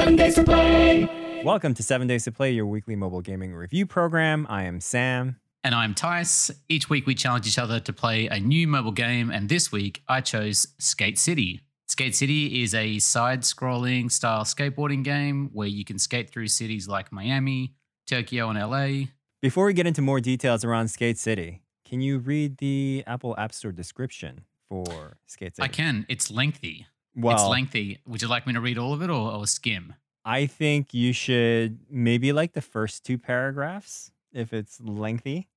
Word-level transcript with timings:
Seven 0.00 0.16
Days 0.16 0.34
to 0.36 0.44
Play. 0.44 1.42
Welcome 1.44 1.74
to 1.74 1.82
Seven 1.82 2.06
Days 2.06 2.24
to 2.24 2.32
Play, 2.32 2.52
your 2.52 2.64
weekly 2.64 2.96
mobile 2.96 3.20
gaming 3.20 3.52
review 3.52 3.84
program. 3.84 4.46
I 4.48 4.62
am 4.62 4.80
Sam. 4.80 5.36
And 5.62 5.74
I'm 5.74 5.94
Tice. 5.94 6.50
Each 6.70 6.88
week 6.88 7.06
we 7.06 7.14
challenge 7.14 7.46
each 7.46 7.58
other 7.58 7.80
to 7.80 7.92
play 7.92 8.26
a 8.26 8.40
new 8.40 8.66
mobile 8.66 8.92
game, 8.92 9.30
and 9.30 9.50
this 9.50 9.70
week 9.70 10.02
I 10.08 10.22
chose 10.22 10.68
Skate 10.78 11.18
City. 11.18 11.60
Skate 11.86 12.16
City 12.16 12.62
is 12.62 12.74
a 12.74 12.98
side 12.98 13.42
scrolling 13.42 14.10
style 14.10 14.44
skateboarding 14.44 15.04
game 15.04 15.50
where 15.52 15.68
you 15.68 15.84
can 15.84 15.98
skate 15.98 16.30
through 16.30 16.48
cities 16.48 16.88
like 16.88 17.12
Miami, 17.12 17.74
Tokyo, 18.06 18.48
and 18.48 18.58
LA. 18.58 19.10
Before 19.42 19.66
we 19.66 19.74
get 19.74 19.86
into 19.86 20.00
more 20.00 20.20
details 20.20 20.64
around 20.64 20.88
Skate 20.88 21.18
City, 21.18 21.60
can 21.84 22.00
you 22.00 22.20
read 22.20 22.56
the 22.56 23.04
Apple 23.06 23.34
App 23.36 23.52
Store 23.52 23.70
description 23.70 24.46
for 24.66 25.18
Skate 25.26 25.56
City? 25.56 25.62
I 25.62 25.68
can. 25.68 26.06
It's 26.08 26.30
lengthy. 26.30 26.86
Well, 27.16 27.34
it's 27.34 27.44
lengthy. 27.44 27.98
Would 28.06 28.22
you 28.22 28.28
like 28.28 28.46
me 28.46 28.52
to 28.52 28.60
read 28.60 28.78
all 28.78 28.92
of 28.92 29.02
it 29.02 29.10
or, 29.10 29.32
or 29.32 29.46
skim? 29.46 29.94
I 30.24 30.46
think 30.46 30.94
you 30.94 31.12
should 31.12 31.78
maybe 31.90 32.32
like 32.32 32.52
the 32.52 32.60
first 32.60 33.04
two 33.04 33.18
paragraphs 33.18 34.10
if 34.32 34.52
it's 34.52 34.80
lengthy. 34.80 35.48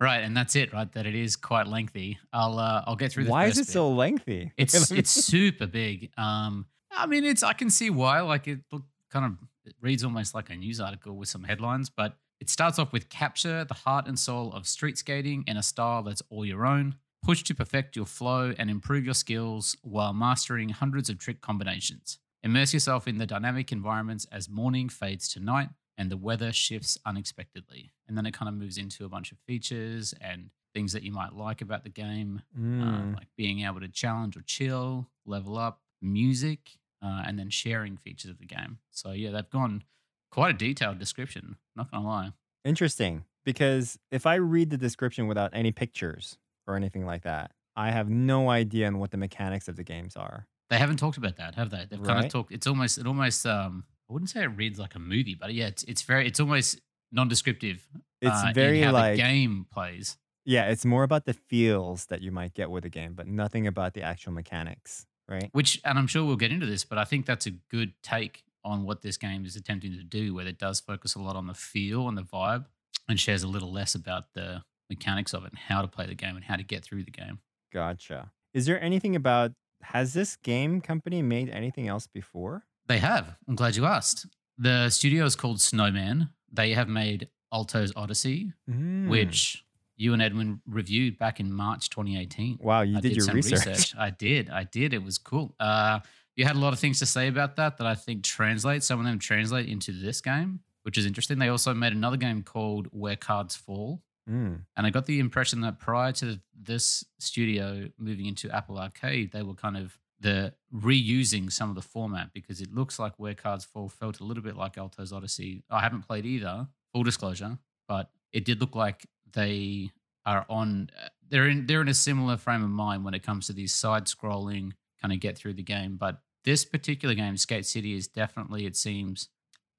Right, 0.00 0.24
and 0.24 0.36
that's 0.36 0.56
it. 0.56 0.72
Right, 0.72 0.90
that 0.92 1.06
it 1.06 1.14
is 1.14 1.36
quite 1.36 1.66
lengthy. 1.68 2.18
I'll 2.32 2.58
uh, 2.58 2.82
I'll 2.86 2.96
get 2.96 3.12
through. 3.12 3.24
The 3.24 3.30
Why 3.30 3.46
is 3.46 3.58
it 3.58 3.66
bit. 3.66 3.72
so 3.72 3.90
lengthy? 3.90 4.52
It's 4.56 4.90
it's 4.90 5.10
super 5.10 5.66
big. 5.66 6.10
Um, 6.16 6.66
I 6.90 7.06
mean, 7.06 7.24
it's 7.24 7.42
I 7.42 7.52
can 7.52 7.70
see 7.70 7.88
why. 7.90 8.20
Like 8.20 8.48
it 8.48 8.60
look, 8.72 8.82
kind 9.10 9.24
of 9.26 9.32
it 9.64 9.74
reads 9.80 10.02
almost 10.02 10.34
like 10.34 10.50
a 10.50 10.56
news 10.56 10.80
article 10.80 11.16
with 11.16 11.28
some 11.28 11.44
headlines, 11.44 11.88
but 11.88 12.16
it 12.40 12.50
starts 12.50 12.80
off 12.80 12.92
with 12.92 13.08
capture 13.08 13.64
the 13.64 13.74
heart 13.74 14.08
and 14.08 14.18
soul 14.18 14.52
of 14.52 14.66
street 14.66 14.98
skating 14.98 15.44
in 15.46 15.56
a 15.56 15.62
style 15.62 16.02
that's 16.02 16.22
all 16.30 16.44
your 16.44 16.66
own. 16.66 16.96
Push 17.22 17.44
to 17.44 17.54
perfect 17.54 17.94
your 17.94 18.06
flow 18.06 18.52
and 18.58 18.68
improve 18.68 19.04
your 19.04 19.14
skills 19.14 19.76
while 19.82 20.12
mastering 20.12 20.70
hundreds 20.70 21.08
of 21.08 21.18
trick 21.18 21.40
combinations. 21.40 22.18
Immerse 22.42 22.74
yourself 22.74 23.06
in 23.06 23.18
the 23.18 23.26
dynamic 23.26 23.70
environments 23.70 24.26
as 24.32 24.48
morning 24.48 24.88
fades 24.88 25.28
to 25.32 25.38
night 25.40 25.68
and 25.96 26.10
the 26.10 26.16
weather 26.16 26.52
shifts 26.52 26.98
unexpectedly. 27.06 27.92
And 28.08 28.16
then 28.18 28.26
it 28.26 28.34
kind 28.34 28.48
of 28.48 28.56
moves 28.56 28.76
into 28.76 29.04
a 29.04 29.08
bunch 29.08 29.30
of 29.30 29.38
features 29.46 30.12
and 30.20 30.50
things 30.74 30.92
that 30.94 31.04
you 31.04 31.12
might 31.12 31.32
like 31.34 31.60
about 31.60 31.84
the 31.84 31.90
game 31.90 32.42
uh, 32.56 32.60
Mm, 32.60 33.14
like 33.14 33.28
being 33.36 33.60
able 33.60 33.78
to 33.80 33.88
challenge 33.88 34.36
or 34.36 34.42
chill, 34.42 35.08
level 35.24 35.56
up, 35.58 35.80
music, 36.00 36.70
uh, 37.04 37.22
and 37.24 37.38
then 37.38 37.50
sharing 37.50 37.96
features 37.96 38.30
of 38.32 38.38
the 38.38 38.46
game. 38.46 38.78
So 38.90 39.12
yeah, 39.12 39.30
they've 39.30 39.48
gone 39.50 39.84
quite 40.32 40.54
a 40.56 40.58
detailed 40.58 40.98
description. 40.98 41.56
Not 41.76 41.90
gonna 41.92 42.04
lie. 42.06 42.32
interesting. 42.64 43.24
Because 43.44 43.98
if 44.12 44.24
I 44.24 44.36
read 44.36 44.70
the 44.70 44.76
description 44.76 45.26
without 45.26 45.50
any 45.52 45.72
pictures 45.72 46.38
or 46.66 46.76
anything 46.76 47.04
like 47.06 47.22
that, 47.22 47.52
I 47.76 47.90
have 47.90 48.08
no 48.08 48.50
idea 48.50 48.86
on 48.86 48.98
what 48.98 49.10
the 49.10 49.16
mechanics 49.16 49.68
of 49.68 49.76
the 49.76 49.84
games 49.84 50.16
are. 50.16 50.46
They 50.70 50.78
haven't 50.78 50.96
talked 50.96 51.18
about 51.18 51.36
that, 51.36 51.54
have 51.54 51.70
they? 51.70 51.86
They've 51.88 52.02
kind 52.02 52.24
of 52.24 52.30
talked. 52.30 52.52
It's 52.52 52.66
almost. 52.66 52.98
It 52.98 53.06
almost. 53.06 53.44
Um, 53.46 53.84
I 54.08 54.12
wouldn't 54.12 54.30
say 54.30 54.42
it 54.42 54.46
reads 54.46 54.78
like 54.78 54.94
a 54.94 54.98
movie, 54.98 55.34
but 55.34 55.52
yeah, 55.52 55.66
it's 55.66 55.82
it's 55.84 56.02
very. 56.02 56.26
It's 56.26 56.40
almost 56.40 56.80
non-descriptive. 57.12 57.86
It's 58.20 58.42
uh, 58.42 58.52
very 58.54 58.80
how 58.80 58.92
like 58.92 59.16
the 59.16 59.22
game 59.22 59.66
plays. 59.72 60.16
yeah, 60.44 60.68
it's 60.68 60.84
more 60.84 61.02
about 61.02 61.24
the 61.26 61.34
feels 61.34 62.06
that 62.06 62.22
you 62.22 62.32
might 62.32 62.54
get 62.54 62.70
with 62.70 62.84
a 62.84 62.88
game, 62.88 63.14
but 63.14 63.26
nothing 63.26 63.66
about 63.66 63.94
the 63.94 64.02
actual 64.02 64.32
mechanics, 64.32 65.06
right? 65.28 65.50
Which, 65.52 65.80
and 65.84 65.98
I'm 65.98 66.06
sure 66.06 66.24
we'll 66.24 66.36
get 66.36 66.52
into 66.52 66.66
this, 66.66 66.84
but 66.84 66.98
I 66.98 67.04
think 67.04 67.26
that's 67.26 67.46
a 67.46 67.50
good 67.50 67.92
take 68.02 68.44
on 68.64 68.84
what 68.84 69.02
this 69.02 69.16
game 69.16 69.44
is 69.44 69.56
attempting 69.56 69.92
to 69.92 70.04
do, 70.04 70.34
where 70.34 70.46
it 70.46 70.58
does 70.58 70.80
focus 70.80 71.14
a 71.14 71.20
lot 71.20 71.36
on 71.36 71.46
the 71.46 71.54
feel 71.54 72.08
and 72.08 72.16
the 72.16 72.22
vibe 72.22 72.66
and 73.08 73.18
shares 73.18 73.42
a 73.42 73.48
little 73.48 73.72
less 73.72 73.94
about 73.94 74.32
the 74.34 74.62
mechanics 74.92 75.32
of 75.34 75.44
it 75.44 75.50
and 75.50 75.58
how 75.58 75.80
to 75.82 75.88
play 75.88 76.06
the 76.06 76.14
game 76.14 76.36
and 76.36 76.44
how 76.44 76.56
to 76.56 76.62
get 76.62 76.84
through 76.84 77.04
the 77.04 77.10
game. 77.10 77.38
Gotcha. 77.72 78.30
Is 78.54 78.66
there 78.66 78.80
anything 78.82 79.16
about 79.16 79.52
has 79.82 80.12
this 80.12 80.36
game 80.36 80.80
company 80.80 81.22
made 81.22 81.48
anything 81.50 81.88
else 81.88 82.06
before? 82.06 82.64
They 82.86 82.98
have. 82.98 83.36
I'm 83.48 83.56
glad 83.56 83.76
you 83.76 83.84
asked. 83.86 84.26
The 84.58 84.90
studio 84.90 85.24
is 85.24 85.34
called 85.36 85.60
Snowman. 85.60 86.28
They 86.52 86.74
have 86.74 86.88
made 86.88 87.28
Alto's 87.52 87.92
Odyssey, 87.96 88.52
Mm. 88.70 89.08
which 89.08 89.64
you 89.96 90.12
and 90.12 90.22
Edwin 90.22 90.60
reviewed 90.66 91.18
back 91.18 91.40
in 91.40 91.52
March 91.52 91.88
2018. 91.90 92.58
wow, 92.60 92.82
you 92.82 92.96
I 92.96 93.00
did, 93.00 93.16
your 93.16 93.24
some 93.24 93.34
research. 93.36 93.94
I 93.96 94.10
did. 94.10 94.50
I 94.50 94.64
did. 94.64 94.92
It 94.94 95.02
was 95.02 95.18
cool. 95.18 95.54
Uh, 95.60 96.00
you 96.36 96.44
had 96.44 96.56
a 96.56 96.58
lot 96.58 96.72
of 96.72 96.78
things 96.78 96.98
to 97.00 97.06
say 97.06 97.28
about 97.28 97.56
that 97.56 97.76
that 97.78 97.86
I 97.86 97.94
think 97.94 98.24
translate. 98.24 98.82
Some 98.82 98.98
of 99.00 99.04
them 99.06 99.18
translate 99.18 99.68
into 99.68 99.92
this 99.92 100.20
game, 100.20 100.60
which 100.82 100.96
is 100.98 101.06
interesting. 101.06 101.38
They 101.38 101.48
also 101.48 101.74
made 101.74 101.92
another 101.92 102.16
game 102.16 102.42
called 102.42 102.86
Where 102.90 103.16
Cards 103.16 103.54
Fall. 103.56 104.00
Mm. 104.28 104.60
And 104.76 104.86
I 104.86 104.90
got 104.90 105.06
the 105.06 105.18
impression 105.18 105.60
that 105.62 105.78
prior 105.78 106.12
to 106.12 106.40
this 106.60 107.04
studio 107.18 107.88
moving 107.98 108.26
into 108.26 108.50
Apple 108.50 108.78
Arcade, 108.78 109.32
they 109.32 109.42
were 109.42 109.54
kind 109.54 109.76
of 109.76 109.98
the 110.20 110.54
reusing 110.72 111.50
some 111.50 111.68
of 111.68 111.74
the 111.74 111.82
format 111.82 112.32
because 112.32 112.60
it 112.60 112.72
looks 112.72 112.98
like 112.98 113.18
Where 113.18 113.34
Cards 113.34 113.64
Fall 113.64 113.88
felt 113.88 114.20
a 114.20 114.24
little 114.24 114.42
bit 114.42 114.56
like 114.56 114.78
Alto's 114.78 115.12
Odyssey. 115.12 115.64
I 115.68 115.80
haven't 115.80 116.06
played 116.06 116.24
either, 116.24 116.68
full 116.92 117.02
disclosure, 117.02 117.58
but 117.88 118.10
it 118.32 118.44
did 118.44 118.60
look 118.60 118.76
like 118.76 119.06
they 119.32 119.90
are 120.24 120.46
on. 120.48 120.90
They're 121.28 121.48
in. 121.48 121.66
They're 121.66 121.80
in 121.80 121.88
a 121.88 121.94
similar 121.94 122.36
frame 122.36 122.62
of 122.62 122.70
mind 122.70 123.04
when 123.04 123.14
it 123.14 123.24
comes 123.24 123.48
to 123.48 123.52
these 123.52 123.74
side-scrolling 123.74 124.72
kind 125.00 125.12
of 125.12 125.18
get 125.18 125.36
through 125.36 125.54
the 125.54 125.62
game. 125.62 125.96
But 125.96 126.20
this 126.44 126.64
particular 126.64 127.14
game, 127.14 127.36
Skate 127.36 127.66
City, 127.66 127.94
is 127.94 128.06
definitely 128.06 128.66
it 128.66 128.76
seems 128.76 129.28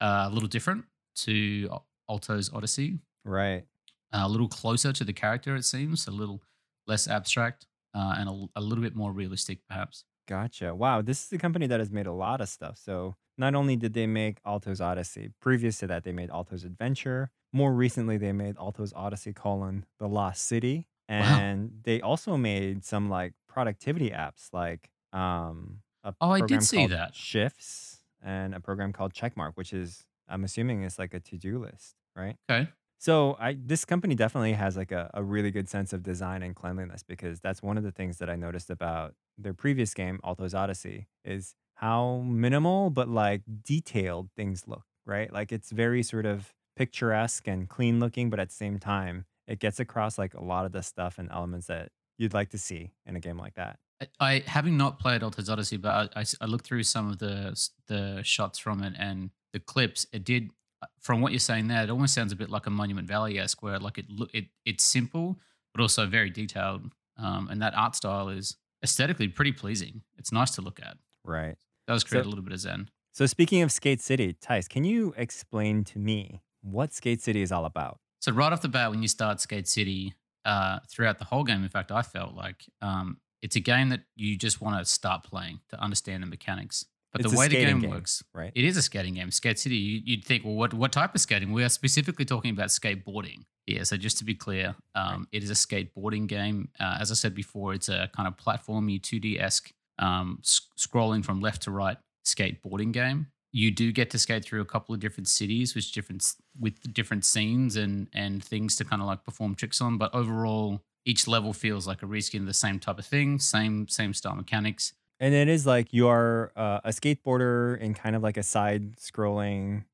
uh, 0.01 0.27
a 0.29 0.33
little 0.33 0.49
different 0.49 0.83
to 1.15 1.69
Alto's 2.09 2.51
Odyssey 2.53 2.99
Right. 3.25 3.65
A 4.13 4.29
little 4.29 4.47
closer 4.47 4.93
to 4.93 5.03
the 5.03 5.13
character, 5.13 5.55
it 5.55 5.65
seems, 5.65 6.07
a 6.07 6.11
little 6.11 6.41
less 6.87 7.07
abstract, 7.07 7.65
uh, 7.93 8.15
and 8.17 8.29
a, 8.29 8.59
a 8.59 8.61
little 8.61 8.83
bit 8.83 8.95
more 8.95 9.11
realistic, 9.11 9.59
perhaps. 9.67 10.05
Gotcha. 10.27 10.73
Wow, 10.73 11.01
this 11.01 11.25
is 11.25 11.33
a 11.33 11.37
company 11.37 11.67
that 11.67 11.79
has 11.79 11.91
made 11.91 12.05
a 12.07 12.13
lot 12.13 12.39
of 12.39 12.47
stuff. 12.47 12.77
So 12.77 13.15
not 13.37 13.55
only 13.55 13.75
did 13.75 13.93
they 13.93 14.07
make 14.07 14.37
Alto's 14.45 14.79
Odyssey, 14.79 15.31
previous 15.41 15.79
to 15.79 15.87
that 15.87 16.03
they 16.03 16.11
made 16.13 16.29
Alto's 16.29 16.63
Adventure. 16.63 17.31
More 17.51 17.73
recently, 17.73 18.17
they 18.17 18.31
made 18.31 18.55
Alto's 18.57 18.93
Odyssey: 18.95 19.33
colon 19.33 19.85
The 19.99 20.07
Lost 20.07 20.45
City, 20.45 20.87
and 21.09 21.81
they 21.83 22.01
also 22.01 22.37
made 22.37 22.83
some 22.85 23.09
like 23.09 23.33
productivity 23.47 24.11
apps, 24.11 24.49
like 24.53 24.89
um. 25.11 25.79
A 26.05 26.13
Oh, 26.19 26.31
I 26.31 26.39
did 26.39 26.41
program 26.41 26.61
see 26.61 26.77
called 26.77 26.91
that. 26.91 27.15
Shifts 27.15 28.01
and 28.21 28.53
a 28.53 28.59
program 28.59 28.91
called 28.91 29.13
Checkmark, 29.13 29.51
which 29.55 29.71
is 29.71 30.05
I'm 30.27 30.43
assuming 30.43 30.83
is 30.83 30.97
like 30.99 31.13
a 31.13 31.19
to-do 31.19 31.59
list, 31.59 31.95
right? 32.15 32.35
Okay. 32.49 32.69
So 33.03 33.35
I 33.37 33.57
this 33.61 33.83
company 33.83 34.15
definitely 34.15 34.53
has 34.53 34.77
like 34.77 34.93
a, 34.93 35.11
a 35.13 35.21
really 35.21 35.51
good 35.51 35.67
sense 35.67 35.91
of 35.91 36.03
design 36.03 36.41
and 36.41 36.55
cleanliness 36.55 37.03
because 37.03 37.41
that's 37.41 37.61
one 37.61 37.77
of 37.77 37.83
the 37.83 37.91
things 37.91 38.19
that 38.19 38.29
I 38.29 38.37
noticed 38.37 38.69
about 38.69 39.13
their 39.37 39.53
previous 39.53 39.93
game, 39.93 40.21
Alto's 40.23 40.53
Odyssey, 40.53 41.09
is 41.25 41.53
how 41.73 42.23
minimal 42.25 42.91
but 42.91 43.09
like 43.09 43.41
detailed 43.61 44.29
things 44.37 44.69
look, 44.69 44.85
right? 45.05 45.33
Like 45.33 45.51
it's 45.51 45.69
very 45.69 46.01
sort 46.01 46.25
of 46.25 46.53
picturesque 46.77 47.45
and 47.45 47.67
clean 47.67 47.99
looking, 47.99 48.29
but 48.29 48.39
at 48.39 48.47
the 48.47 48.55
same 48.55 48.79
time, 48.79 49.25
it 49.49 49.59
gets 49.59 49.81
across 49.81 50.17
like 50.17 50.33
a 50.33 50.41
lot 50.41 50.63
of 50.63 50.71
the 50.71 50.81
stuff 50.81 51.19
and 51.19 51.29
elements 51.29 51.67
that 51.67 51.89
you'd 52.17 52.33
like 52.33 52.51
to 52.51 52.57
see 52.57 52.93
in 53.05 53.17
a 53.17 53.19
game 53.19 53.37
like 53.37 53.55
that. 53.55 53.79
I, 53.99 54.07
I 54.21 54.43
having 54.47 54.77
not 54.77 54.99
played 54.99 55.23
Alto's 55.23 55.49
Odyssey, 55.49 55.75
but 55.75 56.13
I 56.15 56.45
looked 56.45 56.65
through 56.65 56.83
some 56.83 57.11
of 57.11 57.19
the 57.19 57.69
the 57.87 58.21
shots 58.23 58.59
from 58.59 58.81
it 58.81 58.93
and 58.97 59.31
the 59.51 59.59
clips. 59.59 60.07
It 60.13 60.23
did, 60.23 60.51
from 60.99 61.21
what 61.21 61.31
you're 61.31 61.39
saying 61.39 61.67
there, 61.67 61.83
it 61.83 61.89
almost 61.89 62.13
sounds 62.13 62.31
a 62.31 62.35
bit 62.35 62.49
like 62.49 62.65
a 62.65 62.69
Monument 62.69 63.07
Valley 63.07 63.39
esque, 63.39 63.61
where 63.63 63.79
like 63.79 63.97
it 63.97 64.05
look 64.09 64.29
it 64.33 64.45
it's 64.65 64.83
simple 64.83 65.39
but 65.73 65.81
also 65.81 66.05
very 66.05 66.29
detailed, 66.29 66.91
um, 67.17 67.47
and 67.49 67.61
that 67.61 67.73
art 67.75 67.95
style 67.95 68.29
is 68.29 68.57
aesthetically 68.83 69.27
pretty 69.27 69.51
pleasing. 69.51 70.01
It's 70.17 70.31
nice 70.31 70.51
to 70.51 70.61
look 70.61 70.79
at. 70.79 70.97
Right. 71.23 71.55
That 71.87 71.93
was 71.93 72.03
create 72.03 72.23
So- 72.23 72.27
a 72.27 72.29
little 72.29 72.43
bit 72.43 72.53
of 72.53 72.59
zen. 72.59 72.89
So 73.11 73.25
speaking 73.27 73.61
of 73.61 73.71
Skate 73.71 74.01
City, 74.01 74.33
Tice, 74.33 74.67
can 74.67 74.83
you 74.83 75.13
explain 75.17 75.83
to 75.85 75.99
me 75.99 76.41
what 76.61 76.93
Skate 76.93 77.21
City 77.21 77.41
is 77.43 77.51
all 77.51 77.65
about? 77.65 77.99
So 78.19 78.31
right 78.31 78.51
off 78.51 78.61
the 78.61 78.69
bat, 78.69 78.89
when 78.89 79.01
you 79.03 79.07
start 79.07 79.39
Skate 79.39 79.67
City, 79.67 80.13
uh, 80.45 80.79
throughout 80.89 81.19
the 81.19 81.25
whole 81.25 81.43
game, 81.43 81.63
in 81.63 81.69
fact, 81.69 81.91
I 81.91 82.01
felt 82.01 82.33
like 82.35 82.63
um, 82.81 83.17
it's 83.41 83.55
a 83.55 83.59
game 83.59 83.89
that 83.89 84.01
you 84.15 84.35
just 84.37 84.61
want 84.61 84.79
to 84.79 84.85
start 84.85 85.23
playing 85.23 85.59
to 85.69 85.79
understand 85.79 86.23
the 86.23 86.27
mechanics. 86.27 86.85
But 87.13 87.21
It's 87.21 87.31
the 87.31 87.37
way 87.37 87.47
the 87.47 87.55
game, 87.55 87.79
game. 87.79 87.91
works, 87.91 88.23
Right. 88.33 88.51
it 88.55 88.65
is 88.65 88.75
a 88.75 88.81
skating 88.81 89.13
game. 89.13 89.29
Skate 89.31 89.59
City, 89.59 89.75
you, 89.77 90.01
you'd 90.03 90.25
think, 90.25 90.43
well, 90.43 90.55
what 90.55 90.73
what 90.73 90.91
type 90.91 91.13
of 91.15 91.21
skating? 91.21 91.51
We 91.53 91.63
are 91.63 91.69
specifically 91.69 92.25
talking 92.25 92.51
about 92.51 92.67
skateboarding. 92.69 93.45
Yeah. 93.67 93.83
So 93.83 93.95
just 93.97 94.17
to 94.17 94.25
be 94.25 94.33
clear, 94.35 94.75
um, 94.95 95.27
it 95.31 95.43
is 95.43 95.49
a 95.49 95.53
skateboarding 95.53 96.27
game. 96.27 96.69
Uh, 96.79 96.97
as 96.99 97.11
I 97.11 97.13
said 97.13 97.33
before, 97.35 97.73
it's 97.73 97.87
a 97.87 98.09
kind 98.15 98.27
of 98.27 98.35
platformy 98.35 98.99
2D 98.99 99.39
esque 99.39 99.71
um, 99.99 100.39
s- 100.41 100.61
scrolling 100.77 101.23
from 101.23 101.39
left 101.39 101.61
to 101.63 101.71
right 101.71 101.97
skateboarding 102.25 102.91
game. 102.91 103.27
You 103.51 103.69
do 103.69 103.91
get 103.91 104.09
to 104.11 104.17
skate 104.19 104.43
through 104.43 104.61
a 104.61 104.65
couple 104.65 104.95
of 104.95 104.99
different 104.99 105.27
cities 105.27 105.75
with 105.75 105.91
different 105.91 106.25
with 106.59 106.91
different 106.93 107.23
scenes 107.25 107.75
and 107.75 108.07
and 108.13 108.43
things 108.43 108.75
to 108.77 108.83
kind 108.85 109.01
of 109.01 109.07
like 109.07 109.23
perform 109.23 109.53
tricks 109.53 109.79
on. 109.81 109.97
But 109.99 110.13
overall, 110.15 110.81
each 111.05 111.27
level 111.27 111.53
feels 111.53 111.85
like 111.85 112.01
a 112.01 112.07
reskin 112.07 112.39
of 112.39 112.45
the 112.47 112.53
same 112.55 112.79
type 112.79 112.97
of 112.97 113.05
thing, 113.05 113.37
same 113.37 113.87
same 113.87 114.13
style 114.15 114.35
mechanics. 114.35 114.93
And 115.19 115.33
it 115.33 115.47
is 115.47 115.65
like 115.65 115.93
you 115.93 116.07
are 116.07 116.51
uh, 116.55 116.79
a 116.83 116.89
skateboarder 116.89 117.79
in 117.79 117.93
kind 117.93 118.15
of 118.15 118.23
like 118.23 118.37
a 118.37 118.43
side 118.43 118.97
scrolling 118.97 119.85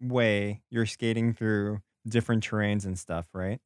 way. 0.00 0.62
You're 0.70 0.86
skating 0.86 1.34
through 1.34 1.80
different 2.08 2.48
terrains 2.48 2.84
and 2.84 2.98
stuff, 2.98 3.26
right? 3.32 3.60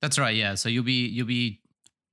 That's 0.00 0.18
right. 0.18 0.34
Yeah. 0.34 0.54
So 0.54 0.68
you'll 0.68 0.84
be 0.84 1.06
you'll 1.06 1.26
be 1.26 1.60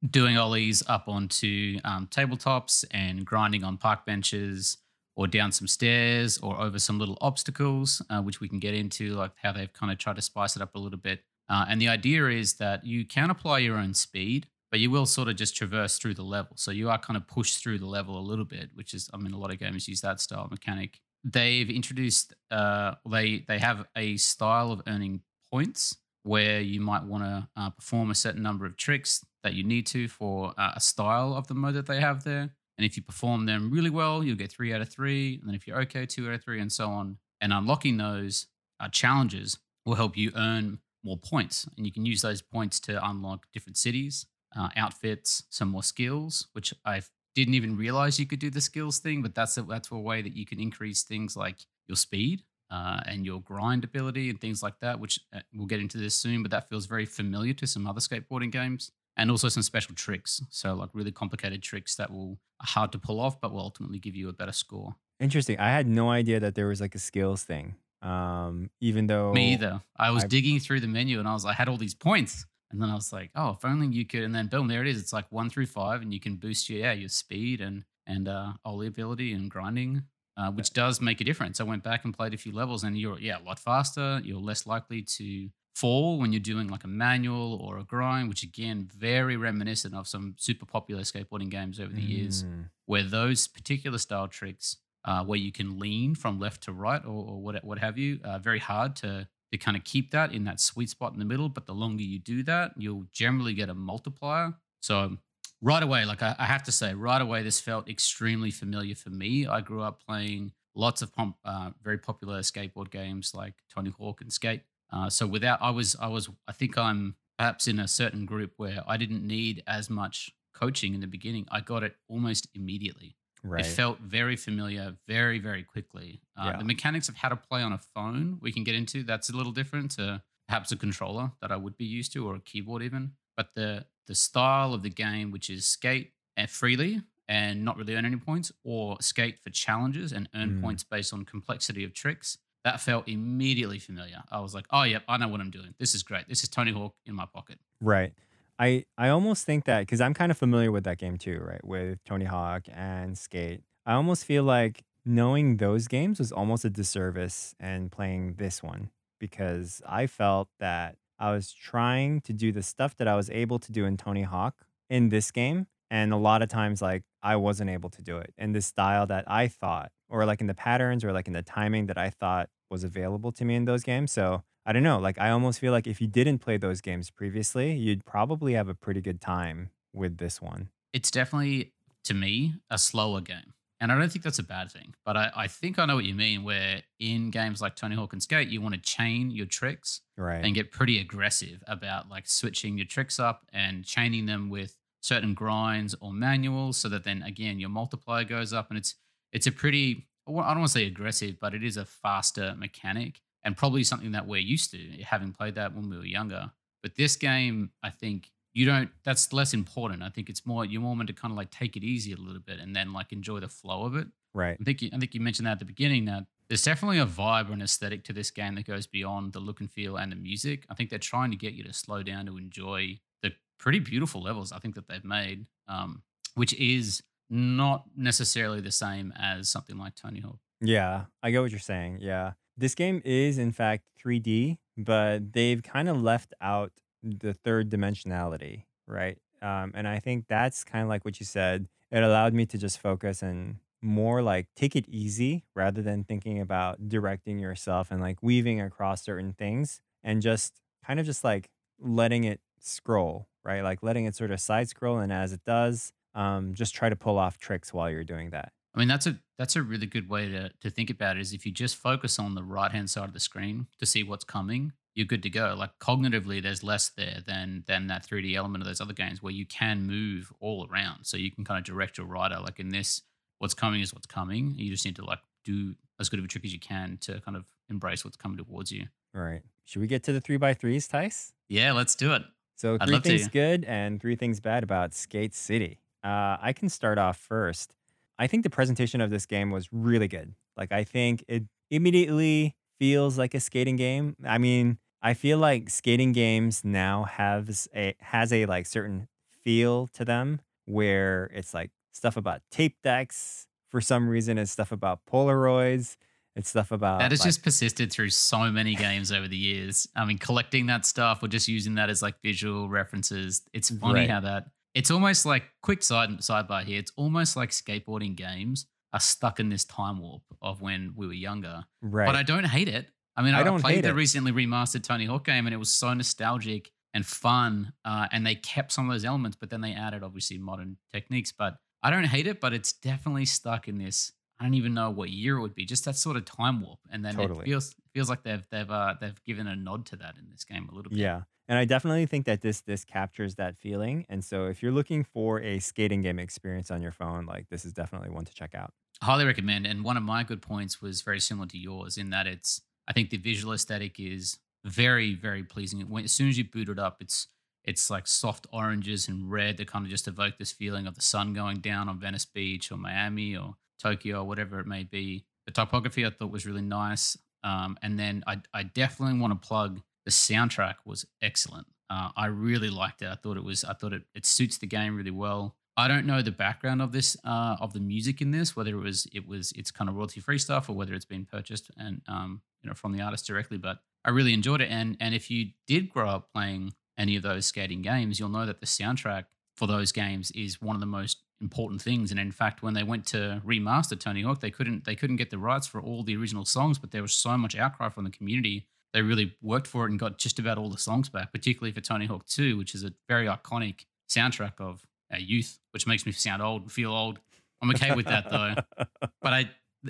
doing 0.08 0.38
ollies 0.38 0.84
up 0.88 1.08
onto 1.08 1.80
um, 1.84 2.08
tabletops 2.08 2.86
and 2.92 3.26
grinding 3.26 3.64
on 3.64 3.78
park 3.78 4.06
benches 4.06 4.78
or 5.16 5.26
down 5.28 5.52
some 5.52 5.68
stairs 5.68 6.38
or 6.38 6.60
over 6.62 6.78
some 6.78 7.00
little 7.00 7.18
obstacles, 7.22 8.02
uh, 8.10 8.22
which 8.22 8.40
we 8.40 8.48
can 8.48 8.60
get 8.60 8.76
into, 8.76 9.16
like 9.16 9.32
how 9.42 9.52
they've 9.52 9.74
kind 9.74 9.92
of 9.92 9.98
tried 9.98 10.16
to 10.16 10.22
spice 10.22 10.56
it 10.56 10.62
up 10.62 10.76
a 10.76 10.80
little 10.80 11.00
bit. 11.00 11.22
Uh, 11.50 11.66
and 11.68 11.82
the 11.82 11.88
idea 11.88 12.28
is 12.28 12.56
that 12.56 12.86
you 12.86 13.06
can 13.06 13.30
apply 13.32 13.58
your 13.60 13.78
own 13.78 13.94
speed, 13.94 14.48
but 14.72 14.80
you 14.80 14.92
will 14.92 15.06
sort 15.06 15.28
of 15.28 15.36
just 15.36 15.56
traverse 15.56 15.98
through 15.98 16.14
the 16.16 16.24
level. 16.24 16.54
So 16.56 16.72
you 16.72 16.90
are 16.90 16.98
kind 16.98 17.18
of 17.18 17.28
pushed 17.28 17.62
through 17.62 17.80
the 17.80 17.86
level 17.86 18.18
a 18.18 18.22
little 18.22 18.46
bit, 18.46 18.70
which 18.74 18.94
is, 18.94 19.10
I 19.14 19.18
mean, 19.18 19.34
a 19.34 19.38
lot 19.38 19.52
of 19.52 19.60
games 19.60 19.88
use 19.88 20.02
that 20.02 20.20
style 20.20 20.48
mechanic. 20.50 21.00
They've 21.24 21.70
introduced, 21.70 22.34
uh, 22.52 22.96
they 23.10 23.46
they 23.48 23.60
have 23.60 23.86
a 23.96 24.18
style 24.18 24.72
of 24.72 24.82
earning 24.88 25.22
points 25.52 25.98
where 26.24 26.60
you 26.60 26.82
might 26.82 27.04
want 27.04 27.24
to 27.24 27.48
uh, 27.56 27.70
perform 27.70 28.12
a 28.12 28.16
certain 28.16 28.44
number 28.44 28.66
of 28.66 28.76
tricks 28.76 29.24
that 29.44 29.54
you 29.54 29.64
need 29.64 29.88
to 29.88 30.08
for 30.10 30.54
uh, 30.58 30.74
a 30.76 30.80
style 30.80 31.34
of 31.34 31.48
the 31.48 31.54
mode 31.54 31.74
that 31.76 31.86
they 31.86 32.02
have 32.02 32.24
there. 32.24 32.50
And 32.78 32.86
if 32.86 32.98
you 32.98 33.04
perform 33.04 33.46
them 33.46 33.72
really 33.72 33.90
well, 33.90 34.24
you'll 34.24 34.36
get 34.36 34.52
three 34.52 34.74
out 34.74 34.82
of 34.82 34.90
three. 34.90 35.40
And 35.40 35.48
then 35.48 35.56
if 35.56 35.66
you're 35.66 35.82
okay, 35.82 36.06
two 36.06 36.28
out 36.28 36.34
of 36.34 36.44
three, 36.44 36.60
and 36.60 36.72
so 36.72 36.90
on. 36.90 37.18
And 37.42 37.54
unlocking 37.54 37.98
those 37.98 38.48
uh, 38.80 38.90
challenges 38.90 39.58
will 39.86 39.96
help 39.96 40.18
you 40.18 40.32
earn 40.36 40.80
more 41.04 41.18
points. 41.18 41.68
And 41.78 41.86
you 41.86 41.92
can 41.92 42.06
use 42.06 42.22
those 42.22 42.42
points 42.42 42.80
to 42.82 43.04
unlock 43.08 43.48
different 43.54 43.78
cities, 43.78 44.26
uh, 44.56 44.70
outfits, 44.76 45.44
some 45.50 45.70
more 45.70 45.84
skills, 45.84 46.48
which 46.54 46.74
I 46.86 47.02
didn't 47.36 47.54
even 47.54 47.78
realize 47.78 48.20
you 48.20 48.26
could 48.26 48.40
do 48.40 48.50
the 48.50 48.62
skills 48.62 49.00
thing. 49.00 49.22
But 49.22 49.36
that's 49.36 49.58
a, 49.58 49.64
that's 49.64 49.92
a 49.92 49.98
way 49.98 50.22
that 50.22 50.36
you 50.36 50.46
can 50.46 50.60
increase 50.60 51.04
things 51.04 51.36
like 51.36 51.58
your 51.88 51.96
speed 51.96 52.44
uh, 52.72 53.02
and 53.06 53.26
your 53.26 53.42
grind 53.42 53.84
ability 53.84 54.30
and 54.30 54.40
things 54.42 54.62
like 54.64 54.80
that, 54.82 55.00
which 55.00 55.20
uh, 55.36 55.40
we'll 55.54 55.68
get 55.68 55.80
into 55.80 55.98
this 55.98 56.16
soon. 56.16 56.42
But 56.42 56.52
that 56.52 56.70
feels 56.70 56.86
very 56.86 57.06
familiar 57.06 57.54
to 57.54 57.68
some 57.68 57.88
other 57.88 58.00
skateboarding 58.02 58.52
games 58.52 58.92
and 59.16 59.32
also 59.32 59.50
some 59.50 59.64
special 59.64 59.96
tricks. 59.96 60.42
So 60.50 60.74
like 60.76 60.90
really 60.94 61.12
complicated 61.12 61.62
tricks 61.64 61.96
that 61.96 62.12
will 62.12 62.40
are 62.60 62.68
hard 62.68 62.92
to 62.94 63.00
pull 63.00 63.20
off, 63.20 63.40
but 63.40 63.52
will 63.52 63.60
ultimately 63.62 64.00
give 64.00 64.16
you 64.16 64.30
a 64.30 64.34
better 64.34 64.52
score. 64.52 64.96
Interesting. 65.20 65.60
I 65.60 65.70
had 65.70 65.88
no 65.88 66.10
idea 66.10 66.40
that 66.40 66.56
there 66.56 66.68
was 66.68 66.80
like 66.82 66.94
a 66.96 67.00
skills 67.00 67.44
thing. 67.44 67.76
Um, 68.04 68.70
even 68.80 69.08
though 69.08 69.34
Me 69.34 69.54
either. 69.54 69.82
I 69.98 70.12
was 70.12 70.24
I- 70.24 70.28
digging 70.28 70.60
through 70.60 70.82
the 70.82 70.88
menu 70.88 71.20
and 71.20 71.28
I 71.28 71.34
was 71.34 71.44
like, 71.46 71.56
I 71.56 71.58
had 71.58 71.68
all 71.70 71.78
these 71.78 71.96
points. 71.96 72.46
And 72.72 72.82
then 72.82 72.90
I 72.90 72.96
was 72.96 73.14
like, 73.14 73.32
oh, 73.36 73.52
if 73.52 73.64
only 73.64 73.88
you 73.88 74.06
could. 74.06 74.24
And 74.24 74.36
then 74.36 74.48
boom, 74.48 74.68
there 74.68 74.82
it 74.82 74.88
is. 74.88 75.00
It's 75.00 75.14
like 75.14 75.32
one 75.32 75.50
through 75.50 75.68
five, 75.68 76.02
and 76.02 76.14
you 76.14 76.20
can 76.20 76.36
boost 76.36 76.70
your 76.70 76.80
yeah 76.80 76.94
your 76.94 77.10
speed 77.10 77.62
and 77.62 77.86
and 78.06 78.28
uh, 78.28 78.54
ollie 78.66 78.88
ability 78.88 79.34
and 79.34 79.50
grinding, 79.50 80.04
uh, 80.38 80.52
which 80.52 80.72
does 80.74 81.00
make 81.02 81.22
a 81.22 81.24
difference. 81.24 81.60
I 81.60 81.64
went 81.64 81.84
back 81.84 82.04
and 82.06 82.14
played 82.16 82.34
a 82.34 82.38
few 82.38 82.52
levels, 82.52 82.84
and 82.84 82.98
you're 82.98 83.20
yeah 83.20 83.40
a 83.40 83.44
lot 83.44 83.60
faster. 83.60 84.22
You're 84.24 84.40
less 84.40 84.66
likely 84.68 85.02
to 85.02 85.50
fall 85.76 86.18
when 86.18 86.34
you're 86.34 86.40
doing 86.40 86.68
like 86.68 86.84
a 86.84 86.88
manual 86.88 87.54
or 87.62 87.78
a 87.78 87.84
grind, 87.84 88.28
which 88.30 88.44
again 88.44 88.90
very 88.98 89.38
reminiscent 89.38 89.94
of 89.96 90.08
some 90.08 90.36
super 90.38 90.66
popular 90.66 91.04
skateboarding 91.04 91.50
games 91.50 91.80
over 91.80 91.94
the 91.94 92.02
years, 92.02 92.44
Mm, 92.44 92.70
where 92.88 93.04
those 93.04 93.48
particular 93.48 93.98
style 94.00 94.28
tricks, 94.28 94.78
uh, 95.06 95.24
where 95.24 95.38
you 95.40 95.52
can 95.52 95.78
lean 95.80 96.16
from 96.16 96.40
left 96.40 96.64
to 96.64 96.74
right 96.74 97.04
or, 97.06 97.26
or 97.30 97.42
what 97.42 97.64
what 97.64 97.80
have 97.80 97.98
you, 97.98 98.20
uh, 98.24 98.40
very 98.40 98.60
hard 98.60 98.96
to 98.98 99.28
to 99.52 99.58
kind 99.58 99.78
of 99.78 99.84
keep 99.84 100.12
that 100.12 100.34
in 100.34 100.44
that 100.46 100.60
sweet 100.60 100.90
spot 100.90 101.14
in 101.14 101.20
the 101.20 101.26
middle. 101.26 101.50
But 101.50 101.66
the 101.66 101.74
longer 101.74 102.04
you 102.04 102.20
do 102.20 102.44
that, 102.44 102.72
you'll 102.78 103.06
generally 103.12 103.54
get 103.54 103.70
a 103.70 103.74
multiplier. 103.74 104.54
So 104.82 105.18
right 105.62 105.84
away, 105.84 106.06
like 106.06 106.22
I, 106.22 106.36
I 106.38 106.46
have 106.46 106.64
to 106.64 106.72
say, 106.72 106.94
right 106.94 107.22
away, 107.22 107.44
this 107.44 107.60
felt 107.60 107.90
extremely 107.90 108.52
familiar 108.52 108.96
for 108.96 109.10
me. 109.10 109.48
I 109.48 109.62
grew 109.62 109.82
up 109.82 110.04
playing 110.06 110.52
lots 110.76 111.02
of 111.02 111.12
uh, 111.44 111.72
very 111.84 111.98
popular 111.98 112.40
skateboard 112.40 112.92
games 112.92 113.34
like 113.34 113.54
Tony 113.74 113.92
Hawk 113.98 114.22
and 114.22 114.32
Skate. 114.32 114.62
Uh, 114.92 115.10
so 115.10 115.28
without, 115.28 115.62
I 115.62 115.72
was, 115.72 115.96
I 116.00 116.08
was, 116.08 116.30
I 116.48 116.52
think 116.52 116.78
I'm 116.78 117.16
perhaps 117.38 117.68
in 117.68 117.80
a 117.80 117.88
certain 117.88 118.26
group 118.26 118.54
where 118.58 118.84
I 118.88 118.98
didn't 118.98 119.26
need 119.26 119.64
as 119.68 119.90
much 119.90 120.32
coaching 120.54 120.94
in 120.94 121.02
the 121.02 121.08
beginning. 121.08 121.46
I 121.52 121.62
got 121.62 121.84
it 121.84 121.96
almost 122.08 122.48
immediately. 122.54 123.16
Right. 123.44 123.66
It 123.66 123.70
felt 123.70 124.00
very 124.00 124.36
familiar 124.36 124.96
very, 125.08 125.40
very 125.40 125.64
quickly. 125.64 126.22
Uh, 126.36 126.52
Yeah. 126.52 126.58
The 126.58 126.64
mechanics 126.66 127.10
of 127.10 127.16
how 127.16 127.30
to 127.30 127.36
play 127.36 127.62
on 127.62 127.72
a 127.74 127.78
phone 127.78 128.40
we 128.42 128.52
can 128.52 128.64
get 128.64 128.76
into. 128.76 129.04
That's 129.04 129.30
a 129.30 129.36
little 129.38 129.52
different 129.52 129.92
to 129.92 130.22
perhaps 130.48 130.72
a 130.72 130.76
controller 130.78 131.32
that 131.42 131.52
I 131.52 131.58
would 131.58 131.78
be 131.78 131.86
used 131.86 132.14
to 132.14 132.28
or 132.28 132.36
a 132.36 132.40
keyboard 132.40 132.82
even. 132.84 133.14
But 133.36 133.54
the 133.56 133.86
the 134.08 134.16
style 134.16 134.74
of 134.74 134.84
the 134.84 134.90
game, 134.90 135.32
which 135.32 135.50
is 135.50 135.66
skate 135.66 136.14
freely 136.48 137.02
and 137.28 137.66
not 137.66 137.76
really 137.78 137.94
earn 137.96 138.06
any 138.06 138.16
points, 138.16 138.52
or 138.64 138.98
skate 139.02 139.38
for 139.40 139.50
challenges 139.50 140.14
and 140.14 140.30
earn 140.34 140.58
Mm. 140.58 140.62
points 140.62 140.84
based 140.84 141.12
on 141.14 141.26
complexity 141.26 141.84
of 141.84 141.94
tricks. 141.94 142.38
That 142.64 142.80
felt 142.80 143.08
immediately 143.08 143.80
familiar. 143.80 144.24
I 144.32 144.40
was 144.40 144.54
like, 144.54 144.66
oh, 144.72 144.84
yep, 144.84 145.04
I 145.10 145.18
know 145.18 145.28
what 145.28 145.42
I'm 145.42 145.52
doing. 145.52 145.74
This 145.78 145.94
is 145.94 146.04
great. 146.04 146.28
This 146.30 146.44
is 146.44 146.50
Tony 146.50 146.72
Hawk 146.72 146.96
in 147.06 147.16
my 147.16 147.26
pocket. 147.26 147.60
Right. 147.82 148.14
I 148.60 148.86
I 148.98 149.10
almost 149.10 149.46
think 149.46 149.66
that 149.66 149.82
because 149.82 150.02
I'm 150.02 150.14
kind 150.14 150.32
of 150.32 150.38
familiar 150.38 150.72
with 150.72 150.84
that 150.86 150.98
game 150.98 151.18
too, 151.18 151.40
right? 151.40 151.64
With 151.64 152.04
Tony 152.06 152.26
Hawk 152.26 152.64
and 152.72 153.18
Skate. 153.18 153.62
I 153.86 153.94
almost 153.94 154.26
feel 154.26 154.44
like 154.44 154.84
knowing 155.06 155.58
those 155.58 155.88
games 155.88 156.20
was 156.20 156.32
almost 156.32 156.66
a 156.66 156.70
disservice 156.70 157.56
and 157.60 157.92
playing 157.92 158.36
this 158.36 158.62
one 158.62 158.90
because 159.20 159.82
I 159.88 160.08
felt 160.08 160.50
that 160.60 160.98
I 161.20 161.32
was 161.32 161.54
trying 161.54 162.22
to 162.22 162.34
do 162.34 162.52
the 162.52 162.62
stuff 162.64 162.96
that 162.98 163.08
I 163.08 163.16
was 163.16 163.30
able 163.30 163.60
to 163.60 163.72
do 163.72 163.86
in 163.86 163.98
Tony 163.98 164.24
Hawk 164.24 164.66
in 164.90 165.10
this 165.10 165.32
game. 165.32 165.68
And 165.90 166.12
a 166.12 166.18
lot 166.18 166.42
of 166.42 166.50
times, 166.50 166.82
like, 166.82 167.04
I 167.24 167.38
wasn't 167.38 167.70
able 167.70 167.90
to 167.92 168.02
do 168.02 168.18
it 168.18 168.34
in 168.38 168.52
the 168.52 168.62
style 168.62 169.08
that 169.08 169.24
I 169.28 169.48
thought, 169.48 169.92
or 170.10 170.26
like 170.26 170.42
in 170.42 170.48
the 170.48 170.54
patterns, 170.54 171.04
or 171.04 171.14
like 171.14 171.28
in 171.28 171.34
the 171.34 171.42
timing 171.42 171.86
that 171.88 171.98
I 171.98 172.10
thought 172.10 172.50
was 172.70 172.84
available 172.84 173.32
to 173.34 173.46
me 173.46 173.56
in 173.56 173.64
those 173.66 173.84
games. 173.84 174.12
So 174.12 174.44
I 174.68 174.74
don't 174.74 174.84
know. 174.84 175.00
Like, 175.00 175.18
I 175.18 175.30
almost 175.32 175.60
feel 175.60 175.72
like 175.72 175.88
if 175.88 176.02
you 176.02 176.08
didn't 176.08 176.40
play 176.40 176.58
those 176.58 176.82
games 176.82 177.10
previously, 177.10 177.74
you'd 177.74 178.06
probably 178.06 178.54
have 178.54 178.68
a 178.68 178.76
pretty 178.76 179.02
good 179.02 179.22
time 179.22 179.72
with 179.94 180.18
this 180.18 180.42
one. 180.42 180.70
It's 180.94 181.10
definitely, 181.10 181.74
to 182.04 182.14
me, 182.14 182.56
a 182.70 182.78
slower 182.78 183.22
game. 183.22 183.54
And 183.80 183.92
I 183.92 183.98
don't 183.98 184.12
think 184.12 184.24
that's 184.24 184.40
a 184.40 184.44
bad 184.44 184.72
thing. 184.72 184.94
But 185.06 185.16
I, 185.16 185.32
I 185.36 185.48
think 185.48 185.80
I 185.80 185.86
know 185.86 185.96
what 185.96 186.04
you 186.06 186.16
mean, 186.16 186.44
where 186.44 186.82
in 187.00 187.30
games 187.32 187.62
like 187.62 187.76
Tony 187.76 187.96
Hawk 187.96 188.12
and 188.12 188.22
Skate, 188.22 188.50
you 188.50 188.60
want 188.60 188.76
to 188.76 188.82
chain 188.82 189.32
your 189.32 189.46
tricks 189.46 190.02
Right. 190.18 190.44
and 190.44 190.54
get 190.54 190.72
pretty 190.72 191.00
aggressive 191.00 191.64
about 191.68 192.10
like 192.10 192.28
switching 192.28 192.78
your 192.78 192.88
tricks 192.88 193.20
up 193.20 193.46
and 193.54 193.86
chaining 193.86 194.26
them 194.26 194.50
with 194.50 194.76
certain 195.00 195.34
grinds 195.36 195.96
or 196.02 196.12
manuals 196.12 196.76
so 196.76 196.90
that 196.90 197.04
then 197.06 197.22
again 197.22 197.60
your 197.60 197.70
multiplier 197.70 198.24
goes 198.24 198.52
up 198.52 198.70
and 198.70 198.78
it's 198.80 198.96
it's 199.32 199.46
a 199.46 199.52
pretty 199.52 200.10
I 200.28 200.32
I 200.32 200.50
don't 200.50 200.60
want 200.60 200.72
to 200.72 200.80
say 200.80 200.88
aggressive 200.88 201.38
but 201.40 201.54
it 201.54 201.64
is 201.64 201.78
a 201.78 201.86
faster 201.86 202.56
mechanic 202.58 203.22
and 203.44 203.56
probably 203.56 203.84
something 203.84 204.12
that 204.12 204.28
we're 204.28 204.42
used 204.42 204.72
to 204.72 204.78
having 205.04 205.32
played 205.32 205.56
that 205.56 205.76
when 205.76 205.90
we 205.90 205.98
were 205.98 206.06
younger 206.06 206.52
but 206.82 206.96
this 206.96 207.16
game 207.16 207.72
I 207.84 207.90
think 207.90 208.32
you 208.54 208.66
don't 208.66 208.90
that's 209.04 209.34
less 209.34 209.54
important 209.54 210.04
I 210.04 210.10
think 210.10 210.30
it's 210.30 210.46
more 210.46 210.66
you're 210.66 210.82
more 210.82 210.96
meant 210.96 211.08
to 211.08 211.14
kind 211.14 211.32
of 211.32 211.38
like 211.38 211.52
take 211.52 211.76
it 211.76 211.84
easy 211.84 212.14
a 212.14 212.18
little 212.18 212.42
bit 212.42 212.60
and 212.60 212.76
then 212.76 212.94
like 212.94 213.12
enjoy 213.12 213.40
the 213.40 213.48
flow 213.48 213.84
of 213.84 213.96
it 213.96 214.08
right. 214.38 214.58
I 214.60 214.64
think 214.64 214.82
you, 214.82 214.90
I 214.94 214.98
think 214.98 215.14
you 215.14 215.20
mentioned 215.20 215.48
that 215.48 215.54
at 215.54 215.60
the 215.60 215.66
beginning. 215.66 216.06
That 216.06 216.26
there's 216.48 216.64
definitely 216.64 217.00
a 217.00 217.06
vibe 217.06 217.50
or 217.50 217.54
an 217.54 217.62
aesthetic 217.62 218.04
to 218.06 218.14
this 218.14 218.32
game 218.32 218.56
that 218.56 218.66
goes 218.66 218.88
beyond 218.88 219.34
the 219.34 219.40
look 219.40 219.60
and 219.60 219.70
feel 219.70 219.98
and 219.98 220.12
the 220.12 220.16
music. 220.16 220.66
I 220.70 220.76
think 220.76 220.90
they're 220.90 221.00
trying 221.00 221.32
to 221.32 221.38
get 221.38 221.54
you 221.54 221.64
to 221.64 221.74
slow 221.74 222.04
down 222.04 222.28
to 222.28 222.38
enjoy 222.38 223.00
the 223.22 223.32
pretty 223.60 223.80
beautiful 223.80 224.22
levels 224.22 224.52
I 224.52 224.60
think 224.60 224.76
that 224.76 224.88
they've 224.88 225.04
made, 225.04 225.48
um, 225.68 226.04
which 226.36 226.54
is 226.54 227.04
not 227.30 227.86
necessarily 227.98 228.62
the 228.62 228.72
same 228.72 229.12
as 229.18 229.50
something 229.50 229.78
like 229.78 229.96
Tony 229.96 230.22
Hawk. 230.22 230.40
Yeah, 230.62 231.06
I 231.22 231.32
get 231.32 231.42
what 231.42 231.52
you're 231.52 231.60
saying. 231.60 232.00
Yeah. 232.02 232.34
This 232.58 232.76
game 232.76 233.02
is, 233.06 233.38
in 233.38 233.52
fact, 233.52 233.84
3D, 233.98 234.58
but 234.78 235.34
they've 235.34 235.62
kind 235.62 235.88
of 235.90 236.02
left 236.02 236.34
out 236.42 236.72
the 237.04 237.34
third 237.34 237.70
dimensionality, 237.70 238.64
right? 238.88 239.18
Um, 239.42 239.72
and 239.76 239.88
I 239.88 240.00
think 240.00 240.26
that's 240.28 240.64
kind 240.64 240.84
of 240.84 240.90
like 240.90 241.06
what 241.06 241.20
you 241.20 241.26
said. 241.26 241.68
It 241.92 242.04
allowed 242.04 242.34
me 242.34 242.46
to 242.48 242.58
just 242.58 242.80
focus 242.80 243.22
and 243.22 243.58
more 243.82 244.24
like 244.24 244.48
take 244.56 244.76
it 244.76 244.86
easy 244.90 245.46
rather 245.56 245.82
than 245.84 246.04
thinking 246.04 246.40
about 246.40 246.90
directing 246.90 247.38
yourself 247.38 247.92
and 247.92 248.02
like 248.02 248.18
weaving 248.24 248.60
across 248.60 249.04
certain 249.04 249.34
things 249.34 249.80
and 250.04 250.22
just 250.22 250.60
kind 250.86 251.00
of 251.00 251.06
just 251.06 251.24
like 251.24 251.50
letting 251.80 252.24
it 252.24 252.42
scroll, 252.60 253.28
right? 253.44 253.62
Like 253.62 253.84
letting 253.84 254.06
it 254.06 254.16
sort 254.16 254.32
of 254.32 254.40
side 254.40 254.68
scroll. 254.68 254.98
And 254.98 255.14
as 255.14 255.32
it 255.32 255.42
does, 255.46 255.94
um, 256.16 256.56
just 256.56 256.74
try 256.74 256.90
to 256.90 256.96
pull 256.96 257.20
off 257.20 257.38
tricks 257.38 257.72
while 257.72 257.90
you're 257.90 258.04
doing 258.04 258.32
that. 258.32 258.52
I 258.76 258.80
mean, 258.80 258.88
that's 258.88 259.08
a 259.08 259.18
that's 259.38 259.56
a 259.56 259.62
really 259.62 259.86
good 259.86 260.10
way 260.10 260.30
to 260.30 260.52
to 260.62 260.70
think 260.70 260.90
about 260.90 261.18
it. 261.18 261.22
Is 261.22 261.34
if 261.34 261.46
you 261.46 261.52
just 261.52 261.76
focus 261.76 262.20
on 262.20 262.36
the 262.36 262.44
right 262.44 262.72
hand 262.72 262.90
side 262.90 263.06
of 263.06 263.14
the 263.14 263.20
screen 263.20 263.68
to 263.80 263.86
see 263.86 264.04
what's 264.04 264.24
coming, 264.24 264.74
you're 264.94 265.06
good 265.06 265.24
to 265.24 265.30
go. 265.30 265.56
Like 265.58 265.78
cognitively, 265.80 266.42
there's 266.42 266.64
less 266.64 266.90
there 266.90 267.20
than 267.26 267.64
than 267.68 267.88
that 267.88 268.06
3D 268.06 268.36
element 268.36 268.64
of 268.64 268.68
those 268.68 268.82
other 268.82 268.94
games 268.94 269.22
where 269.22 269.34
you 269.34 269.46
can 269.46 269.84
move 269.84 270.34
all 270.40 270.68
around. 270.72 271.06
So 271.06 271.18
you 271.18 271.32
can 271.32 271.46
kind 271.46 271.58
of 271.58 271.64
direct 271.64 271.98
your 271.98 272.08
rider. 272.08 272.40
Like 272.40 272.60
in 272.60 272.70
this, 272.70 273.02
what's 273.38 273.54
coming 273.54 273.82
is 273.82 273.94
what's 273.94 274.08
coming. 274.08 274.56
You 274.58 274.72
just 274.72 274.86
need 274.86 274.96
to 274.98 275.06
like 275.06 275.20
do 275.46 275.76
as 276.00 276.10
good 276.10 276.20
of 276.20 276.26
a 276.26 276.28
trick 276.28 276.46
as 276.46 276.54
you 276.54 276.60
can 276.60 276.98
to 277.02 277.20
kind 277.22 277.38
of 277.38 277.46
embrace 277.70 278.04
what's 278.04 278.18
coming 278.18 278.38
towards 278.38 278.72
you. 278.72 278.88
Right. 279.14 279.42
Should 279.66 279.82
we 279.82 279.88
get 279.88 280.04
to 280.04 280.14
the 280.14 280.22
three 280.22 280.38
by 280.38 280.54
threes, 280.54 280.88
Tice? 280.88 281.34
Yeah, 281.48 281.74
let's 281.74 281.96
do 281.96 282.14
it. 282.14 282.24
So 282.56 282.78
three 282.80 282.94
love 282.94 283.04
to. 283.04 283.10
things 283.10 283.28
good 283.28 283.66
and 283.66 284.02
three 284.02 284.16
things 284.16 284.40
bad 284.40 284.64
about 284.64 284.94
Skate 284.94 285.36
City. 285.36 285.80
Uh, 286.04 286.38
I 286.42 286.54
can 286.56 286.70
start 286.70 286.98
off 286.98 287.18
first. 287.18 287.74
I 288.20 288.28
think 288.28 288.44
the 288.44 288.50
presentation 288.50 289.02
of 289.02 289.10
this 289.10 289.26
game 289.26 289.52
was 289.52 289.70
really 289.72 290.08
good. 290.08 290.34
Like 290.56 290.72
I 290.72 290.84
think 290.84 291.24
it 291.28 291.44
immediately 291.70 292.56
feels 292.80 293.18
like 293.18 293.34
a 293.34 293.40
skating 293.40 293.76
game. 293.76 294.16
I 294.26 294.38
mean, 294.38 294.80
I 295.02 295.14
feel 295.14 295.38
like 295.38 295.70
skating 295.70 296.12
games 296.12 296.64
now 296.64 297.04
has 297.04 297.68
a 297.76 297.96
has 298.00 298.34
a 298.34 298.46
like 298.46 298.66
certain 298.66 299.08
feel 299.44 299.88
to 299.88 300.04
them 300.04 300.42
where 300.66 301.32
it's 301.34 301.54
like 301.54 301.72
stuff 301.94 302.18
about 302.18 302.42
tape 302.52 302.78
decks, 302.84 303.48
for 303.70 303.82
some 303.82 304.10
reason 304.10 304.38
it's 304.38 304.52
stuff 304.52 304.72
about 304.72 305.02
Polaroids. 305.06 305.96
It's 306.36 306.50
stuff 306.50 306.72
about 306.72 307.00
That 307.00 307.10
has 307.12 307.22
like, 307.22 307.30
just 307.30 307.44
persisted 307.44 307.92
through 307.92 308.12
so 308.12 308.52
many 308.52 308.76
games 308.76 309.12
over 309.12 309.28
the 309.28 309.36
years. 309.38 309.88
I 309.96 310.06
mean, 310.06 310.20
collecting 310.20 310.68
that 310.68 310.86
stuff 310.86 311.24
or 311.24 311.28
just 311.28 311.48
using 311.48 311.76
that 311.76 311.90
as 311.90 312.04
like 312.04 312.22
visual 312.22 312.70
references. 312.70 313.42
It's 313.54 313.70
funny 313.72 314.02
Right. 314.02 314.10
how 314.10 314.20
that 314.20 314.50
it's 314.74 314.92
almost 314.92 315.26
like 315.26 315.44
quick 315.62 315.84
side 315.84 316.10
sidebar 316.20 316.64
here. 316.64 316.80
It's 316.80 316.92
almost 316.96 317.36
like 317.36 317.50
skateboarding 317.50 318.16
games 318.16 318.66
are 318.94 319.00
stuck 319.00 319.40
in 319.40 319.50
this 319.50 319.66
time 319.66 320.00
warp 320.00 320.24
of 320.42 320.62
when 320.62 320.94
we 320.96 321.08
were 321.08 321.14
younger. 321.14 321.64
right. 321.82 322.06
But 322.06 322.16
I 322.16 322.24
don't 322.24 322.46
hate 322.46 322.68
it. 322.70 322.88
I 323.16 323.24
mean, 323.24 323.34
I 323.34 323.40
I, 323.40 323.44
don't 323.44 323.60
played 323.62 323.84
the 323.84 323.90
it. 323.90 323.94
recently 323.94 324.32
remastered 324.32 324.84
Tony 324.84 325.06
Hawk 325.06 325.26
game, 325.26 325.48
and 325.48 325.54
it 325.54 325.58
was 325.58 325.72
so 325.72 325.92
nostalgic 325.94 326.72
and 326.94 327.06
fun. 327.06 327.74
Uh, 327.84 328.08
and 328.12 328.26
they 328.26 328.36
kept 328.36 328.72
some 328.72 328.88
of 328.88 328.94
those 328.94 329.06
elements, 329.06 329.36
but 329.40 329.50
then 329.50 329.62
they 329.62 329.74
added 329.74 330.04
obviously 330.04 330.38
modern 330.38 330.78
techniques. 330.92 331.34
But 331.36 331.58
I 331.82 331.90
don't 331.90 332.04
hate 332.06 332.28
it, 332.28 332.40
but 332.40 332.54
it's 332.54 332.74
definitely 332.74 333.26
stuck 333.26 333.68
in 333.68 333.80
this. 333.80 334.12
I 334.40 334.44
don't 334.44 334.54
even 334.54 334.76
know 334.76 334.92
what 334.92 335.10
year 335.10 335.38
it 335.38 335.42
would 335.42 335.56
be. 335.56 335.66
Just 335.66 335.86
that 335.86 335.96
sort 335.96 336.16
of 336.16 336.26
time 336.26 336.62
warp, 336.62 336.80
and 336.92 337.04
then 337.04 337.16
Totally. 337.16 337.40
it 337.42 337.46
feels 337.46 337.76
feels 337.94 338.08
like 338.08 338.22
they've 338.22 338.46
they've 338.52 338.70
uh, 338.70 338.94
they've 339.02 339.24
given 339.26 339.48
a 339.48 339.56
nod 339.56 339.88
to 339.88 339.96
that 339.96 340.16
in 340.20 340.30
this 340.30 340.44
game 340.44 340.70
a 340.72 340.76
little 340.76 340.92
bit. 340.92 341.00
Yeah. 341.00 341.22
And 341.50 341.58
I 341.58 341.66
definitely 341.66 342.06
think 342.06 342.26
that 342.26 342.42
this 342.42 342.62
this 342.62 342.84
captures 342.84 343.36
that 343.36 343.58
feeling. 343.58 344.06
And 344.10 344.24
so 344.24 344.48
if 344.48 344.62
you're 344.62 344.72
looking 344.72 345.04
for 345.04 345.40
a 345.42 345.60
skating 345.60 346.02
game 346.02 346.20
experience 346.20 346.70
on 346.72 346.82
your 346.82 346.92
phone, 346.92 347.26
like 347.26 347.50
this 347.50 347.64
is 347.64 347.74
definitely 347.74 348.10
one 348.10 348.26
to 348.26 348.34
check 348.34 348.54
out. 348.54 348.74
highly 349.02 349.26
recommend. 349.26 349.66
And 349.66 349.84
one 349.84 349.98
of 349.98 350.04
my 350.04 350.24
good 350.24 350.42
points 350.42 350.82
was 350.82 351.02
very 351.02 351.20
similar 351.20 351.48
to 351.48 351.58
yours 351.58 351.98
in 351.98 352.10
that 352.10 352.28
it's 352.28 352.62
I 352.88 352.94
think 352.94 353.10
the 353.10 353.18
visual 353.18 353.54
aesthetic 353.54 354.00
is 354.00 354.40
very 354.66 355.14
very 355.16 355.44
pleasing. 355.44 355.80
When, 355.82 356.04
as 356.04 356.12
soon 356.12 356.30
as 356.30 356.38
you 356.38 356.44
boot 356.44 356.70
it 356.70 356.80
up, 356.80 356.98
it's 357.02 357.28
it's 357.64 357.90
like 357.90 358.08
soft 358.08 358.48
oranges 358.52 359.08
and 359.08 359.30
red 359.30 359.58
that 359.58 359.68
kind 359.68 359.86
of 359.86 359.92
just 359.92 360.08
evoke 360.08 360.38
this 360.38 360.52
feeling 360.52 360.88
of 360.88 360.96
the 360.96 361.02
sun 361.02 361.34
going 361.34 361.60
down 361.60 361.90
on 361.90 362.00
Venice 362.00 362.26
Beach 362.26 362.72
or 362.72 362.78
Miami 362.78 363.36
or 363.36 363.56
Tokyo 363.82 364.22
or 364.22 364.24
whatever 364.24 364.60
it 364.60 364.68
may 364.68 364.84
be. 364.84 365.26
The 365.46 365.52
typography 365.52 366.06
I 366.06 366.10
thought 366.10 366.32
was 366.32 366.46
really 366.46 366.62
nice. 366.62 367.18
Um, 367.44 367.78
and 367.82 368.00
then 368.00 368.24
I, 368.26 368.42
I 368.54 368.64
definitely 368.64 369.20
want 369.20 369.40
to 369.40 369.48
plug 369.48 369.82
the 370.08 370.12
soundtrack 370.12 370.76
was 370.86 371.06
excellent. 371.22 371.68
Uh, 371.90 372.12
I 372.16 372.28
really 372.28 372.70
liked 372.70 373.02
it. 373.02 373.10
I 373.10 373.16
thought 373.16 373.36
it 373.36 373.44
was. 373.44 373.66
I 373.66 373.74
thought 373.74 373.92
it, 373.92 374.04
it 374.16 374.26
suits 374.26 374.58
the 374.58 374.66
game 374.66 374.96
really 374.96 375.12
well. 375.12 375.58
I 375.76 375.90
don't 375.90 376.06
know 376.06 376.22
the 376.22 376.32
background 376.32 376.82
of 376.82 376.94
this 376.94 377.18
uh, 377.26 377.58
of 377.60 377.74
the 377.74 377.82
music 377.82 378.22
in 378.22 378.32
this, 378.32 378.56
whether 378.56 378.72
it 378.72 378.82
was 378.82 379.06
it 379.14 379.28
was 379.28 379.52
it's 379.52 379.70
kind 379.70 379.90
of 379.90 379.98
royalty 379.98 380.22
free 380.22 380.38
stuff 380.38 380.70
or 380.70 380.74
whether 380.78 380.94
it's 380.94 381.04
been 381.04 381.26
purchased 381.26 381.70
and 381.76 382.02
um, 382.08 382.42
you 382.64 382.70
know 382.70 382.74
from 382.74 382.94
the 382.94 383.02
artist 383.02 383.28
directly. 383.28 383.58
But 383.58 383.80
I 384.06 384.12
really 384.12 384.34
enjoyed 384.34 384.62
it. 384.62 384.70
And 384.72 384.96
and 385.02 385.14
if 385.14 385.30
you 385.30 385.50
did 385.68 385.90
grow 385.90 386.08
up 386.08 386.30
playing 386.34 386.72
any 386.98 387.18
of 387.18 387.24
those 387.24 387.46
skating 387.46 387.82
games, 387.82 388.18
you'll 388.18 388.30
know 388.30 388.46
that 388.46 388.62
the 388.62 388.66
soundtrack 388.66 389.26
for 389.58 389.68
those 389.68 389.92
games 389.92 390.32
is 390.32 390.62
one 390.62 390.78
of 390.78 390.80
the 390.80 390.86
most 390.86 391.18
important 391.42 391.82
things. 391.82 392.12
And 392.12 392.20
in 392.20 392.32
fact, 392.32 392.64
when 392.64 392.76
they 392.76 392.84
went 392.84 393.06
to 393.08 393.42
remaster 393.46 394.00
Tony 394.00 394.22
Hawk, 394.22 394.40
they 394.40 394.52
couldn't 394.52 394.86
they 394.86 394.96
couldn't 394.96 395.18
get 395.18 395.32
the 395.32 395.38
rights 395.38 395.68
for 395.68 395.82
all 395.82 396.04
the 396.04 396.16
original 396.16 396.46
songs, 396.46 396.80
but 396.80 396.92
there 396.92 397.02
was 397.02 397.12
so 397.12 397.38
much 397.38 397.58
outcry 397.58 397.90
from 397.90 398.06
the 398.06 398.10
community. 398.10 398.68
They 398.94 399.02
really 399.02 399.36
worked 399.42 399.68
for 399.68 399.86
it 399.86 399.92
and 399.92 400.00
got 400.00 400.18
just 400.18 400.40
about 400.40 400.58
all 400.58 400.70
the 400.70 400.78
songs 400.78 401.10
back, 401.10 401.32
particularly 401.32 401.72
for 401.72 401.82
Tony 401.82 402.06
Hawk 402.06 402.26
2, 402.26 402.58
which 402.58 402.74
is 402.74 402.84
a 402.84 402.94
very 403.08 403.28
iconic 403.28 403.86
soundtrack 404.10 404.60
of 404.60 404.86
our 405.12 405.20
youth, 405.20 405.60
which 405.72 405.86
makes 405.86 406.06
me 406.06 406.12
sound 406.12 406.42
old 406.42 406.64
and 406.64 406.72
feel 406.72 406.92
old. 406.92 407.20
I'm 407.62 407.70
okay 407.72 407.94
with 407.94 408.06
that 408.06 408.30
though. 408.30 408.56
But 409.22 409.34
I 409.34 409.50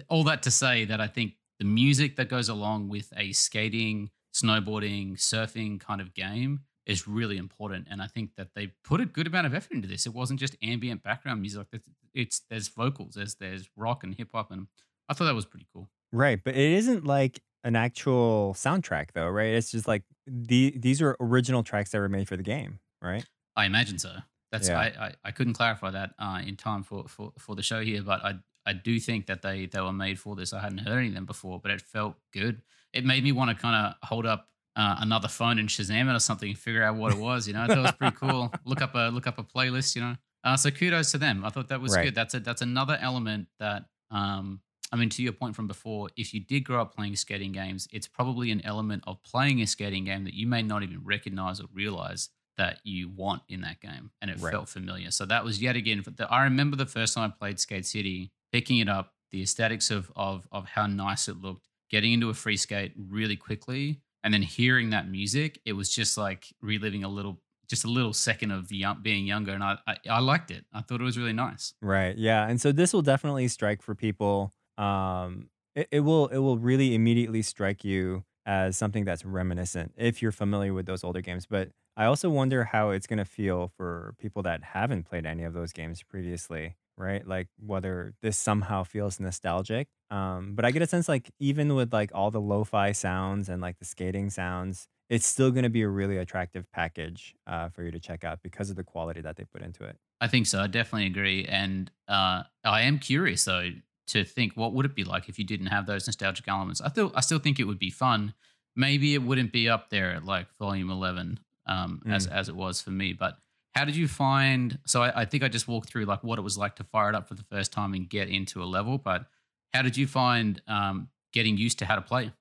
all 0.09 0.23
that 0.25 0.43
to 0.43 0.51
say 0.51 0.85
that 0.85 0.99
I 0.99 1.07
think 1.07 1.33
the 1.59 1.65
music 1.65 2.15
that 2.17 2.29
goes 2.29 2.49
along 2.49 2.89
with 2.89 3.11
a 3.15 3.31
skating, 3.33 4.09
snowboarding, 4.33 5.13
surfing 5.13 5.79
kind 5.79 6.01
of 6.01 6.13
game 6.13 6.61
is 6.85 7.07
really 7.07 7.37
important. 7.37 7.87
And 7.89 8.01
I 8.01 8.07
think 8.07 8.31
that 8.37 8.49
they 8.55 8.73
put 8.83 9.01
a 9.01 9.05
good 9.05 9.27
amount 9.27 9.47
of 9.47 9.53
effort 9.53 9.73
into 9.73 9.87
this. 9.87 10.05
It 10.05 10.13
wasn't 10.13 10.39
just 10.39 10.55
ambient 10.61 11.03
background 11.03 11.41
music. 11.41 11.67
It's, 11.73 11.87
it's 12.13 12.41
there's 12.49 12.67
vocals, 12.69 13.15
there's 13.15 13.35
there's 13.35 13.69
rock 13.75 14.03
and 14.03 14.15
hip 14.15 14.29
hop, 14.33 14.51
and 14.51 14.67
I 15.09 15.13
thought 15.13 15.25
that 15.25 15.35
was 15.35 15.45
pretty 15.45 15.67
cool. 15.73 15.89
Right, 16.11 16.41
but 16.43 16.55
it 16.55 16.71
isn't 16.71 17.05
like 17.05 17.41
an 17.63 17.75
actual 17.75 18.53
soundtrack 18.57 19.11
though, 19.13 19.27
right? 19.27 19.53
It's 19.53 19.71
just 19.71 19.87
like 19.87 20.03
the 20.25 20.73
these 20.77 21.01
are 21.01 21.15
original 21.19 21.63
tracks 21.63 21.91
that 21.91 21.99
were 21.99 22.09
made 22.09 22.27
for 22.27 22.37
the 22.37 22.43
game, 22.43 22.79
right? 23.01 23.25
I 23.55 23.65
imagine 23.65 23.97
so. 23.99 24.13
That's 24.51 24.69
Yeah. 24.69 24.79
I, 24.79 24.85
I, 25.07 25.13
I 25.25 25.31
couldn't 25.31 25.53
clarify 25.53 25.91
that 25.91 26.11
uh, 26.19 26.41
in 26.45 26.55
time 26.55 26.83
for, 26.83 27.05
for, 27.07 27.33
for 27.37 27.55
the 27.55 27.63
show 27.63 27.81
here, 27.81 28.01
but 28.03 28.23
I 28.23 28.35
I 28.65 28.73
do 28.73 28.99
think 28.99 29.27
that 29.27 29.41
they 29.41 29.65
they 29.65 29.81
were 29.81 29.93
made 29.93 30.19
for 30.19 30.35
this. 30.35 30.53
I 30.53 30.59
hadn't 30.61 30.79
heard 30.79 30.97
any 30.99 31.07
of 31.09 31.13
them 31.13 31.25
before, 31.25 31.59
but 31.59 31.71
it 31.71 31.81
felt 31.81 32.15
good. 32.33 32.61
It 32.93 33.05
made 33.05 33.23
me 33.23 33.31
want 33.31 33.49
to 33.49 33.55
kind 33.61 33.75
of 34.01 34.07
hold 34.07 34.25
up 34.25 34.49
uh, 34.75 34.97
another 34.99 35.27
phone 35.27 35.57
and 35.59 35.67
Shazam 35.69 36.09
it 36.09 36.15
or 36.15 36.19
something 36.19 36.49
and 36.49 36.57
figure 36.57 36.83
out 36.83 36.95
what 36.95 37.11
it 37.11 37.17
was. 37.17 37.47
You 37.47 37.53
know, 37.53 37.63
I 37.63 37.67
thought 37.67 37.77
it 37.79 37.81
was 37.81 37.91
pretty 37.93 38.15
cool. 38.15 38.53
Look 38.65 38.81
up 38.81 38.93
a 38.95 39.09
look 39.09 39.25
up 39.27 39.39
a 39.39 39.43
playlist. 39.43 39.95
You 39.95 40.01
know, 40.03 40.15
uh, 40.43 40.55
so 40.57 40.69
kudos 40.69 41.11
to 41.11 41.17
them. 41.17 41.43
I 41.43 41.49
thought 41.49 41.69
that 41.69 41.81
was 41.81 41.95
Right. 41.95 42.05
good. 42.05 42.15
That's 42.15 42.33
a 42.35 42.39
that's 42.39 42.61
another 42.61 42.97
element 43.01 43.47
that 43.59 43.85
um 44.11 44.61
I 44.91 44.95
mean, 44.95 45.09
to 45.09 45.21
your 45.23 45.33
point 45.33 45.55
from 45.55 45.67
before, 45.67 46.09
if 46.15 46.33
you 46.33 46.39
did 46.39 46.61
grow 46.61 46.81
up 46.81 46.95
playing 46.95 47.15
skating 47.17 47.51
games, 47.51 47.87
it's 47.91 48.07
probably 48.07 48.51
an 48.51 48.61
element 48.65 49.03
of 49.05 49.21
playing 49.23 49.61
a 49.61 49.67
skating 49.67 50.05
game 50.05 50.23
that 50.23 50.33
you 50.33 50.47
may 50.47 50.61
not 50.61 50.81
even 50.83 51.03
recognize 51.03 51.59
or 51.59 51.65
realize 51.73 52.29
that 52.57 52.79
you 52.83 53.09
want 53.09 53.43
in 53.49 53.61
that 53.61 53.79
game, 53.81 54.09
and 54.21 54.31
it 54.31 54.39
Right. 54.39 54.51
felt 54.51 54.69
familiar. 54.69 55.11
So 55.11 55.25
that 55.25 55.43
was 55.43 55.61
yet 55.61 55.75
again. 55.75 56.03
The, 56.05 56.31
I 56.31 56.43
remember 56.45 56.75
the 56.77 56.85
first 56.87 57.13
time 57.13 57.31
I 57.31 57.37
played 57.37 57.59
Skate 57.59 57.85
City, 57.85 58.31
picking 58.51 58.77
it 58.77 58.89
up, 58.89 59.13
the 59.31 59.41
aesthetics 59.43 59.91
of 59.91 60.11
of 60.15 60.47
of 60.51 60.65
how 60.69 60.87
nice 60.87 61.27
it 61.27 61.37
looked, 61.41 61.67
getting 61.89 62.13
into 62.13 62.29
a 62.29 62.33
free 62.33 62.57
skate 62.57 62.93
really 62.97 63.35
quickly, 63.35 64.01
and 64.23 64.33
then 64.33 64.41
hearing 64.41 64.89
that 64.91 65.07
music. 65.09 65.59
It 65.65 65.73
was 65.73 65.93
just 65.93 66.17
like 66.17 66.47
reliving 66.61 67.03
a 67.03 67.09
little, 67.09 67.41
just 67.69 67.83
a 67.83 67.89
little 67.89 68.13
second 68.13 68.51
of 68.51 68.71
young, 68.71 69.01
being 69.03 69.27
younger, 69.27 69.51
and 69.51 69.63
I, 69.63 69.77
I 69.85 69.97
I 70.09 70.19
liked 70.19 70.49
it. 70.49 70.65
I 70.73 70.81
thought 70.81 71.01
it 71.01 71.03
was 71.03 71.17
really 71.17 71.33
nice. 71.33 71.73
Right. 71.81 72.17
Yeah. 72.17 72.47
And 72.47 72.59
so 72.59 72.71
this 72.71 72.93
will 72.93 73.01
definitely 73.03 73.49
strike 73.49 73.81
for 73.83 73.93
people. 73.93 74.53
Um, 74.77 75.49
it, 75.75 75.87
it 75.91 75.99
will 76.01 76.27
it 76.27 76.37
will 76.37 76.57
really 76.57 76.95
immediately 76.95 77.41
strike 77.41 77.83
you 77.83 78.23
as 78.45 78.77
something 78.77 79.03
that's 79.05 79.25
reminiscent 79.25 79.93
if 79.97 80.21
you're 80.21 80.31
familiar 80.31 80.73
with 80.73 80.85
those 80.85 81.03
older 81.03 81.21
games. 81.21 81.45
But 81.45 81.69
I 81.95 82.05
also 82.05 82.29
wonder 82.29 82.63
how 82.63 82.91
it's 82.91 83.07
gonna 83.07 83.25
feel 83.25 83.71
for 83.77 84.15
people 84.19 84.43
that 84.43 84.63
haven't 84.63 85.03
played 85.03 85.25
any 85.25 85.43
of 85.43 85.53
those 85.53 85.73
games 85.73 86.03
previously, 86.03 86.75
right? 86.97 87.25
Like 87.27 87.47
whether 87.59 88.13
this 88.21 88.37
somehow 88.37 88.83
feels 88.83 89.19
nostalgic. 89.19 89.87
Um, 90.09 90.55
but 90.55 90.63
I 90.65 90.71
get 90.71 90.81
a 90.81 90.87
sense 90.87 91.09
like 91.09 91.31
even 91.39 91.75
with 91.75 91.91
like 91.93 92.11
all 92.13 92.31
the 92.31 92.41
lo-fi 92.41 92.91
sounds 92.93 93.49
and 93.49 93.61
like 93.61 93.79
the 93.79 93.85
skating 93.85 94.29
sounds, 94.29 94.87
it's 95.09 95.25
still 95.25 95.51
gonna 95.51 95.69
be 95.69 95.81
a 95.81 95.89
really 95.89 96.17
attractive 96.17 96.69
package 96.71 97.35
uh, 97.47 97.69
for 97.69 97.83
you 97.83 97.91
to 97.91 97.99
check 97.99 98.23
out 98.23 98.39
because 98.43 98.69
of 98.69 98.75
the 98.75 98.83
quality 98.83 99.21
that 99.21 99.35
they 99.35 99.43
put 99.45 99.61
into 99.61 99.83
it. 99.83 99.97
I 100.19 100.27
think 100.27 100.47
so. 100.47 100.59
I 100.59 100.67
definitely 100.67 101.07
agree. 101.07 101.45
And 101.45 101.91
uh, 102.07 102.43
I 102.63 102.81
am 102.81 102.99
curious 102.99 103.45
though 103.45 103.71
to 104.07 104.23
think 104.23 104.53
what 104.55 104.73
would 104.73 104.85
it 104.85 104.95
be 104.95 105.03
like 105.03 105.29
if 105.29 105.37
you 105.37 105.45
didn't 105.45 105.67
have 105.67 105.85
those 105.85 106.07
nostalgic 106.07 106.47
elements. 106.47 106.81
I 106.81 106.89
still 106.89 107.11
I 107.15 107.21
still 107.21 107.39
think 107.39 107.59
it 107.59 107.65
would 107.65 107.79
be 107.79 107.89
fun. 107.89 108.33
Maybe 108.75 109.13
it 109.13 109.21
wouldn't 109.21 109.51
be 109.51 109.69
up 109.69 109.89
there 109.89 110.11
at 110.11 110.25
like 110.25 110.47
volume 110.57 110.89
eleven 110.89 111.39
um, 111.65 112.01
as 112.07 112.27
as 112.27 112.49
it 112.49 112.55
was 112.55 112.81
for 112.81 112.91
me. 112.91 113.13
But 113.13 113.37
how 113.75 113.85
did 113.85 113.95
you 113.95 114.07
find? 114.07 114.79
So 114.85 115.03
I, 115.03 115.21
I 115.21 115.25
think 115.25 115.43
I 115.43 115.49
just 115.49 115.67
walked 115.67 115.89
through 115.89 116.05
like 116.05 116.23
what 116.23 116.39
it 116.39 116.41
was 116.41 116.57
like 116.57 116.75
to 116.77 116.83
fire 116.83 117.09
it 117.09 117.15
up 117.15 117.27
for 117.27 117.35
the 117.35 117.43
first 117.43 117.71
time 117.71 117.93
and 117.93 118.09
get 118.09 118.29
into 118.29 118.63
a 118.63 118.65
level. 118.65 118.97
But 118.97 119.25
how 119.73 119.81
did 119.81 119.97
you 119.97 120.07
find 120.07 120.61
um, 120.67 121.09
getting 121.33 121.57
used 121.57 121.79
to 121.79 121.85
how 121.85 121.95
to 121.95 122.01
play? 122.01 122.31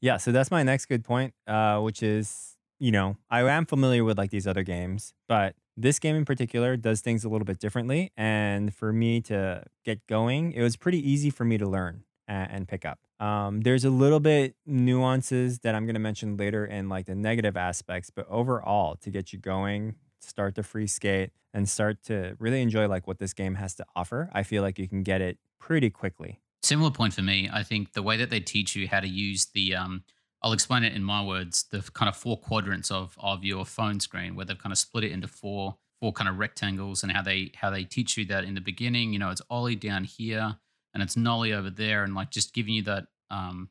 Yeah, 0.00 0.16
so 0.16 0.32
that's 0.32 0.50
my 0.50 0.62
next 0.62 0.86
good 0.86 1.04
point, 1.04 1.34
uh, 1.46 1.80
which 1.80 2.02
is, 2.02 2.56
you 2.78 2.90
know, 2.90 3.16
I 3.30 3.42
am 3.42 3.66
familiar 3.66 4.02
with 4.04 4.18
like 4.18 4.30
these 4.30 4.46
other 4.46 4.62
games, 4.62 5.14
but 5.28 5.54
this 5.80 5.98
game 5.98 6.16
in 6.16 6.24
particular 6.24 6.76
does 6.76 7.00
things 7.00 7.24
a 7.24 7.28
little 7.28 7.44
bit 7.44 7.58
differently. 7.58 8.12
And 8.16 8.74
for 8.74 8.92
me 8.92 9.20
to 9.22 9.64
get 9.84 10.06
going, 10.06 10.52
it 10.52 10.62
was 10.62 10.76
pretty 10.76 10.98
easy 11.08 11.30
for 11.30 11.44
me 11.44 11.58
to 11.58 11.66
learn 11.66 12.04
and, 12.28 12.50
and 12.50 12.68
pick 12.68 12.84
up. 12.84 12.98
Um, 13.18 13.60
there's 13.62 13.84
a 13.84 13.90
little 13.90 14.20
bit 14.20 14.54
nuances 14.66 15.60
that 15.60 15.74
I'm 15.74 15.84
going 15.84 15.94
to 15.94 16.00
mention 16.00 16.36
later 16.36 16.64
in 16.64 16.88
like 16.88 17.06
the 17.06 17.14
negative 17.14 17.56
aspects, 17.56 18.10
but 18.10 18.26
overall, 18.28 18.96
to 18.96 19.10
get 19.10 19.32
you 19.32 19.38
going, 19.38 19.96
start 20.20 20.54
to 20.54 20.62
free 20.62 20.86
skate 20.86 21.30
and 21.52 21.68
start 21.68 22.02
to 22.04 22.36
really 22.38 22.62
enjoy 22.62 22.86
like 22.86 23.06
what 23.06 23.18
this 23.18 23.34
game 23.34 23.56
has 23.56 23.74
to 23.74 23.84
offer, 23.96 24.30
I 24.32 24.42
feel 24.42 24.62
like 24.62 24.78
you 24.78 24.88
can 24.88 25.02
get 25.02 25.20
it 25.20 25.38
pretty 25.58 25.90
quickly. 25.90 26.40
Similar 26.62 26.90
point 26.90 27.14
for 27.14 27.22
me. 27.22 27.48
I 27.52 27.62
think 27.62 27.92
the 27.92 28.02
way 28.02 28.16
that 28.18 28.30
they 28.30 28.40
teach 28.40 28.76
you 28.76 28.86
how 28.86 29.00
to 29.00 29.08
use 29.08 29.46
the, 29.54 29.74
um, 29.74 30.04
I'll 30.42 30.52
explain 30.52 30.84
it 30.84 30.94
in 30.94 31.04
my 31.04 31.24
words, 31.24 31.64
the 31.70 31.82
kind 31.92 32.08
of 32.08 32.16
four 32.16 32.38
quadrants 32.38 32.90
of 32.90 33.16
of 33.18 33.44
your 33.44 33.64
phone 33.66 34.00
screen, 34.00 34.36
where 34.36 34.46
they've 34.46 34.58
kind 34.58 34.72
of 34.72 34.78
split 34.78 35.04
it 35.04 35.12
into 35.12 35.28
four 35.28 35.76
four 36.00 36.12
kind 36.12 36.28
of 36.28 36.38
rectangles, 36.38 37.02
and 37.02 37.12
how 37.12 37.22
they 37.22 37.52
how 37.54 37.70
they 37.70 37.84
teach 37.84 38.16
you 38.16 38.24
that 38.26 38.44
in 38.44 38.54
the 38.54 38.60
beginning. 38.60 39.12
You 39.12 39.18
know, 39.18 39.30
it's 39.30 39.42
ollie 39.50 39.76
down 39.76 40.04
here, 40.04 40.56
and 40.94 41.02
it's 41.02 41.16
nollie 41.16 41.52
over 41.52 41.70
there, 41.70 42.04
and 42.04 42.14
like 42.14 42.30
just 42.30 42.54
giving 42.54 42.74
you 42.74 42.82
that 42.82 43.06
um 43.30 43.68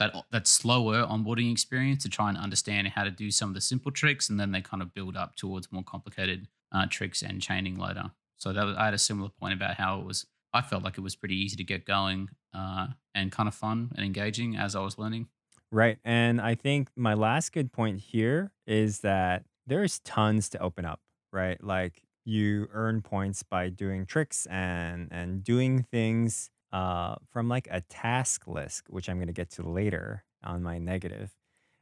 that 0.00 0.16
that 0.32 0.46
slower 0.46 1.04
onboarding 1.06 1.52
experience 1.52 2.02
to 2.02 2.08
try 2.08 2.28
and 2.28 2.38
understand 2.38 2.88
how 2.88 3.04
to 3.04 3.10
do 3.10 3.30
some 3.30 3.50
of 3.50 3.54
the 3.54 3.60
simple 3.60 3.92
tricks, 3.92 4.28
and 4.28 4.40
then 4.40 4.50
they 4.50 4.60
kind 4.60 4.82
of 4.82 4.92
build 4.94 5.16
up 5.16 5.36
towards 5.36 5.70
more 5.70 5.84
complicated 5.84 6.48
uh, 6.72 6.86
tricks 6.90 7.22
and 7.22 7.40
chaining 7.40 7.78
later. 7.78 8.10
So 8.36 8.52
that 8.52 8.64
was, 8.64 8.76
I 8.76 8.86
had 8.86 8.94
a 8.94 8.98
similar 8.98 9.28
point 9.28 9.54
about 9.54 9.74
how 9.74 10.00
it 10.00 10.06
was. 10.06 10.26
I 10.52 10.62
felt 10.62 10.82
like 10.82 10.98
it 10.98 11.02
was 11.02 11.14
pretty 11.14 11.36
easy 11.36 11.56
to 11.56 11.62
get 11.62 11.84
going 11.84 12.30
uh, 12.52 12.88
and 13.14 13.30
kind 13.30 13.48
of 13.48 13.54
fun 13.54 13.92
and 13.94 14.04
engaging 14.04 14.56
as 14.56 14.74
I 14.74 14.80
was 14.80 14.98
learning. 14.98 15.28
Right. 15.72 15.98
And 16.04 16.40
I 16.40 16.54
think 16.56 16.88
my 16.96 17.14
last 17.14 17.52
good 17.52 17.72
point 17.72 18.00
here 18.00 18.52
is 18.66 19.00
that 19.00 19.44
there's 19.66 20.00
tons 20.00 20.48
to 20.50 20.58
open 20.58 20.84
up, 20.84 21.00
right? 21.32 21.62
Like 21.62 22.02
you 22.24 22.68
earn 22.72 23.02
points 23.02 23.42
by 23.44 23.68
doing 23.68 24.04
tricks 24.04 24.46
and 24.46 25.08
and 25.12 25.44
doing 25.44 25.84
things 25.90 26.50
uh, 26.72 27.16
from 27.32 27.48
like 27.48 27.68
a 27.70 27.82
task 27.82 28.48
list, 28.48 28.90
which 28.90 29.08
I'm 29.08 29.16
going 29.18 29.28
to 29.28 29.32
get 29.32 29.50
to 29.52 29.62
later 29.62 30.24
on 30.42 30.62
my 30.62 30.78
negative. 30.78 31.30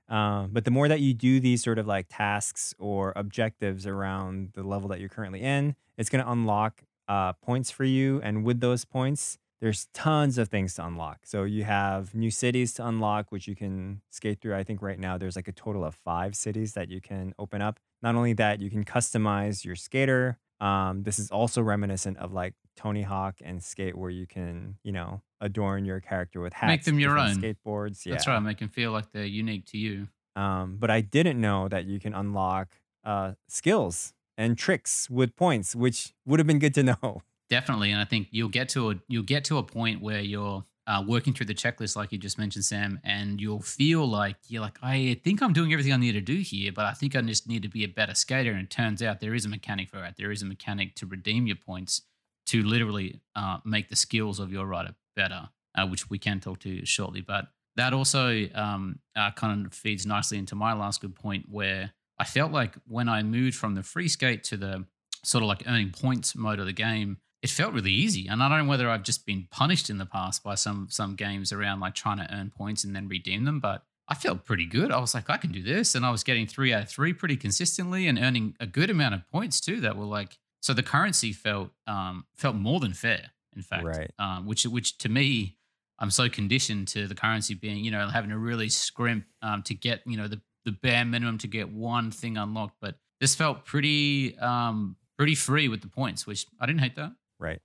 Um, 0.09 0.51
but 0.53 0.65
the 0.65 0.71
more 0.71 0.89
that 0.89 1.01
you 1.01 1.15
do 1.15 1.41
these 1.41 1.63
sort 1.63 1.79
of 1.79 1.87
like 1.87 2.07
tasks 2.09 2.75
or 2.79 3.13
objectives 3.17 3.87
around 3.87 4.51
the 4.55 4.63
level 4.63 4.89
that 4.89 5.01
you're 5.01 5.11
currently 5.11 5.41
in, 5.41 5.77
it's 5.99 6.09
going 6.11 6.25
to 6.25 6.31
unlock 6.31 6.83
uh, 7.09 7.35
points 7.35 7.71
for 7.71 7.85
you. 7.85 8.21
And 8.23 8.45
with 8.45 8.61
those 8.61 8.85
points, 8.85 9.39
there's 9.61 9.87
tons 9.93 10.39
of 10.39 10.49
things 10.49 10.75
to 10.75 10.87
unlock. 10.87 11.21
So 11.25 11.43
you 11.45 11.65
have 11.65 12.15
new 12.15 12.31
cities 12.31 12.73
to 12.75 12.87
unlock, 12.87 13.33
which 13.33 13.49
you 13.49 13.57
can 13.57 14.03
skate 14.11 14.41
through. 14.41 14.55
I 14.55 14.63
think 14.63 14.83
right 14.83 14.99
now 14.99 15.19
there's 15.19 15.37
like 15.37 15.49
a 15.49 15.53
total 15.53 15.85
of 15.85 15.95
five 15.95 16.37
cities 16.37 16.75
that 16.75 16.89
you 16.89 17.01
can 17.01 17.35
open 17.39 17.61
up. 17.61 17.81
Not 18.03 18.15
only 18.15 18.33
that, 18.35 18.61
you 18.61 18.71
can 18.71 18.85
customize 18.85 19.65
your 19.65 19.75
skater. 19.75 20.39
Um, 20.61 21.03
this 21.03 21.19
is 21.19 21.31
also 21.31 21.61
reminiscent 21.63 22.19
of 22.19 22.33
like 22.33 22.55
Tony 22.77 23.03
Hawk 23.03 23.37
and 23.45 23.63
Skate, 23.63 23.97
where 23.97 24.11
you 24.11 24.27
can, 24.27 24.77
you 24.85 24.93
know, 24.93 25.23
adorn 25.41 25.85
your 25.85 26.01
character 26.01 26.41
with 26.41 26.53
hats, 26.53 26.69
Make 26.69 26.85
them 26.85 26.99
your 27.01 27.19
own. 27.19 27.37
skateboards. 27.37 28.07
Yeah. 28.07 28.13
That's 28.15 28.27
right. 28.29 28.39
Make 28.41 28.59
them 28.59 28.69
feel 28.69 28.93
like 28.93 29.11
they're 29.13 29.25
unique 29.25 29.67
to 29.67 29.79
you. 29.79 30.09
Um, 30.37 30.77
but 30.79 30.91
I 30.91 31.01
didn't 31.01 31.41
know 31.41 31.69
that 31.69 31.87
you 31.87 31.99
can 31.99 32.15
unlock 32.15 32.77
uh, 33.05 33.33
skills 33.49 34.15
and 34.37 34.57
tricks 34.57 35.11
with 35.11 35.35
points, 35.35 35.75
which 35.75 36.13
would 36.25 36.39
have 36.39 36.47
been 36.47 36.61
good 36.61 36.75
to 36.75 36.83
know. 36.85 37.23
Definitely, 37.51 37.93
and 37.93 38.01
I 38.01 38.05
think 38.05 38.29
you'll 38.31 38.49
get 38.49 38.69
to 38.71 38.91
a 38.91 38.95
you'll 39.09 39.23
get 39.23 39.45
to 39.45 39.59
a 39.59 39.63
point 39.63 40.03
where 40.03 40.21
you're 40.21 40.65
uh, 40.89 41.05
working 41.07 41.35
through 41.35 41.47
the 41.47 41.55
checklist, 41.55 41.97
like 41.97 42.13
you 42.13 42.19
just 42.19 42.39
mentioned, 42.39 42.65
Sam, 42.65 42.99
and 43.05 43.39
you'll 43.39 43.61
feel 43.61 44.07
like 44.07 44.37
you're 44.49 44.63
like, 44.63 44.79
I 44.83 45.21
think 45.23 45.43
I'm 45.43 45.53
doing 45.53 45.71
everything 45.73 45.93
I 45.93 45.99
need 45.99 46.13
to 46.13 46.23
do 46.23 46.37
here, 46.37 46.73
but 46.73 46.87
I 46.87 46.93
think 46.93 47.15
I 47.15 47.21
just 47.21 47.47
need 47.47 47.63
to 47.63 47.69
be 47.69 47.85
a 47.85 47.89
better 47.89 48.15
skater. 48.15 48.51
And 48.53 48.61
it 48.63 48.71
turns 48.71 49.03
out 49.03 49.21
there 49.21 49.35
is 49.35 49.45
a 49.45 49.51
mechanic 49.51 49.91
for 49.91 49.99
that. 49.99 50.17
There 50.17 50.31
is 50.31 50.41
a 50.41 50.47
mechanic 50.47 50.95
to 50.97 51.07
redeem 51.07 51.47
your 51.47 51.57
points 51.57 52.01
to 52.47 52.63
literally 52.63 53.21
uh, 53.37 53.59
make 53.67 53.91
the 53.91 53.97
skills 53.97 54.41
of 54.41 54.51
your 54.51 54.65
rider 54.65 54.95
better, 55.15 55.51
uh, 55.77 55.87
which 55.87 56.09
we 56.09 56.19
can 56.19 56.41
talk 56.41 56.59
to 56.61 56.87
shortly. 56.87 57.21
But 57.21 57.49
that 57.77 57.93
also 57.93 58.49
um, 58.55 58.99
uh, 59.15 59.31
kind 59.33 59.67
of 59.67 59.75
feeds 59.75 60.07
nicely 60.07 60.39
into 60.39 60.55
my 60.55 60.73
last 60.73 61.03
good 61.03 61.15
point, 61.15 61.47
where 61.51 61.93
I 62.19 62.25
felt 62.25 62.51
like 62.51 62.77
when 62.87 63.11
I 63.11 63.23
moved 63.23 63.57
from 63.57 63.75
the 63.75 63.83
free 63.83 64.09
skate 64.09 64.43
to 64.45 64.57
the 64.57 64.87
sort 65.23 65.43
of 65.45 65.49
like 65.49 65.65
earning 65.67 65.91
points 65.91 66.35
mode 66.35 66.61
of 66.61 66.67
the 66.67 66.73
game, 66.73 67.19
it 67.43 67.51
felt 67.51 67.73
really 67.73 67.93
easy. 67.93 68.27
And 68.27 68.43
I 68.43 68.49
don't 68.49 68.65
know 68.65 68.71
whether 68.71 68.89
I've 68.91 69.05
just 69.05 69.25
been 69.27 69.47
punished 69.51 69.91
in 69.91 69.99
the 69.99 70.07
past 70.07 70.43
by 70.43 70.55
some 70.57 70.89
some 70.91 71.15
games 71.15 71.53
around 71.53 71.81
like 71.81 71.95
trying 71.95 72.19
to 72.19 72.33
earn 72.35 72.51
points 72.51 72.85
and 72.85 72.95
then 72.97 73.09
redeem 73.09 73.45
them, 73.45 73.61
but 73.61 73.85
I 74.09 74.15
felt 74.15 74.45
pretty 74.45 74.65
good. 74.67 74.91
I 74.91 74.99
was 74.99 75.15
like, 75.15 75.29
I 75.29 75.37
can 75.37 75.53
do 75.53 75.63
this, 75.63 75.95
and 75.95 76.05
I 76.07 76.11
was 76.11 76.25
getting 76.25 76.47
three 76.47 76.73
out 76.73 76.83
of 76.85 76.89
three 76.89 77.13
pretty 77.13 77.37
consistently 77.37 78.09
and 78.09 78.19
earning 78.19 78.57
a 78.59 78.67
good 78.67 78.89
amount 78.91 79.15
of 79.15 79.29
points 79.31 79.61
too. 79.61 79.81
That 79.83 79.97
were 79.97 80.07
like, 80.07 80.39
so 80.61 80.73
the 80.73 80.83
currency 80.83 81.33
felt 81.33 81.71
um, 81.87 82.25
felt 82.35 82.57
more 82.57 82.81
than 82.81 82.95
fair. 82.95 83.31
In 83.55 83.63
fact, 83.63 83.85
Right. 83.85 84.11
um, 84.19 84.47
which 84.47 84.65
which 84.65 84.97
to 84.99 85.09
me, 85.09 85.57
I'm 85.99 86.11
so 86.11 86.29
conditioned 86.29 86.89
to 86.89 87.07
the 87.07 87.15
currency 87.15 87.55
being, 87.55 87.85
you 87.85 87.91
know, 87.91 88.09
having 88.09 88.31
to 88.31 88.39
really 88.39 88.69
scrimp 88.69 89.25
um, 89.43 89.63
to 89.65 89.75
get, 89.75 90.01
you 90.07 90.17
know, 90.17 90.27
the 90.29 90.41
the 90.65 90.73
bare 90.73 91.05
minimum 91.05 91.39
to 91.39 91.47
get 91.47 91.71
one 91.71 92.11
thing 92.11 92.37
unlocked. 92.39 92.77
But 92.81 92.97
this 93.21 93.35
felt 93.35 93.65
pretty 93.67 94.39
um, 94.39 94.97
pretty 95.19 95.35
free 95.35 95.69
with 95.69 95.83
the 95.83 95.89
points, 95.89 96.27
which 96.27 96.47
I 96.61 96.67
didn't 96.67 96.81
hate 96.81 96.97
that. 96.97 97.13
Right. 97.39 97.61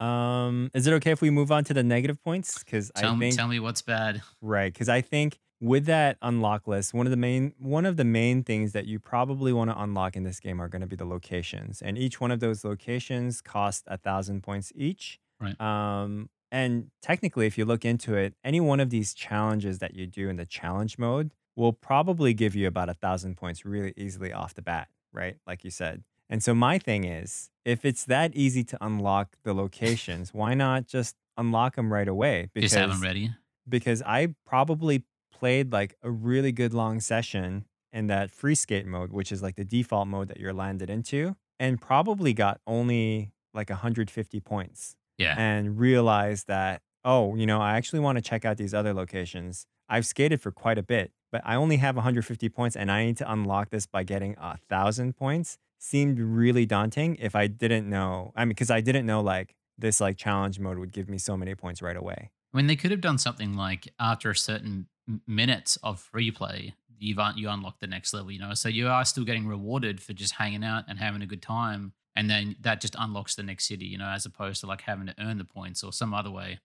Um, 0.00 0.70
is 0.74 0.86
it 0.86 0.92
okay 0.94 1.10
if 1.10 1.20
we 1.20 1.30
move 1.30 1.50
on 1.50 1.64
to 1.64 1.74
the 1.74 1.82
negative 1.82 2.22
points? 2.22 2.62
Because 2.62 2.92
I 2.94 3.00
Tell 3.00 3.16
me, 3.16 3.32
tell 3.32 3.48
me 3.48 3.58
what's 3.58 3.82
bad. 3.82 4.22
Right, 4.40 4.72
because 4.72 4.88
I 4.88 5.00
think 5.00 5.38
with 5.60 5.86
that 5.86 6.18
unlock 6.22 6.68
list, 6.68 6.94
one 6.94 7.06
of 7.06 7.10
the 7.10 7.16
main 7.16 7.52
one 7.58 7.84
of 7.84 7.96
the 7.96 8.04
main 8.04 8.44
things 8.44 8.72
that 8.72 8.86
you 8.86 9.00
probably 9.00 9.52
want 9.52 9.70
to 9.70 9.80
unlock 9.80 10.14
in 10.14 10.22
this 10.22 10.38
game 10.38 10.60
are 10.60 10.68
going 10.68 10.82
to 10.82 10.86
be 10.86 10.96
the 10.96 11.04
locations, 11.04 11.82
and 11.82 11.98
each 11.98 12.20
one 12.20 12.30
of 12.30 12.40
those 12.40 12.64
locations 12.64 13.40
cost 13.40 13.84
a 13.88 13.96
thousand 13.96 14.42
points 14.42 14.72
each. 14.76 15.18
Right. 15.40 15.60
Um, 15.60 16.30
and 16.50 16.90
technically, 17.02 17.46
if 17.46 17.58
you 17.58 17.64
look 17.64 17.84
into 17.84 18.14
it, 18.14 18.34
any 18.44 18.60
one 18.60 18.80
of 18.80 18.90
these 18.90 19.14
challenges 19.14 19.80
that 19.80 19.94
you 19.94 20.06
do 20.06 20.28
in 20.28 20.36
the 20.36 20.46
challenge 20.46 20.96
mode 20.96 21.32
will 21.56 21.72
probably 21.72 22.32
give 22.32 22.54
you 22.54 22.68
about 22.68 22.88
a 22.88 22.94
thousand 22.94 23.36
points 23.36 23.64
really 23.64 23.92
easily 23.96 24.32
off 24.32 24.54
the 24.54 24.62
bat, 24.62 24.88
right? 25.12 25.36
Like 25.46 25.64
you 25.64 25.70
said. 25.70 26.04
And 26.30 26.42
so 26.42 26.54
my 26.54 26.78
thing 26.78 27.04
is, 27.04 27.50
if 27.64 27.84
it's 27.84 28.04
that 28.04 28.34
easy 28.34 28.64
to 28.64 28.78
unlock 28.80 29.36
the 29.44 29.54
locations, 29.54 30.34
why 30.34 30.54
not 30.54 30.86
just 30.86 31.16
unlock 31.36 31.76
them 31.76 31.92
right 31.92 32.08
away? 32.08 32.50
Just 32.56 32.74
have 32.74 32.90
them 32.90 33.00
ready. 33.02 33.30
because 33.68 34.02
I 34.02 34.34
probably 34.46 35.04
played 35.32 35.72
like 35.72 35.94
a 36.02 36.10
really 36.10 36.52
good 36.52 36.74
long 36.74 37.00
session 37.00 37.64
in 37.92 38.06
that 38.08 38.30
free 38.30 38.54
skate 38.54 38.86
mode, 38.86 39.12
which 39.12 39.30
is 39.32 39.42
like 39.42 39.56
the 39.56 39.64
default 39.64 40.08
mode 40.08 40.28
that 40.28 40.38
you're 40.40 40.52
landed 40.52 40.90
into, 40.90 41.36
and 41.58 41.80
probably 41.80 42.32
got 42.34 42.60
only 42.66 43.32
like 43.54 43.70
150 43.70 44.40
points 44.40 44.96
Yeah. 45.16 45.34
and 45.38 45.78
realized 45.78 46.46
that, 46.48 46.82
oh, 47.04 47.34
you 47.36 47.46
know, 47.46 47.60
I 47.60 47.76
actually 47.76 48.00
want 48.00 48.16
to 48.16 48.22
check 48.22 48.44
out 48.44 48.56
these 48.58 48.74
other 48.74 48.92
locations. 48.92 49.64
I've 49.88 50.04
skated 50.06 50.40
for 50.42 50.50
quite 50.52 50.76
a 50.76 50.82
bit, 50.82 51.12
but 51.32 51.40
I 51.44 51.54
only 51.54 51.76
have 51.78 51.96
150 51.96 52.48
points 52.50 52.76
and 52.76 52.90
I 52.90 53.06
need 53.06 53.16
to 53.18 53.32
unlock 53.32 53.70
this 53.70 53.86
by 53.86 54.02
getting 54.02 54.34
a 54.38 54.58
thousand 54.68 55.16
points 55.16 55.56
seemed 55.78 56.18
really 56.18 56.66
daunting 56.66 57.16
if 57.16 57.34
I 57.34 57.46
didn't 57.46 57.88
know. 57.88 58.32
I 58.36 58.44
mean, 58.44 58.50
because 58.50 58.70
I 58.70 58.80
didn't 58.80 59.06
know 59.06 59.20
like 59.20 59.54
this 59.78 60.00
like 60.00 60.16
challenge 60.16 60.58
mode 60.58 60.78
would 60.78 60.92
give 60.92 61.08
me 61.08 61.18
so 61.18 61.36
many 61.36 61.54
points 61.54 61.80
right 61.80 61.96
away. 61.96 62.30
I 62.52 62.56
mean, 62.56 62.66
they 62.66 62.76
could 62.76 62.90
have 62.90 63.00
done 63.00 63.18
something 63.18 63.54
like 63.54 63.88
after 64.00 64.30
a 64.30 64.36
certain 64.36 64.86
minutes 65.26 65.76
of 65.82 66.00
free 66.00 66.30
play, 66.30 66.74
you've 66.98 67.18
un- 67.18 67.38
you 67.38 67.48
unlock 67.48 67.78
the 67.78 67.86
next 67.86 68.12
level. 68.12 68.30
You 68.30 68.40
know, 68.40 68.54
so 68.54 68.68
you 68.68 68.88
are 68.88 69.04
still 69.04 69.24
getting 69.24 69.46
rewarded 69.46 70.00
for 70.00 70.12
just 70.12 70.34
hanging 70.34 70.64
out 70.64 70.84
and 70.88 70.98
having 70.98 71.22
a 71.22 71.26
good 71.26 71.42
time, 71.42 71.92
and 72.16 72.28
then 72.28 72.56
that 72.60 72.80
just 72.80 72.96
unlocks 72.98 73.34
the 73.34 73.42
next 73.42 73.66
city. 73.68 73.86
You 73.86 73.98
know, 73.98 74.08
as 74.08 74.26
opposed 74.26 74.60
to 74.60 74.66
like 74.66 74.82
having 74.82 75.06
to 75.06 75.14
earn 75.18 75.38
the 75.38 75.44
points 75.44 75.84
or 75.84 75.92
some 75.92 76.14
other 76.14 76.30
way. 76.30 76.58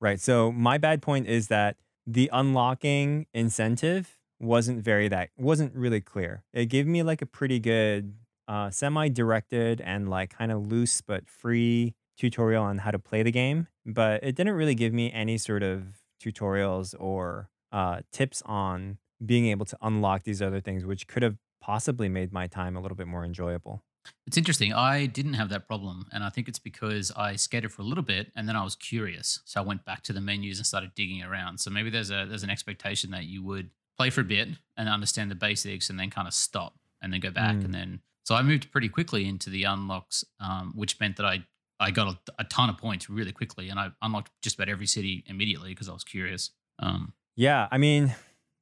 Right. 0.00 0.20
So 0.20 0.52
my 0.52 0.78
bad 0.78 1.02
point 1.02 1.28
is 1.28 1.48
that 1.48 1.76
the 2.06 2.28
unlocking 2.32 3.26
incentive 3.32 4.18
wasn't 4.40 4.82
very 4.82 5.08
that 5.08 5.30
wasn't 5.36 5.74
really 5.74 6.00
clear. 6.00 6.44
It 6.52 6.66
gave 6.66 6.86
me 6.86 7.02
like 7.02 7.22
a 7.22 7.26
pretty 7.26 7.58
good 7.58 8.14
uh 8.48 8.70
semi-directed 8.70 9.80
and 9.80 10.08
like 10.08 10.30
kind 10.30 10.52
of 10.52 10.66
loose 10.66 11.00
but 11.00 11.28
free 11.28 11.94
tutorial 12.16 12.62
on 12.64 12.78
how 12.78 12.90
to 12.90 12.98
play 12.98 13.22
the 13.22 13.32
game, 13.32 13.66
but 13.84 14.22
it 14.22 14.34
didn't 14.36 14.54
really 14.54 14.74
give 14.74 14.92
me 14.92 15.10
any 15.12 15.36
sort 15.38 15.62
of 15.62 15.82
tutorials 16.22 16.94
or 16.98 17.48
uh 17.72 18.00
tips 18.12 18.42
on 18.46 18.98
being 19.24 19.46
able 19.46 19.64
to 19.66 19.76
unlock 19.82 20.22
these 20.24 20.42
other 20.42 20.60
things 20.60 20.84
which 20.84 21.06
could 21.06 21.22
have 21.22 21.36
possibly 21.60 22.08
made 22.08 22.32
my 22.32 22.46
time 22.46 22.76
a 22.76 22.80
little 22.80 22.96
bit 22.96 23.06
more 23.06 23.24
enjoyable. 23.24 23.82
It's 24.26 24.36
interesting. 24.36 24.74
I 24.74 25.06
didn't 25.06 25.32
have 25.34 25.48
that 25.48 25.66
problem, 25.66 26.04
and 26.12 26.22
I 26.22 26.28
think 26.28 26.46
it's 26.46 26.58
because 26.58 27.10
I 27.16 27.36
skated 27.36 27.72
for 27.72 27.80
a 27.80 27.86
little 27.86 28.04
bit, 28.04 28.30
and 28.36 28.46
then 28.46 28.54
I 28.54 28.62
was 28.62 28.76
curious, 28.76 29.40
so 29.46 29.62
I 29.62 29.64
went 29.64 29.86
back 29.86 30.02
to 30.02 30.12
the 30.12 30.20
menus 30.20 30.58
and 30.58 30.66
started 30.66 30.94
digging 30.94 31.22
around. 31.22 31.58
So 31.60 31.70
maybe 31.70 31.88
there's 31.88 32.10
a 32.10 32.26
there's 32.28 32.42
an 32.42 32.50
expectation 32.50 33.10
that 33.12 33.24
you 33.24 33.42
would 33.42 33.70
play 33.96 34.10
for 34.10 34.20
a 34.20 34.24
bit 34.24 34.48
and 34.76 34.90
understand 34.90 35.30
the 35.30 35.34
basics, 35.34 35.88
and 35.88 35.98
then 35.98 36.10
kind 36.10 36.28
of 36.28 36.34
stop 36.34 36.74
and 37.00 37.14
then 37.14 37.20
go 37.20 37.30
back, 37.30 37.56
Mm. 37.56 37.64
and 37.64 37.74
then 37.74 38.00
so 38.24 38.34
I 38.34 38.42
moved 38.42 38.72
pretty 38.72 38.88
quickly 38.88 39.28
into 39.28 39.50
the 39.50 39.64
unlocks, 39.64 40.24
um, 40.40 40.72
which 40.74 40.98
meant 40.98 41.16
that 41.16 41.26
I 41.26 41.44
I 41.80 41.90
got 41.90 42.08
a, 42.08 42.18
a 42.38 42.44
ton 42.44 42.70
of 42.70 42.78
points 42.78 43.10
really 43.10 43.32
quickly, 43.32 43.68
and 43.68 43.78
I 43.78 43.90
unlocked 44.00 44.30
just 44.42 44.56
about 44.56 44.68
every 44.68 44.86
city 44.86 45.24
immediately 45.26 45.70
because 45.70 45.88
I 45.88 45.92
was 45.92 46.04
curious. 46.04 46.50
Um, 46.78 47.12
Yeah, 47.36 47.68
I 47.70 47.78
mean, 47.78 48.14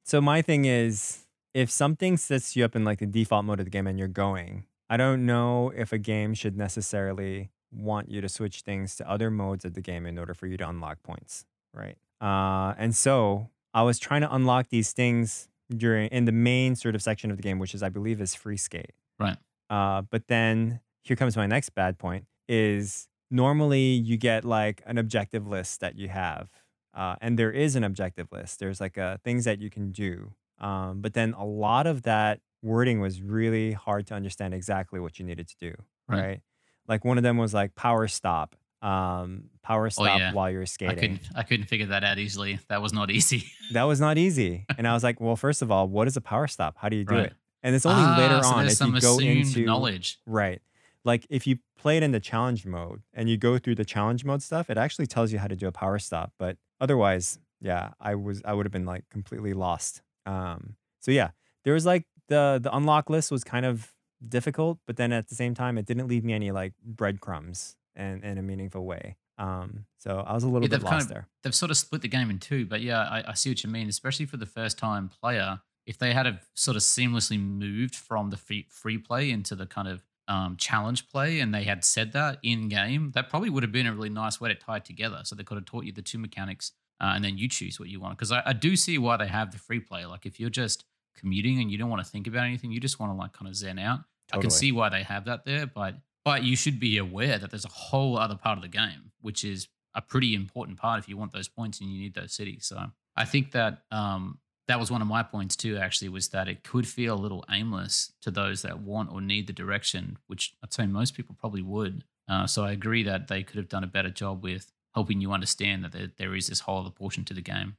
so 0.03 0.19
my 0.19 0.41
thing 0.41 0.65
is 0.65 1.25
if 1.53 1.69
something 1.69 2.17
sets 2.17 2.55
you 2.55 2.65
up 2.65 2.75
in 2.75 2.83
like 2.83 2.99
the 2.99 3.05
default 3.05 3.45
mode 3.45 3.59
of 3.59 3.65
the 3.65 3.71
game 3.71 3.87
and 3.87 3.97
you're 3.99 4.07
going, 4.07 4.65
I 4.89 4.97
don't 4.97 5.25
know 5.25 5.71
if 5.75 5.93
a 5.93 5.97
game 5.97 6.33
should 6.33 6.57
necessarily 6.57 7.51
want 7.71 8.09
you 8.09 8.21
to 8.21 8.29
switch 8.29 8.61
things 8.61 8.95
to 8.97 9.09
other 9.09 9.31
modes 9.31 9.65
of 9.65 9.73
the 9.73 9.81
game 9.81 10.05
in 10.05 10.17
order 10.17 10.33
for 10.33 10.47
you 10.47 10.57
to 10.57 10.67
unlock 10.67 11.01
points, 11.03 11.45
right? 11.73 11.97
Uh, 12.19 12.73
and 12.77 12.95
so 12.95 13.49
I 13.73 13.83
was 13.83 13.99
trying 13.99 14.21
to 14.21 14.33
unlock 14.33 14.69
these 14.69 14.91
things 14.91 15.47
during 15.75 16.09
in 16.09 16.25
the 16.25 16.31
main 16.31 16.75
sort 16.75 16.95
of 16.95 17.01
section 17.01 17.31
of 17.31 17.37
the 17.37 17.43
game, 17.43 17.59
which 17.59 17.73
is 17.73 17.81
I 17.81 17.89
believe 17.89 18.21
is 18.21 18.35
free 18.35 18.57
skate. 18.57 18.91
Right. 19.19 19.37
Uh, 19.69 20.01
but 20.03 20.27
then 20.27 20.79
here 21.03 21.15
comes 21.15 21.35
my 21.37 21.47
next 21.47 21.69
bad 21.71 21.97
point: 21.97 22.25
is 22.47 23.07
normally 23.31 23.93
you 23.93 24.17
get 24.17 24.45
like 24.45 24.81
an 24.85 24.97
objective 24.97 25.47
list 25.47 25.79
that 25.79 25.97
you 25.97 26.07
have 26.07 26.49
uh, 26.93 27.15
and 27.21 27.39
there 27.39 27.51
is 27.51 27.75
an 27.75 27.83
objective 27.83 28.27
list. 28.31 28.59
There's 28.59 28.79
like 28.79 28.97
uh, 28.97 29.17
things 29.23 29.45
that 29.45 29.59
you 29.59 29.69
can 29.69 29.91
do, 29.91 30.33
um, 30.59 31.01
but 31.01 31.13
then 31.13 31.33
a 31.33 31.45
lot 31.45 31.87
of 31.87 32.03
that 32.03 32.39
wording 32.61 32.99
was 33.01 33.21
really 33.21 33.71
hard 33.73 34.05
to 34.07 34.13
understand 34.13 34.53
exactly 34.53 34.99
what 34.99 35.17
you 35.19 35.25
needed 35.25 35.47
to 35.47 35.55
do. 35.59 35.73
Right. 36.07 36.19
Right. 36.21 36.41
Like 36.87 37.03
one 37.05 37.17
of 37.17 37.23
them 37.23 37.37
was 37.37 37.53
like 37.53 37.75
power 37.75 38.07
stop, 38.07 38.55
um, 38.81 39.45
power 39.63 39.89
stop 39.89 40.19
yeah. 40.19 40.33
while 40.33 40.51
you're 40.51 40.61
I 40.63 40.65
skating. 40.65 40.97
couldn't 40.97 41.21
I 41.35 41.43
couldn't 41.43 41.65
figure 41.65 41.87
that 41.87 42.03
out 42.03 42.19
easily. 42.19 42.59
That 42.67 42.81
was 42.81 42.93
not 42.93 43.09
easy. 43.17 43.45
That 43.71 43.83
was 43.83 43.99
not 43.99 44.17
easy. 44.17 44.65
and 44.77 44.87
I 44.87 44.93
was 44.93 45.03
like, 45.03 45.19
well, 45.19 45.35
first 45.35 45.61
of 45.61 45.71
all, 45.71 45.87
what 45.87 46.07
is 46.07 46.15
a 46.17 46.21
power 46.21 46.45
stop? 46.47 46.75
How 46.77 46.89
do 46.89 46.95
you 46.97 47.05
do 47.05 47.15
Right. 47.15 47.25
it? 47.27 47.33
And 47.63 47.75
it's 47.75 47.85
only 47.85 48.03
Ah, 48.03 48.17
later 48.19 48.43
so 48.43 48.49
on 48.49 48.65
if 48.67 48.73
some 48.73 48.93
you 48.95 49.01
go 49.01 49.19
into 49.19 49.65
knowledge. 49.65 50.19
Right. 50.25 50.61
Like 51.05 51.25
if 51.29 51.47
you 51.47 51.59
play 51.77 51.97
it 51.97 52.03
in 52.03 52.11
the 52.11 52.19
challenge 52.19 52.65
mode 52.65 53.01
and 53.13 53.29
you 53.29 53.37
go 53.37 53.57
through 53.57 53.75
the 53.75 53.85
challenge 53.85 54.23
mode 54.25 54.41
stuff, 54.41 54.69
it 54.69 54.77
actually 54.77 55.07
tells 55.07 55.31
you 55.33 55.39
how 55.39 55.47
to 55.47 55.55
do 55.55 55.67
a 55.67 55.71
power 55.71 55.99
stop. 55.99 56.33
But 56.37 56.57
otherwise, 56.79 57.39
yeah, 57.61 57.91
I 57.99 58.15
was 58.15 58.41
I 58.45 58.53
would 58.53 58.65
have 58.65 58.71
been 58.73 58.85
like 58.85 59.09
completely 59.09 59.53
lost. 59.53 60.01
Um 60.25 60.75
so 60.99 61.11
yeah, 61.11 61.31
there 61.63 61.73
was 61.73 61.85
like 61.85 62.05
the 62.27 62.59
the 62.61 62.73
unlock 62.75 63.09
list 63.09 63.31
was 63.31 63.43
kind 63.43 63.65
of 63.65 63.93
difficult, 64.27 64.79
but 64.87 64.95
then 64.97 65.11
at 65.11 65.27
the 65.27 65.35
same 65.35 65.53
time, 65.53 65.77
it 65.77 65.85
didn't 65.85 66.07
leave 66.07 66.23
me 66.23 66.33
any 66.33 66.51
like 66.51 66.73
breadcrumbs 66.83 67.75
and 67.95 68.23
in 68.23 68.37
a 68.37 68.41
meaningful 68.41 68.85
way. 68.85 69.17
Um, 69.37 69.85
so 69.97 70.19
I 70.25 70.33
was 70.33 70.43
a 70.43 70.47
little 70.47 70.61
Yeah, 70.61 70.69
bit 70.69 70.71
they've 70.71 70.83
kind 70.83 70.93
lost 70.95 71.05
of 71.07 71.13
there. 71.13 71.27
they've 71.43 71.55
sort 71.55 71.71
of 71.71 71.77
split 71.77 72.01
the 72.01 72.07
game 72.07 72.29
in 72.29 72.39
two, 72.39 72.65
but 72.65 72.81
yeah, 72.81 73.01
I, 73.01 73.31
I 73.31 73.33
see 73.33 73.49
what 73.49 73.63
you 73.63 73.69
mean, 73.69 73.89
especially 73.89 74.25
for 74.25 74.37
the 74.37 74.45
first 74.45 74.77
time 74.77 75.09
player. 75.09 75.61
If 75.85 75.97
they 75.97 76.13
had 76.13 76.25
have 76.25 76.45
sort 76.53 76.77
of 76.77 76.83
seamlessly 76.83 77.39
moved 77.39 77.95
from 77.95 78.29
the 78.29 78.37
free, 78.37 78.65
free 78.69 78.97
play 78.97 79.29
into 79.29 79.55
the 79.55 79.65
kind 79.65 79.87
of 79.87 80.03
um, 80.27 80.55
challenge 80.57 81.09
play, 81.09 81.39
and 81.39 81.53
they 81.53 81.63
had 81.63 81.83
said 81.83 82.13
that 82.13 82.39
in 82.41 82.69
game, 82.69 83.11
that 83.15 83.29
probably 83.29 83.49
would 83.49 83.63
have 83.63 83.71
been 83.71 83.87
a 83.87 83.93
really 83.93 84.09
nice 84.09 84.39
way 84.39 84.49
to 84.49 84.55
tie 84.55 84.77
it 84.77 84.85
together. 84.85 85.21
So 85.23 85.35
they 85.35 85.43
could 85.43 85.57
have 85.57 85.65
taught 85.65 85.83
you 85.83 85.91
the 85.91 86.01
two 86.01 86.17
mechanics, 86.17 86.71
uh, 87.01 87.11
and 87.15 87.23
then 87.23 87.37
you 87.37 87.49
choose 87.49 87.79
what 87.79 87.89
you 87.89 87.99
want. 87.99 88.17
Because 88.17 88.31
I, 88.31 88.41
I 88.45 88.53
do 88.53 88.75
see 88.75 88.97
why 88.97 89.17
they 89.17 89.27
have 89.27 89.51
the 89.51 89.57
free 89.57 89.79
play. 89.79 90.05
Like 90.05 90.25
if 90.25 90.39
you're 90.39 90.49
just 90.49 90.85
commuting 91.17 91.59
and 91.59 91.69
you 91.69 91.77
don't 91.77 91.89
want 91.89 92.03
to 92.03 92.09
think 92.09 92.27
about 92.27 92.45
anything, 92.45 92.71
you 92.71 92.79
just 92.79 92.99
want 92.99 93.11
to 93.11 93.17
like 93.17 93.33
kind 93.33 93.49
of 93.49 93.55
zen 93.55 93.79
out. 93.79 93.99
I 94.31 94.37
can 94.37 94.49
see 94.49 94.71
why 94.71 94.89
they 94.89 95.03
have 95.03 95.25
that 95.25 95.45
there, 95.45 95.67
but 95.67 95.95
but 96.25 96.43
you 96.43 96.55
should 96.55 96.79
be 96.79 96.97
aware 96.97 97.37
that 97.37 97.51
there's 97.51 97.65
a 97.65 97.69
whole 97.69 98.17
other 98.17 98.35
part 98.35 98.57
of 98.57 98.61
the 98.61 98.69
game, 98.69 99.11
which 99.21 99.43
is 99.43 99.67
a 99.93 100.01
pretty 100.01 100.33
important 100.33 100.77
part 100.77 100.99
if 100.99 101.07
you 101.07 101.17
want 101.17 101.33
those 101.33 101.47
points 101.47 101.81
and 101.81 101.89
you 101.89 101.99
need 101.99 102.13
those 102.15 102.33
cities. 102.33 102.65
So 102.65 102.85
I 103.15 103.25
think 103.25 103.51
that 103.51 103.83
um, 103.91 104.39
that 104.67 104.79
was 104.79 104.89
one 104.89 105.01
of 105.01 105.07
my 105.07 105.23
points 105.23 105.55
too. 105.55 105.77
Actually, 105.77 106.09
was 106.09 106.29
that 106.29 106.47
it 106.47 106.63
could 106.63 106.87
feel 106.87 107.15
a 107.15 107.19
little 107.19 107.43
aimless 107.49 108.13
to 108.21 108.31
those 108.31 108.61
that 108.61 108.79
want 108.79 109.11
or 109.11 109.21
need 109.21 109.47
the 109.47 109.53
direction, 109.53 110.17
which 110.27 110.55
I'd 110.63 110.73
say 110.73 110.85
most 110.85 111.15
people 111.15 111.35
probably 111.39 111.61
would. 111.61 112.03
Uh, 112.27 112.47
so 112.47 112.63
I 112.63 112.71
agree 112.71 113.03
that 113.03 113.27
they 113.27 113.43
could 113.43 113.57
have 113.57 113.69
done 113.69 113.83
a 113.83 113.87
better 113.87 114.09
job 114.09 114.43
with 114.43 114.71
helping 114.93 115.19
you 115.19 115.31
understand 115.33 115.83
that 115.83 115.91
there, 115.91 116.11
there 116.17 116.35
is 116.35 116.47
this 116.47 116.61
whole 116.61 116.79
other 116.79 116.89
portion 116.89 117.25
to 117.25 117.33
the 117.33 117.41
game. 117.41 117.75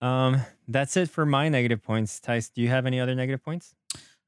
Um, 0.00 0.40
that's 0.66 0.96
it 0.96 1.10
for 1.10 1.26
my 1.26 1.48
negative 1.48 1.82
points. 1.82 2.18
Tice, 2.18 2.48
do 2.48 2.60
you 2.62 2.68
have 2.68 2.86
any 2.86 2.98
other 2.98 3.14
negative 3.14 3.44
points? 3.44 3.74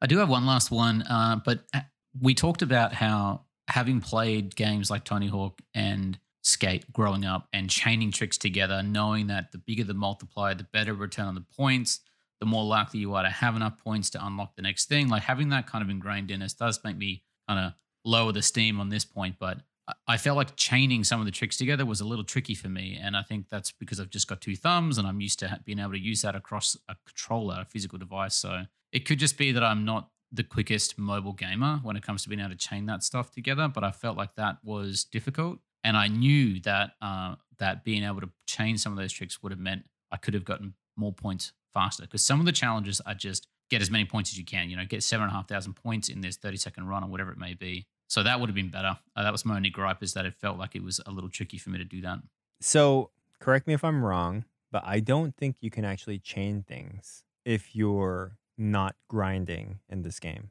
I 0.01 0.07
do 0.07 0.19
have 0.19 0.29
one 0.29 0.47
last 0.47 0.71
one, 0.71 1.03
uh, 1.03 1.41
but 1.45 1.65
uh, 1.73 1.81
we 2.21 2.35
talked 2.35 2.63
about 2.63 2.93
how 2.93 3.43
having 3.69 4.01
played 4.01 4.55
games 4.55 4.91
like 4.91 5.05
Tony 5.05 5.27
Hawk 5.27 5.61
and 5.75 6.19
Skate 6.47 6.93
growing 6.93 7.25
up 7.25 7.49
and 7.53 7.71
chaining 7.71 8.13
tricks 8.13 8.37
together, 8.37 8.83
knowing 8.83 9.29
that 9.29 9.51
the 9.51 9.59
bigger 9.59 9.83
the 9.83 9.95
multiplier, 9.95 10.55
the 10.55 10.65
better 10.73 10.93
return 10.93 11.27
on 11.27 11.35
the 11.35 11.41
points, 11.57 12.01
the 12.39 12.47
more 12.47 12.65
likely 12.65 13.01
you 13.01 13.15
are 13.15 13.23
to 13.23 13.31
have 13.31 13.57
enough 13.57 13.79
points 13.83 14.11
to 14.11 14.25
unlock 14.27 14.55
the 14.55 14.63
next 14.63 14.87
thing. 14.87 15.09
Like 15.09 15.23
having 15.23 15.49
that 15.49 15.67
kind 15.67 15.83
of 15.83 15.89
ingrained 15.89 16.31
in 16.31 16.43
us 16.43 16.53
does 16.53 16.79
make 16.85 16.99
me 16.99 17.23
kind 17.49 17.59
of 17.59 17.73
lower 18.05 18.31
the 18.33 18.43
steam 18.43 18.79
on 18.79 18.91
this 18.91 19.05
point, 19.05 19.37
but 19.39 19.63
I- 20.07 20.19
felt 20.19 20.37
like 20.37 20.57
chaining 20.57 21.05
some 21.05 21.21
of 21.21 21.27
the 21.27 21.33
tricks 21.33 21.57
together 21.57 21.87
was 21.87 22.01
a 22.01 22.07
little 22.07 22.25
tricky 22.25 22.55
for 22.55 22.69
me. 22.69 22.99
And 23.01 23.17
I 23.17 23.23
think 23.23 23.49
that's 23.49 23.71
because 23.73 23.99
I've 24.01 24.11
just 24.11 24.29
got 24.29 24.41
two 24.41 24.57
thumbs 24.57 24.99
and 24.99 25.07
I'm 25.07 25.21
used 25.21 25.39
to 25.41 25.61
being 25.65 25.79
able 25.79 25.93
to 25.93 25.99
use 25.99 26.23
that 26.23 26.35
across 26.35 26.77
a 26.89 26.97
controller, 27.07 27.61
a 27.61 27.65
physical 27.65 27.99
device. 27.99 28.35
So 28.35 28.65
it 28.93 29.07
could 29.07 29.19
just 29.19 29.39
be 29.39 29.53
that 29.53 29.65
I'm 29.65 29.85
not 29.85 30.11
the 30.33 30.43
quickest 30.43 30.99
mobile 30.99 31.33
gamer 31.33 31.81
when 31.83 31.97
it 31.97 32.03
comes 32.03 32.23
to 32.25 32.29
being 32.29 32.41
able 32.41 32.51
to 32.51 32.57
chain 32.57 32.87
that 32.87 33.03
stuff 33.03 33.31
together, 33.31 33.69
but 33.69 33.85
I 33.85 33.93
felt 33.93 34.17
like 34.17 34.35
that 34.35 34.59
was 34.65 35.05
difficult. 35.05 35.61
And 35.85 35.97
I 35.97 36.09
knew 36.09 36.61
that 36.61 36.93
uh, 37.01 37.37
that 37.59 37.85
being 37.85 38.03
able 38.03 38.23
to 38.23 38.31
chain 38.47 38.79
some 38.79 38.93
of 38.93 38.99
those 38.99 39.13
tricks 39.13 39.43
would 39.43 39.53
have 39.53 39.61
meant 39.61 39.85
I 40.11 40.17
could 40.17 40.35
have 40.35 40.45
gotten 40.45 40.75
more 40.97 41.13
points 41.13 41.53
faster. 41.73 42.03
Because 42.03 42.25
some 42.25 42.41
of 42.41 42.47
the 42.47 42.53
challenges 42.53 43.01
are 43.07 43.15
just 43.15 43.47
get 43.71 43.83
as 43.83 43.91
many 43.91 44.05
points 44.05 44.33
as 44.33 44.39
you 44.39 44.45
can. 44.45 44.71
You 44.71 44.77
know, 44.77 44.87
get 44.87 45.03
seven 45.03 45.25
and 45.25 45.33
a 45.33 45.37
half 45.37 45.49
thousand 45.49 45.75
points 45.75 46.09
in 46.09 46.23
this 46.23 46.37
thirty 46.37 46.57
second 46.57 46.89
run 46.89 47.05
or 47.05 47.09
whatever 47.09 47.31
it 47.31 47.39
may 47.39 47.55
be. 47.55 47.87
So 48.09 48.23
that 48.23 48.41
would 48.41 48.49
have 48.49 48.55
been 48.55 48.71
better. 48.71 48.99
Uh, 49.17 49.23
that 49.23 49.33
was 49.33 49.45
my 49.45 49.57
only 49.57 49.71
gripe 49.71 50.03
is 50.03 50.15
that 50.15 50.27
it 50.27 50.35
felt 50.35 50.59
like 50.59 50.75
it 50.75 50.83
was 50.83 51.01
a 51.07 51.11
little 51.11 51.31
tricky 51.31 51.59
for 51.59 51.71
me 51.71 51.79
to 51.79 51.85
do 51.85 52.01
that. 52.03 52.19
So, 52.61 53.11
correct 53.41 53.67
me 53.67 53.75
if 53.75 53.83
I'm 53.83 54.05
wrong, 54.05 54.45
but 54.71 54.83
I 54.87 55.01
don't 55.01 55.35
think 55.37 55.57
you 55.61 55.71
can 55.71 55.85
actually 55.85 56.19
chain 56.19 56.65
things 56.67 57.25
if 57.45 57.75
you're 57.75 58.39
not 58.57 58.95
grinding 59.09 59.81
in 59.89 60.03
this 60.03 60.21
game. 60.21 60.51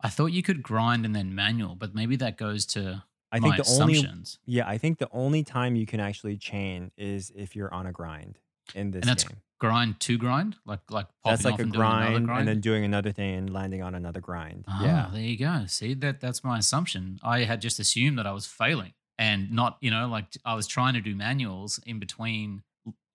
I 0.00 0.08
thought 0.08 0.26
you 0.26 0.42
could 0.42 0.62
grind 0.62 1.04
and 1.04 1.14
then 1.14 1.34
manual, 1.34 1.74
but 1.74 1.94
maybe 1.94 2.16
that 2.16 2.36
goes 2.36 2.66
to 2.66 3.04
I 3.32 3.38
think 3.40 3.56
the 3.56 3.78
only 3.80 4.06
yeah, 4.46 4.68
I 4.68 4.78
think 4.78 4.98
the 4.98 5.08
only 5.10 5.42
time 5.42 5.74
you 5.74 5.86
can 5.86 5.98
actually 6.00 6.36
chain 6.36 6.90
is 6.96 7.32
if 7.34 7.56
you're 7.56 7.72
on 7.72 7.86
a 7.86 7.92
grind 7.92 8.38
in 8.74 8.90
this 8.90 9.00
And 9.02 9.08
that's 9.08 9.24
game. 9.24 9.38
grind 9.58 9.98
to 10.00 10.18
grind, 10.18 10.56
like 10.66 10.80
like 10.90 11.06
That's 11.24 11.44
like 11.44 11.54
off 11.54 11.60
a 11.60 11.64
grind, 11.64 12.26
grind. 12.26 12.40
and 12.40 12.48
then 12.48 12.60
doing 12.60 12.84
another 12.84 13.10
thing 13.10 13.34
and 13.34 13.52
landing 13.52 13.82
on 13.82 13.94
another 13.94 14.20
grind. 14.20 14.66
Ah, 14.68 14.84
yeah. 14.84 15.08
there 15.12 15.22
you 15.22 15.38
go. 15.38 15.64
See 15.66 15.94
that 15.94 16.20
that's 16.20 16.44
my 16.44 16.58
assumption. 16.58 17.18
I 17.22 17.40
had 17.44 17.60
just 17.62 17.80
assumed 17.80 18.18
that 18.18 18.26
I 18.26 18.32
was 18.32 18.46
failing 18.46 18.92
and 19.18 19.50
not, 19.50 19.78
you 19.80 19.90
know, 19.90 20.08
like 20.08 20.26
I 20.44 20.54
was 20.54 20.66
trying 20.66 20.94
to 20.94 21.00
do 21.00 21.14
manuals 21.16 21.80
in 21.86 21.98
between, 21.98 22.62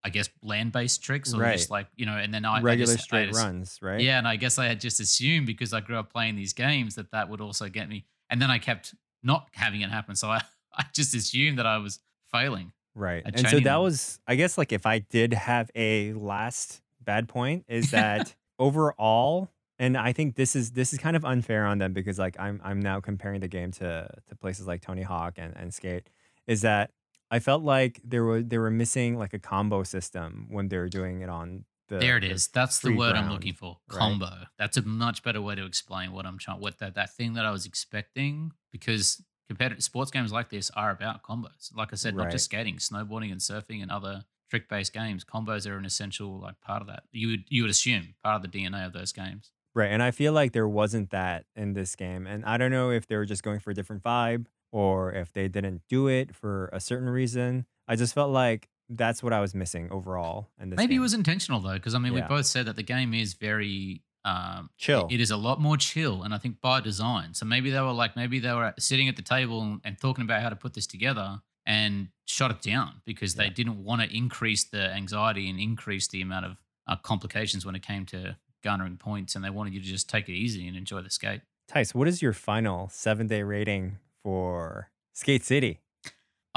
I 0.03 0.09
guess, 0.09 0.29
land-based 0.41 1.03
tricks 1.03 1.33
or 1.33 1.43
just 1.51 1.69
like 1.69 1.87
you 1.95 2.05
know, 2.07 2.17
and 2.17 2.33
then 2.33 2.43
I 2.43 2.57
I 2.57 2.61
Regular 2.61 2.93
just- 2.95 3.03
I 3.03 3.03
straight 3.03 3.27
just- 3.29 3.43
runs, 3.43 3.79
right? 3.83 4.01
Yeah, 4.01 4.17
and 4.17 4.27
I 4.27 4.35
guess 4.37 4.57
I 4.57 4.65
had 4.65 4.79
just 4.81 4.99
assumed 4.99 5.45
because 5.45 5.73
I 5.73 5.81
grew 5.81 5.97
up 5.97 6.11
playing 6.11 6.35
these 6.37 6.53
games 6.53 6.95
that 6.95 7.11
that 7.11 7.29
would 7.29 7.41
also 7.41 7.69
get 7.69 7.87
me, 7.87 8.05
and 8.31 8.41
then 8.41 8.49
I 8.49 8.57
kept 8.57 8.95
not 9.27 9.49
having 9.51 9.81
it 9.81 9.91
happen. 9.91 10.15
So 10.15 10.29
I, 10.29 10.41
I 10.75 10.85
just 10.93 11.13
assumed 11.13 11.59
that 11.59 11.67
I 11.67 11.77
was 11.77 11.99
failing. 12.31 12.71
Right. 12.95 13.21
And 13.25 13.47
so 13.47 13.59
that 13.59 13.75
was, 13.75 14.19
I 14.27 14.33
guess, 14.33 14.57
like 14.57 14.71
if 14.71 14.87
I 14.87 14.99
did 14.99 15.33
have 15.33 15.69
a 15.75 16.13
last 16.13 16.81
bad 16.99 17.27
point, 17.27 17.65
is 17.67 17.91
that 17.91 18.33
overall, 18.57 19.51
and 19.77 19.95
I 19.95 20.13
think 20.13 20.35
this 20.35 20.55
is 20.55 20.71
this 20.71 20.93
is 20.93 20.97
kind 20.97 21.15
of 21.15 21.23
unfair 21.23 21.67
on 21.67 21.77
them 21.77 21.93
because 21.93 22.17
like 22.17 22.35
I'm 22.39 22.59
I'm 22.63 22.79
now 22.79 22.99
comparing 22.99 23.41
the 23.41 23.47
game 23.47 23.71
to 23.73 24.09
to 24.27 24.35
places 24.35 24.65
like 24.65 24.81
Tony 24.81 25.03
Hawk 25.03 25.35
and, 25.37 25.55
and 25.55 25.71
Skate, 25.71 26.09
is 26.47 26.61
that 26.61 26.89
I 27.29 27.37
felt 27.37 27.61
like 27.61 28.01
there 28.03 28.23
were 28.23 28.41
they 28.41 28.57
were 28.57 28.71
missing 28.71 29.19
like 29.19 29.35
a 29.35 29.39
combo 29.39 29.83
system 29.83 30.47
when 30.49 30.69
they 30.69 30.77
were 30.77 30.89
doing 30.89 31.21
it 31.21 31.29
on 31.29 31.65
the 31.87 31.97
there 31.97 32.17
it 32.17 32.21
the 32.21 32.31
is. 32.31 32.47
That's 32.47 32.79
the 32.79 32.95
word 32.95 33.15
I'm 33.15 33.29
looking 33.29 33.53
for. 33.53 33.77
right? 33.89 33.97
Combo. 33.97 34.31
That's 34.57 34.77
a 34.77 34.81
much 34.81 35.23
better 35.23 35.41
way 35.41 35.55
to 35.55 35.65
explain 35.65 36.11
what 36.11 36.25
I'm 36.25 36.37
trying. 36.37 36.59
What 36.59 36.79
that 36.79 36.95
that 36.95 37.13
thing 37.15 37.33
that 37.33 37.45
I 37.45 37.51
was 37.51 37.65
expecting 37.65 38.51
because 38.71 39.21
competitive 39.47 39.83
sports 39.83 40.11
games 40.11 40.31
like 40.31 40.49
this 40.49 40.69
are 40.75 40.91
about 40.91 41.23
combos. 41.23 41.75
Like 41.75 41.89
I 41.91 41.95
said, 41.95 42.15
not 42.15 42.31
just 42.31 42.45
skating, 42.45 42.77
snowboarding, 42.77 43.31
and 43.31 43.39
surfing, 43.39 43.81
and 43.81 43.89
other 43.91 44.25
trick-based 44.49 44.93
games. 44.93 45.23
Combos 45.23 45.69
are 45.69 45.77
an 45.77 45.85
essential 45.85 46.39
like 46.39 46.59
part 46.61 46.81
of 46.81 46.87
that. 46.87 47.03
You 47.11 47.29
would 47.29 47.43
you 47.47 47.63
would 47.63 47.71
assume 47.71 48.15
part 48.23 48.43
of 48.43 48.51
the 48.51 48.57
DNA 48.57 48.85
of 48.85 48.93
those 48.93 49.11
games. 49.11 49.51
Right. 49.73 49.91
And 49.91 50.01
I 50.01 50.09
feel 50.09 50.33
like 50.33 50.53
there 50.53 50.67
wasn't 50.67 51.11
that 51.11 51.45
in 51.55 51.73
this 51.73 51.95
game. 51.95 52.25
And 52.25 52.43
I 52.45 52.57
don't 52.57 52.71
know 52.71 52.89
if 52.89 53.05
they 53.05 53.15
were 53.15 53.25
just 53.25 53.43
going 53.43 53.59
for 53.59 53.69
a 53.69 53.73
different 53.75 54.01
vibe 54.01 54.47
or 54.71 55.13
if 55.13 55.31
they 55.33 55.47
didn't 55.47 55.83
do 55.87 56.07
it 56.07 56.35
for 56.35 56.69
a 56.73 56.79
certain 56.79 57.09
reason. 57.09 57.67
I 57.87 57.95
just 57.95 58.15
felt 58.15 58.31
like 58.31 58.69
that's 58.89 59.21
what 59.21 59.33
I 59.33 59.41
was 59.41 59.53
missing 59.53 59.89
overall 59.91 60.49
this 60.59 60.77
Maybe 60.77 60.95
it 60.95 60.99
was 60.99 61.13
intentional 61.13 61.59
though, 61.59 61.73
because 61.73 61.93
I 61.95 61.99
mean, 61.99 62.13
we 62.13 62.21
both 62.21 62.45
said 62.45 62.65
that 62.65 62.75
the 62.75 62.83
game 62.83 63.13
is 63.13 63.33
very 63.33 64.01
um, 64.25 64.69
chill. 64.77 65.07
It 65.09 65.21
is 65.21 65.31
a 65.31 65.37
lot 65.37 65.61
more 65.61 65.77
chill, 65.77 66.23
and 66.23 66.33
I 66.33 66.37
think 66.37 66.61
by 66.61 66.81
design. 66.81 67.33
So 67.33 67.45
maybe 67.45 67.69
they 67.69 67.79
were 67.79 67.93
like, 67.93 68.15
maybe 68.15 68.39
they 68.39 68.53
were 68.53 68.73
sitting 68.77 69.07
at 69.07 69.15
the 69.15 69.21
table 69.21 69.61
and, 69.61 69.81
and 69.83 69.99
talking 69.99 70.23
about 70.23 70.41
how 70.41 70.49
to 70.49 70.55
put 70.55 70.73
this 70.73 70.85
together 70.87 71.39
and 71.65 72.09
shut 72.25 72.51
it 72.51 72.61
down 72.61 73.01
because 73.05 73.35
they 73.35 73.49
didn't 73.49 73.83
want 73.83 74.01
to 74.01 74.15
increase 74.15 74.63
the 74.63 74.89
anxiety 74.91 75.49
and 75.49 75.59
increase 75.59 76.07
the 76.07 76.21
amount 76.21 76.45
of 76.45 76.57
uh, 76.87 76.95
complications 76.95 77.65
when 77.65 77.75
it 77.75 77.81
came 77.81 78.05
to 78.05 78.37
garnering 78.63 78.97
points, 78.97 79.35
and 79.35 79.43
they 79.43 79.49
wanted 79.49 79.73
you 79.73 79.79
to 79.79 79.85
just 79.85 80.09
take 80.09 80.27
it 80.29 80.33
easy 80.33 80.67
and 80.67 80.75
enjoy 80.75 81.01
the 81.01 81.09
skate. 81.09 81.41
Tice, 81.67 81.93
what 81.93 82.07
is 82.07 82.21
your 82.21 82.33
final 82.33 82.89
seven 82.89 83.27
day 83.27 83.43
rating 83.43 83.97
for 84.23 84.89
Skate 85.13 85.43
City? 85.43 85.81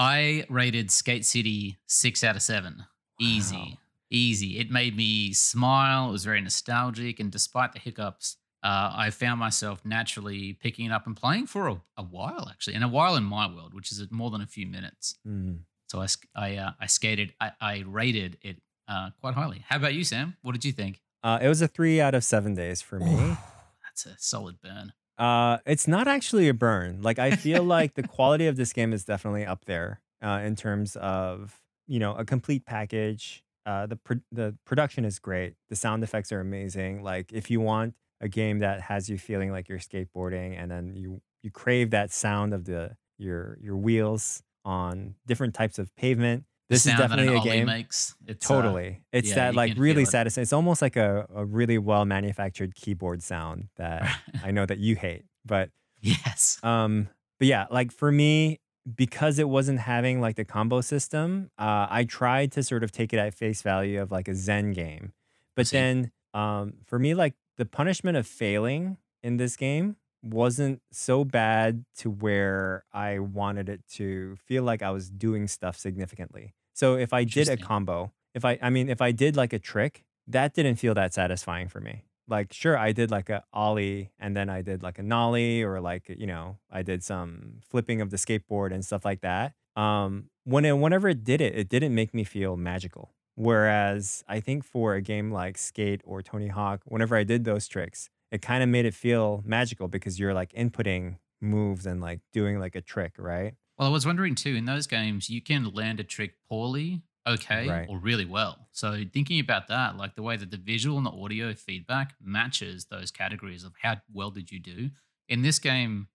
I 0.00 0.46
rated 0.48 0.90
Skate 0.90 1.26
City 1.26 1.78
six 1.86 2.24
out 2.24 2.34
of 2.34 2.40
seven. 2.40 2.86
Easy, 3.20 3.54
Wow. 3.54 3.78
easy. 4.10 4.58
It 4.58 4.70
made 4.70 4.96
me 4.96 5.34
smile. 5.34 6.08
It 6.08 6.12
was 6.12 6.24
very 6.24 6.40
nostalgic, 6.40 7.20
and 7.20 7.30
despite 7.30 7.74
the 7.74 7.80
hiccups, 7.80 8.38
uh, 8.62 8.92
I 8.94 9.10
found 9.10 9.40
myself 9.40 9.84
naturally 9.84 10.54
picking 10.54 10.86
it 10.86 10.92
up 10.92 11.06
and 11.06 11.14
playing 11.14 11.48
for 11.48 11.68
a, 11.68 11.82
a 11.98 12.02
while, 12.02 12.48
actually, 12.50 12.76
and 12.76 12.84
a 12.84 12.88
while 12.88 13.14
in 13.14 13.24
my 13.24 13.46
world, 13.46 13.74
which 13.74 13.92
is 13.92 14.02
more 14.10 14.30
than 14.30 14.40
a 14.40 14.46
few 14.46 14.66
minutes. 14.66 15.18
Mm. 15.28 15.58
So 15.90 16.00
I, 16.00 16.06
I, 16.34 16.56
uh, 16.56 16.70
I 16.80 16.86
skated, 16.86 17.34
I, 17.38 17.52
I 17.60 17.84
rated 17.86 18.38
it 18.40 18.56
uh, 18.88 19.10
quite 19.20 19.34
highly. 19.34 19.66
How 19.68 19.76
about 19.76 19.92
you, 19.92 20.04
Sam? 20.04 20.34
What 20.40 20.52
did 20.52 20.64
you 20.64 20.72
think? 20.72 21.02
Uh, 21.22 21.38
it 21.42 21.48
was 21.48 21.60
a 21.60 21.68
three 21.68 22.00
out 22.00 22.14
of 22.14 22.24
seven 22.24 22.54
days 22.54 22.80
for 22.80 22.98
me. 22.98 23.36
That's 23.84 24.06
a 24.06 24.16
solid 24.16 24.62
burn. 24.62 24.94
Uh, 25.20 25.58
it's 25.66 25.86
not 25.86 26.08
actually 26.08 26.48
a 26.48 26.54
burn. 26.54 27.02
Like 27.02 27.18
I 27.18 27.32
feel 27.32 27.62
like 27.62 27.94
the 27.94 28.02
quality 28.02 28.46
of 28.46 28.56
this 28.56 28.72
game 28.72 28.94
is 28.94 29.04
definitely 29.04 29.44
up 29.44 29.66
there 29.66 30.00
uh, 30.24 30.40
in 30.42 30.56
terms 30.56 30.96
of 30.96 31.60
you 31.86 31.98
know 31.98 32.14
a 32.14 32.24
complete 32.24 32.64
package. 32.64 33.44
Uh, 33.66 33.86
the 33.86 33.98
the 34.32 34.56
production 34.64 35.04
is 35.04 35.18
great. 35.18 35.54
The 35.68 35.76
sound 35.76 36.02
effects 36.02 36.32
are 36.32 36.40
amazing. 36.40 37.02
Like 37.02 37.32
if 37.32 37.50
you 37.50 37.60
want 37.60 37.94
a 38.22 38.28
game 38.28 38.60
that 38.60 38.80
has 38.80 39.10
you 39.10 39.18
feeling 39.18 39.52
like 39.52 39.68
you're 39.68 39.78
skateboarding, 39.78 40.58
and 40.58 40.70
then 40.70 40.96
you 40.96 41.20
you 41.42 41.50
crave 41.50 41.90
that 41.90 42.10
sound 42.10 42.54
of 42.54 42.64
the 42.64 42.96
your 43.18 43.58
your 43.60 43.76
wheels 43.76 44.42
on 44.64 45.16
different 45.26 45.54
types 45.54 45.78
of 45.78 45.94
pavement. 45.96 46.44
The 46.70 46.74
This 46.76 46.86
is 46.86 46.92
definitely 46.92 47.36
a 47.36 47.40
game. 47.40 47.66
makes. 47.66 48.14
It's, 48.28 48.48
uh, 48.48 48.54
Totally. 48.54 49.00
it's 49.12 49.30
yeah, 49.30 49.34
that 49.34 49.54
like 49.56 49.76
really 49.76 50.04
it. 50.04 50.08
satisfying. 50.08 50.44
It's 50.44 50.52
almost 50.52 50.80
like 50.80 50.94
a, 50.94 51.26
a 51.34 51.44
really 51.44 51.78
well 51.78 52.04
manufactured 52.04 52.76
keyboard 52.76 53.24
sound 53.24 53.70
that 53.76 54.08
I 54.44 54.52
know 54.52 54.66
that 54.66 54.78
you 54.78 54.94
hate. 54.94 55.24
But 55.44 55.70
yes. 56.00 56.60
um 56.62 57.08
but 57.40 57.48
yeah, 57.48 57.66
like 57.72 57.90
for 57.90 58.12
me, 58.12 58.60
because 58.94 59.40
it 59.40 59.48
wasn't 59.48 59.80
having 59.80 60.20
like 60.20 60.36
the 60.36 60.44
combo 60.44 60.80
system, 60.80 61.50
uh, 61.58 61.88
I 61.90 62.04
tried 62.04 62.52
to 62.52 62.62
sort 62.62 62.84
of 62.84 62.92
take 62.92 63.12
it 63.12 63.18
at 63.18 63.34
face 63.34 63.62
value 63.62 64.00
of 64.00 64.12
like 64.12 64.28
a 64.28 64.34
Zen 64.36 64.70
game. 64.72 65.12
But 65.56 65.70
then 65.70 66.12
um 66.34 66.74
for 66.86 67.00
me, 67.00 67.14
like 67.14 67.34
the 67.58 67.66
punishment 67.66 68.16
of 68.16 68.28
failing 68.28 68.96
in 69.24 69.38
this 69.38 69.56
game 69.56 69.96
wasn't 70.22 70.82
so 70.92 71.24
bad 71.24 71.84
to 71.96 72.10
where 72.10 72.84
I 72.92 73.18
wanted 73.18 73.68
it 73.68 73.80
to 73.94 74.36
feel 74.36 74.62
like 74.62 74.82
I 74.82 74.90
was 74.92 75.10
doing 75.10 75.48
stuff 75.48 75.76
significantly. 75.76 76.54
So 76.80 76.96
if 76.96 77.12
I 77.12 77.24
did 77.24 77.50
a 77.50 77.58
combo, 77.58 78.10
if 78.34 78.42
I 78.42 78.58
I 78.62 78.70
mean 78.70 78.88
if 78.88 79.02
I 79.02 79.12
did 79.12 79.36
like 79.36 79.52
a 79.52 79.58
trick, 79.58 80.02
that 80.26 80.54
didn't 80.54 80.76
feel 80.76 80.94
that 80.94 81.12
satisfying 81.12 81.68
for 81.68 81.78
me. 81.78 82.04
Like 82.26 82.54
sure 82.54 82.78
I 82.78 82.92
did 82.92 83.10
like 83.10 83.28
a 83.28 83.44
ollie 83.52 84.12
and 84.18 84.34
then 84.34 84.48
I 84.48 84.62
did 84.62 84.82
like 84.82 84.98
a 84.98 85.02
nollie 85.02 85.62
or 85.62 85.78
like 85.82 86.08
you 86.08 86.26
know, 86.26 86.56
I 86.70 86.80
did 86.80 87.04
some 87.04 87.60
flipping 87.68 88.00
of 88.00 88.08
the 88.08 88.16
skateboard 88.16 88.72
and 88.72 88.82
stuff 88.82 89.04
like 89.04 89.20
that. 89.20 89.52
Um 89.76 90.30
when 90.44 90.64
it, 90.64 90.78
whenever 90.78 91.10
it 91.10 91.22
did 91.22 91.42
it, 91.42 91.54
it 91.54 91.68
didn't 91.68 91.94
make 91.94 92.14
me 92.14 92.24
feel 92.24 92.56
magical. 92.56 93.10
Whereas 93.34 94.24
I 94.26 94.40
think 94.40 94.64
for 94.64 94.94
a 94.94 95.02
game 95.02 95.30
like 95.30 95.58
Skate 95.58 96.00
or 96.06 96.22
Tony 96.22 96.48
Hawk, 96.48 96.80
whenever 96.86 97.14
I 97.14 97.24
did 97.24 97.44
those 97.44 97.68
tricks, 97.68 98.08
it 98.32 98.40
kind 98.40 98.62
of 98.62 98.70
made 98.70 98.86
it 98.86 98.94
feel 98.94 99.42
magical 99.44 99.86
because 99.86 100.18
you're 100.18 100.32
like 100.32 100.52
inputting 100.54 101.18
moves 101.42 101.84
and 101.84 102.00
like 102.00 102.20
doing 102.32 102.58
like 102.58 102.74
a 102.74 102.80
trick, 102.80 103.12
right? 103.18 103.52
Well, 103.80 103.88
I 103.88 103.92
was 103.92 104.04
wondering 104.04 104.34
too, 104.34 104.54
in 104.56 104.66
those 104.66 104.86
games, 104.86 105.30
you 105.30 105.40
can 105.40 105.72
land 105.72 106.00
a 106.00 106.04
trick 106.04 106.34
poorly, 106.50 107.00
okay, 107.26 107.66
Right. 107.66 107.88
or 107.88 107.98
really 107.98 108.26
well. 108.26 108.68
So 108.72 109.04
thinking 109.10 109.40
about 109.40 109.68
that, 109.68 109.96
like 109.96 110.16
the 110.16 110.22
way 110.22 110.36
that 110.36 110.50
the 110.50 110.58
visual 110.58 110.98
and 110.98 111.06
the 111.06 111.10
audio 111.10 111.54
feedback 111.54 112.12
matches 112.20 112.84
those 112.90 113.10
categories 113.10 113.64
of 113.64 113.72
how 113.80 114.02
well 114.12 114.30
did 114.32 114.52
you 114.52 114.60
do. 114.60 114.90
In 115.30 115.40
this 115.40 115.58
game, 115.58 116.08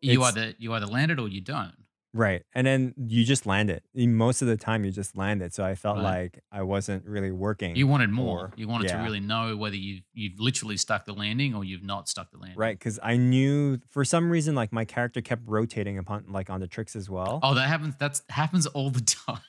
you 0.00 0.14
It's- 0.14 0.36
either 0.36 0.54
you 0.58 0.74
either 0.74 0.86
land 0.86 1.12
it 1.12 1.20
or 1.20 1.28
you 1.28 1.40
don't. 1.40 1.76
Right. 2.14 2.42
And 2.54 2.66
then 2.66 2.94
you 2.96 3.24
just 3.24 3.46
land 3.46 3.70
it. 3.70 3.84
Most 3.94 4.42
of 4.42 4.48
the 4.48 4.56
time 4.58 4.84
you 4.84 4.90
just 4.90 5.16
land 5.16 5.40
it. 5.40 5.54
So 5.54 5.64
I 5.64 5.74
felt 5.74 5.96
Right. 5.96 6.02
like 6.34 6.44
I 6.52 6.62
wasn't 6.62 7.06
really 7.06 7.30
working. 7.30 7.74
You 7.74 7.86
wanted 7.86 8.10
more. 8.10 8.46
or- 8.46 8.52
you 8.56 8.68
wanted 8.68 8.88
to 8.88 8.96
really 8.98 9.20
know 9.20 9.56
whether 9.56 9.76
you've 9.76 10.02
you've 10.12 10.38
literally 10.38 10.76
stuck 10.76 11.06
the 11.06 11.14
landing 11.14 11.54
or 11.54 11.64
you've 11.64 11.82
not 11.82 12.08
stuck 12.08 12.30
the 12.30 12.36
landing. 12.38 12.58
right. 12.58 12.78
Cause 12.78 12.98
I 13.02 13.16
knew 13.16 13.78
for 13.90 14.04
some 14.04 14.30
reason 14.30 14.54
like 14.54 14.72
my 14.72 14.84
character 14.84 15.20
kept 15.22 15.42
rotating 15.46 15.96
upon 15.98 16.24
like 16.28 16.50
on 16.50 16.60
the 16.60 16.66
tricks 16.66 16.94
as 16.96 17.08
well. 17.08 17.40
Oh, 17.42 17.54
that 17.54 17.66
happens. 17.68 17.94
That's 17.98 18.22
happens 18.28 18.66
all 18.66 18.90
the 18.90 19.00
time. 19.26 19.40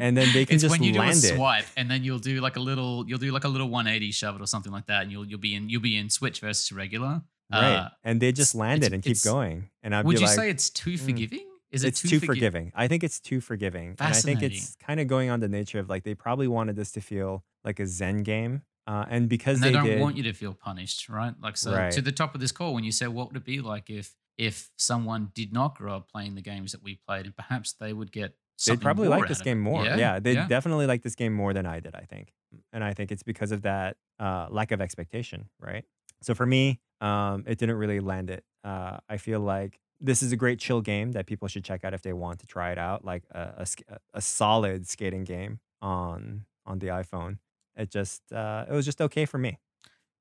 And 0.00 0.16
then 0.16 0.32
they 0.32 0.46
can 0.46 0.54
it's 0.54 0.62
just 0.62 0.72
when 0.72 0.82
you 0.82 0.94
land 0.98 1.20
do 1.20 1.28
a 1.28 1.32
it. 1.32 1.36
swipe, 1.36 1.66
and 1.76 1.90
then 1.90 2.02
you'll 2.02 2.18
do 2.18 2.40
like 2.40 2.56
a 2.56 2.60
little, 2.60 3.04
you'll 3.08 3.18
do 3.18 3.30
like 3.32 3.44
a 3.44 3.48
little 3.48 3.68
180 3.68 4.10
shove 4.12 4.36
it 4.36 4.40
or 4.42 4.46
something 4.46 4.72
like 4.72 4.86
that, 4.86 5.02
and 5.02 5.12
you'll 5.12 5.26
you'll 5.26 5.38
be 5.40 5.54
in 5.54 5.68
you'll 5.68 5.82
be 5.82 5.96
in 5.96 6.08
switch 6.10 6.40
versus 6.40 6.72
regular. 6.72 7.22
Right. 7.52 7.74
Uh, 7.76 7.88
and 8.02 8.20
they 8.20 8.32
just 8.32 8.54
land 8.54 8.82
it 8.84 8.92
and 8.92 9.02
keep 9.02 9.22
going. 9.22 9.68
And 9.82 9.94
I'd 9.94 10.04
would 10.04 10.18
you 10.18 10.26
like, 10.26 10.34
say 10.34 10.50
it's 10.50 10.68
too 10.70 10.92
"Mm, 10.94 10.98
forgiving? 11.00 11.46
Is 11.76 11.84
it 11.84 11.88
it's 11.88 12.02
too, 12.02 12.08
too 12.08 12.20
forgi- 12.20 12.26
forgiving. 12.26 12.72
I 12.74 12.88
think 12.88 13.04
it's 13.04 13.20
too 13.20 13.40
forgiving. 13.40 13.90
And 14.00 14.08
I 14.08 14.12
think 14.12 14.42
it's 14.42 14.74
kind 14.76 14.98
of 15.00 15.06
going 15.06 15.30
on 15.30 15.40
the 15.40 15.48
nature 15.48 15.78
of 15.78 15.88
like 15.88 16.02
they 16.04 16.14
probably 16.14 16.48
wanted 16.48 16.76
this 16.76 16.90
to 16.92 17.00
feel 17.00 17.44
like 17.64 17.78
a 17.80 17.86
Zen 17.86 18.22
game. 18.22 18.62
Uh, 18.88 19.04
and 19.10 19.28
because 19.28 19.56
And 19.56 19.64
they, 19.64 19.68
they, 19.68 19.72
don't 19.72 19.84
did, 19.86 20.00
want 20.00 20.16
you 20.16 20.22
to 20.24 20.32
feel 20.32 20.54
punished, 20.54 21.08
right? 21.08 21.34
Like 21.42 21.56
so, 21.56 21.72
Right. 21.74 21.90
to 21.92 22.00
the 22.00 22.12
top 22.12 22.34
of 22.36 22.40
this 22.40 22.52
call, 22.52 22.72
when 22.74 22.84
you 22.84 22.92
said 22.92 23.08
what 23.08 23.28
would 23.28 23.36
it 23.36 23.44
be 23.44 23.60
like 23.60 23.90
if 23.90 24.14
if 24.38 24.70
someone 24.76 25.30
did 25.34 25.52
not 25.52 25.74
grow 25.76 25.96
up 25.96 26.10
playing 26.12 26.34
the 26.34 26.42
games 26.42 26.72
that 26.72 26.82
we 26.82 26.94
played, 27.06 27.24
and 27.26 27.34
perhaps 27.34 27.72
they 27.72 27.92
would 27.92 28.12
get 28.12 28.36
they'd 28.66 28.80
probably 28.80 29.08
like 29.08 29.28
this 29.28 29.40
game 29.42 29.58
it. 29.58 29.62
more. 29.70 29.84
Yeah, 29.84 29.96
Yeah, 29.96 30.20
they 30.20 30.34
yeah. 30.34 30.46
definitely 30.46 30.86
like 30.86 31.02
this 31.02 31.14
game 31.14 31.32
more 31.32 31.52
than 31.52 31.66
I 31.66 31.80
did, 31.80 31.94
I 31.94 32.02
think. 32.02 32.32
And 32.72 32.84
I 32.84 32.94
think 32.94 33.10
it's 33.10 33.22
because 33.22 33.50
of 33.50 33.62
that 33.62 33.96
uh, 34.20 34.46
lack 34.50 34.72
of 34.72 34.80
expectation, 34.80 35.48
right? 35.58 35.84
So 36.22 36.34
for 36.34 36.46
me, 36.46 36.80
um, 37.00 37.44
it 37.46 37.58
didn't 37.58 37.76
really 37.76 38.00
land 38.00 38.30
it. 38.30 38.44
Uh, 38.62 38.98
I 39.08 39.16
feel 39.16 39.40
like 39.40 39.80
this 40.00 40.22
is 40.22 40.32
a 40.32 40.36
great 40.36 40.58
chill 40.58 40.80
game 40.80 41.12
that 41.12 41.26
people 41.26 41.48
should 41.48 41.64
check 41.64 41.84
out 41.84 41.94
if 41.94 42.02
they 42.02 42.12
want 42.12 42.40
to 42.40 42.46
try 42.46 42.70
it 42.70 42.78
out, 42.78 43.04
like 43.04 43.22
a, 43.30 43.66
a, 43.88 43.96
a 44.14 44.20
solid 44.20 44.88
skating 44.88 45.24
game 45.24 45.60
on 45.80 46.44
on 46.64 46.78
the 46.78 46.88
iPhone. 46.88 47.38
It 47.76 47.90
just 47.90 48.32
uh, 48.32 48.64
it 48.68 48.72
was 48.72 48.84
just 48.84 49.00
okay 49.00 49.24
for 49.24 49.38
me. 49.38 49.58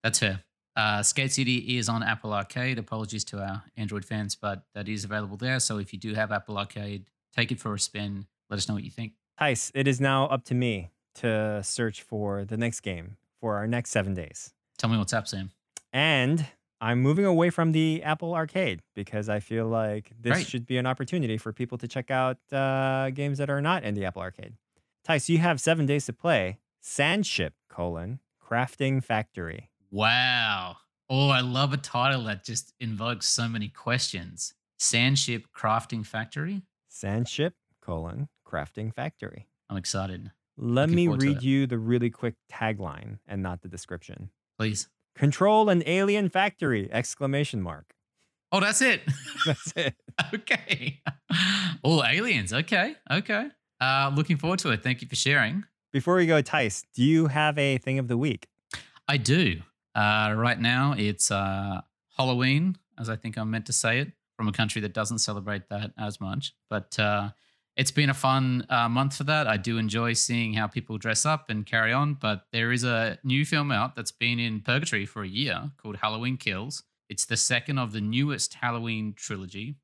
That's 0.04 0.20
fair. 0.20 0.44
Uh, 0.76 1.02
Skate 1.02 1.32
City 1.32 1.78
is 1.78 1.88
on 1.88 2.04
Apple 2.04 2.34
Arcade. 2.34 2.78
Apologies 2.78 3.24
to 3.26 3.40
our 3.40 3.64
Android 3.78 4.04
fans, 4.04 4.36
but 4.36 4.64
that 4.74 4.90
is 4.90 5.06
available 5.06 5.38
there. 5.38 5.60
So 5.60 5.78
if 5.78 5.94
you 5.94 6.00
do 6.00 6.14
have 6.14 6.32
Apple 6.32 6.58
Arcade, 6.58 7.06
take 7.36 7.52
it 7.52 7.60
for 7.60 7.74
a 7.74 7.80
spin. 7.80 8.28
Let 8.50 8.58
us 8.58 8.68
know 8.68 8.76
what 8.76 8.84
you 8.84 8.92
think. 8.92 9.14
Tice, 9.40 9.72
it 9.74 9.88
is 9.88 10.02
now 10.02 10.26
up 10.28 10.44
to 10.46 10.54
me 10.54 10.92
to 11.16 11.62
search 11.64 12.02
for 12.02 12.44
the 12.44 12.58
next 12.58 12.82
game 12.82 13.16
for 13.40 13.56
our 13.56 13.68
next 13.68 13.92
seven 13.92 14.14
days. 14.14 14.54
Tell 14.78 14.90
me 14.90 14.98
what's 14.98 15.14
up, 15.14 15.28
Sam. 15.28 15.52
And 15.94 16.46
I'm 16.86 17.02
moving 17.02 17.26
away 17.26 17.50
from 17.50 17.72
the 17.72 18.04
Apple 18.04 18.36
Arcade 18.36 18.80
because 18.94 19.28
I 19.28 19.40
feel 19.40 19.66
like 19.66 20.12
this 20.22 20.34
Great. 20.34 20.46
should 20.46 20.68
be 20.68 20.78
an 20.78 20.86
opportunity 20.86 21.36
for 21.40 21.52
people 21.52 21.80
to 21.80 21.88
check 21.88 22.12
out 22.12 22.38
uh, 22.54 23.10
games 23.10 23.40
that 23.40 23.50
are 23.50 23.60
not 23.60 23.84
in 23.84 23.96
the 23.96 24.06
Apple 24.06 24.22
Arcade. 24.22 24.54
Ty, 25.04 25.18
so 25.18 25.34
you 25.34 25.40
have 25.40 25.60
seven 25.60 25.88
days 25.88 26.06
to 26.06 26.14
play 26.14 26.60
Sandship, 26.84 27.54
colon, 27.70 28.20
Crafting 28.40 29.04
Factory. 29.04 29.72
Wow. 29.90 30.78
Oh, 31.10 31.30
I 31.30 31.40
love 31.40 31.74
a 31.74 31.78
title 31.78 32.26
that 32.26 32.46
just 32.46 32.72
invokes 32.80 33.28
so 33.28 33.48
many 33.48 33.68
questions. 33.68 34.54
Sandship 34.80 35.46
Crafting 35.58 36.06
Factory. 36.06 36.62
Sandship, 36.92 37.54
colon, 37.82 38.30
Crafting 38.48 38.94
Factory. 38.94 39.48
I'm 39.72 39.78
excited. 39.78 40.30
Let 40.56 40.92
Looking 40.92 40.96
me 40.96 41.08
read 41.08 41.42
you 41.42 41.66
the 41.66 41.80
really 41.80 42.12
quick 42.12 42.36
tagline 42.52 43.18
and 43.28 43.42
not 43.42 43.64
the 43.64 43.70
description. 43.70 44.30
Please. 44.60 44.88
Control 45.16 45.70
an 45.70 45.84
alien 45.86 46.30
factory! 46.30 46.90
Exclamation 46.92 47.62
mark. 47.62 47.96
Oh, 48.52 48.60
that's 48.60 48.82
it. 48.82 49.02
That's 49.46 49.74
it. 49.76 49.96
okay. 50.34 51.02
Oh, 51.84 52.04
aliens. 52.06 52.54
Okay. 52.54 52.96
Okay. 53.12 53.50
Uh, 53.82 54.12
looking 54.16 54.38
forward 54.38 54.60
to 54.60 54.70
it. 54.70 54.82
Thank 54.82 55.02
you 55.02 55.08
for 55.08 55.16
sharing. 55.16 55.66
Before 55.92 56.16
we 56.16 56.26
go, 56.26 56.42
Tice, 56.42 56.84
do 56.94 57.04
you 57.04 57.28
have 57.28 57.58
a 57.58 57.78
thing 57.80 58.00
of 58.00 58.08
the 58.08 58.18
week? 58.18 58.48
I 59.08 59.18
do. 59.18 59.62
Uh, 59.94 60.34
right 60.38 60.60
now, 60.60 60.94
it's 60.98 61.32
uh, 61.32 61.82
Halloween, 62.18 62.78
as 62.98 63.10
I 63.10 63.16
think 63.16 63.38
I'm 63.38 63.52
meant 63.52 63.66
to 63.66 63.74
say 63.74 64.00
it, 64.00 64.12
from 64.38 64.48
a 64.48 64.52
country 64.52 64.82
that 64.82 64.94
doesn't 64.94 65.20
celebrate 65.20 65.70
that 65.70 65.92
as 65.98 66.22
much. 66.22 66.54
But 66.70 66.98
uh, 67.00 67.32
it's 67.76 67.92
been 67.92 68.10
a 68.10 68.14
fun 68.14 68.66
uh, 68.70 68.88
month 68.88 69.18
for 69.18 69.26
that. 69.26 69.48
I 69.48 69.58
do 69.58 69.78
enjoy 69.78 70.14
seeing 70.14 70.54
how 70.54 70.68
people 70.68 70.98
dress 70.98 71.26
up 71.26 71.50
and 71.50 71.66
carry 71.66 71.92
on. 71.92 72.14
But 72.14 72.46
there 72.52 72.72
is 72.72 72.84
a 72.84 73.20
new 73.24 73.44
film 73.46 73.72
out 73.72 73.96
that's 73.96 74.12
been 74.12 74.40
in 74.40 74.62
purgatory 74.62 75.06
for 75.06 75.24
a 75.24 75.28
year 75.28 75.72
called 75.78 75.98
Halloween 75.98 76.38
Kills. 76.38 76.84
It's 77.10 77.26
the 77.26 77.38
second 77.38 77.78
of 77.78 77.92
the 77.92 78.02
newest 78.02 78.56
Halloween 78.56 79.14
trilogy. 79.16 79.76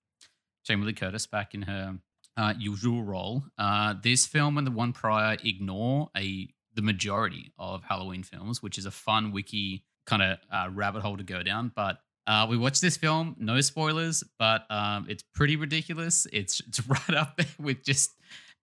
Jamie 0.63 0.85
Lee 0.85 0.93
Curtis 0.93 1.27
back 1.27 1.53
in 1.53 1.63
her 1.63 1.97
uh, 2.37 2.53
usual 2.57 3.03
role. 3.03 3.43
Uh, 3.57 3.95
this 4.01 4.25
film 4.25 4.57
and 4.57 4.65
the 4.65 4.71
one 4.71 4.93
prior 4.93 5.37
ignore 5.43 6.09
a 6.15 6.47
the 6.73 6.81
majority 6.81 7.51
of 7.59 7.83
Halloween 7.83 8.23
films, 8.23 8.63
which 8.63 8.77
is 8.77 8.85
a 8.85 8.91
fun 8.91 9.33
wiki 9.33 9.83
kind 10.05 10.21
of 10.21 10.37
uh, 10.51 10.69
rabbit 10.71 11.01
hole 11.01 11.17
to 11.17 11.23
go 11.23 11.43
down. 11.43 11.71
But 11.75 11.99
uh, 12.27 12.45
we 12.49 12.57
watched 12.57 12.81
this 12.81 12.97
film, 12.97 13.35
no 13.39 13.59
spoilers, 13.61 14.23
but 14.37 14.65
um, 14.69 15.05
it's 15.09 15.23
pretty 15.33 15.55
ridiculous. 15.55 16.27
It's 16.31 16.59
it's 16.61 16.87
right 16.87 17.15
up 17.17 17.37
there 17.37 17.47
with 17.59 17.83
just 17.83 18.11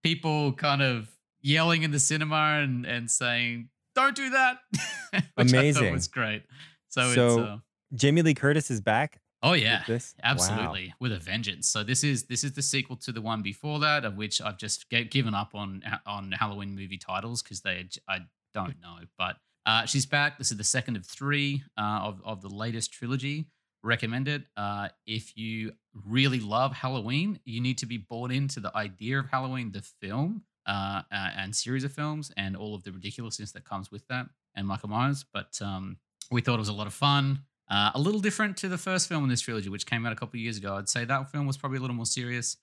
people 0.03 0.53
kind 0.53 0.83
of 0.83 1.11
yelling 1.41 1.83
in 1.83 1.91
the 1.91 1.99
cinema 1.99 2.61
and 2.63 2.87
and 2.87 3.11
saying, 3.11 3.69
"Don't 3.95 4.15
do 4.15 4.31
that," 4.31 4.59
which 5.13 5.23
I 5.55 5.59
Amazing. 5.59 5.93
was 5.93 6.09
great. 6.09 6.43
So, 6.89 7.03
it's 7.07 7.15
So, 7.15 7.41
uh, 7.41 7.59
Jamie 7.95 8.23
Lee 8.23 8.35
Curtis 8.35 8.71
is 8.71 8.81
back. 8.81 9.21
oh 9.43 9.53
yeah, 9.53 9.83
this? 9.87 10.15
Wow. 10.23 10.31
Absolutely, 10.31 10.95
with 11.01 11.13
a 11.13 11.19
vengeance. 11.19 11.69
So 11.69 11.83
this 11.83 12.03
is 12.05 12.25
this 12.25 12.45
is 12.45 12.53
the 12.53 12.63
sequel 12.63 12.97
to 12.99 13.13
the 13.13 13.21
one 13.21 13.43
before 13.43 13.79
that, 13.81 14.05
of 14.05 14.17
which 14.17 14.41
I've 14.41 14.57
just 14.59 14.89
g- 14.91 15.05
given 15.05 15.35
up 15.35 15.55
on 15.55 15.83
on 16.07 16.33
Halloween 16.33 16.75
movie 16.75 16.99
titles 16.99 17.43
because 17.43 17.61
they 17.63 17.89
I 18.09 18.21
don't 18.55 18.81
know. 18.81 18.99
But 19.19 19.37
uh, 19.69 19.85
she's 19.85 20.07
back. 20.07 20.39
This 20.39 20.51
is 20.51 20.57
the 20.57 20.65
second 20.65 20.97
of 20.97 21.05
three 21.05 21.63
uh, 21.77 22.01
of 22.03 22.23
of 22.25 22.41
the 22.41 22.49
latest 22.49 22.91
trilogy. 22.91 23.45
Recommend 23.83 24.27
it. 24.27 24.45
Uh, 24.57 24.89
if 25.07 25.37
you 25.37 25.73
really 25.93 26.41
love 26.41 26.73
Halloween, 26.73 27.39
you 27.45 27.61
need 27.61 27.77
to 27.79 27.87
be 27.87 27.99
bought 27.99 28.33
into 28.33 28.61
the 28.61 28.75
idea 28.75 29.19
of 29.19 29.29
Halloween, 29.29 29.71
the 29.71 29.83
film 29.83 30.45
uh, 30.67 31.03
uh, 31.13 31.31
and 31.37 31.55
series 31.55 31.85
of 31.85 31.93
films, 31.93 32.33
and 32.39 32.57
all 32.57 32.75
of 32.75 32.83
the 32.83 32.93
ridiculousness 32.93 33.53
that 33.53 33.65
comes 33.67 33.93
with 33.93 34.09
that, 34.09 34.27
and 34.55 34.67
Michael 34.67 34.89
Myers. 34.89 35.27
But 35.35 35.61
um, 35.61 35.99
we 36.31 36.41
thought 36.41 36.55
it 36.55 36.61
was 36.61 36.71
a 36.71 36.73
lot 36.73 36.87
of 36.87 36.95
fun. 36.95 37.41
Uh, 37.71 37.91
a 37.95 38.01
little 38.01 38.21
different 38.23 38.57
to 38.57 38.71
the 38.71 38.79
first 38.79 39.07
film 39.07 39.23
in 39.25 39.29
this 39.29 39.43
trilogy, 39.43 39.69
which 39.69 39.85
came 39.85 40.07
out 40.07 40.13
a 40.15 40.17
couple 40.17 40.39
of 40.39 40.41
years 40.41 40.57
ago. 40.57 40.77
I'd 40.77 40.89
say 40.89 41.05
that 41.05 41.31
film 41.31 41.47
was 41.47 41.59
probably 41.59 41.77
a 41.77 41.83
little 41.83 41.97
more 41.97 42.07
serious. 42.07 42.57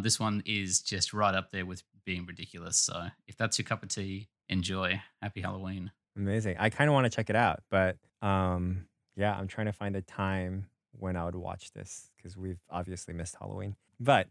This 0.00 0.20
one 0.20 0.44
is 0.46 0.80
just 0.80 1.12
right 1.12 1.34
up 1.34 1.50
there 1.50 1.66
with 1.66 1.82
being 2.06 2.24
ridiculous. 2.24 2.76
So 2.76 3.08
if 3.26 3.36
that's 3.36 3.58
your 3.58 3.64
cup 3.64 3.82
of 3.82 3.88
tea, 3.88 4.28
enjoy. 4.48 5.02
Happy 5.20 5.40
Halloween. 5.40 5.90
Amazing. 6.16 6.56
I 6.58 6.68
kind 6.70 6.88
of 6.88 6.94
want 6.94 7.04
to 7.04 7.10
check 7.10 7.30
it 7.30 7.36
out, 7.36 7.60
but 7.70 7.96
um, 8.20 8.86
yeah, 9.16 9.34
I'm 9.36 9.48
trying 9.48 9.66
to 9.66 9.72
find 9.72 9.96
a 9.96 10.02
time 10.02 10.66
when 10.92 11.16
I 11.16 11.24
would 11.24 11.34
watch 11.36 11.72
this 11.72 12.10
because 12.16 12.36
we've 12.36 12.60
obviously 12.70 13.14
missed 13.14 13.36
Halloween. 13.38 13.76
But 13.98 14.28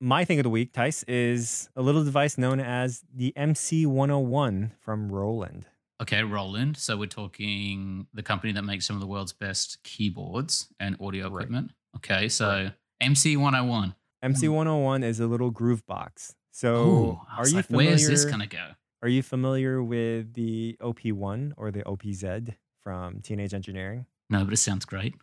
my 0.00 0.24
thing 0.24 0.38
of 0.38 0.44
the 0.44 0.50
week, 0.50 0.72
Tice, 0.72 1.02
is 1.08 1.68
a 1.76 1.82
little 1.82 2.04
device 2.04 2.38
known 2.38 2.60
as 2.60 3.02
the 3.14 3.32
MC101 3.36 4.70
from 4.80 5.10
Roland. 5.10 5.66
Okay, 6.00 6.22
Roland. 6.22 6.76
So 6.76 6.96
we're 6.96 7.06
talking 7.06 8.06
the 8.14 8.22
company 8.22 8.52
that 8.54 8.62
makes 8.62 8.86
some 8.86 8.96
of 8.96 9.00
the 9.00 9.06
world's 9.06 9.32
best 9.34 9.82
keyboards 9.82 10.68
and 10.78 10.96
audio 11.00 11.24
Right. 11.28 11.42
equipment. 11.44 11.72
Okay, 11.96 12.28
so 12.28 12.48
Right. 12.48 12.72
MC 13.00 13.36
101. 13.36 13.94
MC101 14.22 15.02
is 15.04 15.20
a 15.20 15.26
little 15.26 15.50
groove 15.50 15.84
box. 15.86 16.34
So, 16.52 16.74
Ooh, 16.86 17.20
are 17.36 17.48
you 17.48 17.56
like, 17.56 17.66
familiar? 17.66 17.88
where's 17.90 18.06
this 18.06 18.24
going 18.24 18.40
to 18.40 18.46
go? 18.46 18.70
Are 19.02 19.08
you 19.08 19.22
familiar 19.22 19.82
with 19.82 20.34
the 20.34 20.76
OP1 20.80 21.52
or 21.56 21.70
the 21.70 21.82
OPZ 21.84 22.54
from 22.82 23.20
Teenage 23.20 23.54
Engineering? 23.54 24.06
No, 24.28 24.44
but 24.44 24.52
it 24.52 24.58
sounds 24.58 24.84
great. 24.84 25.14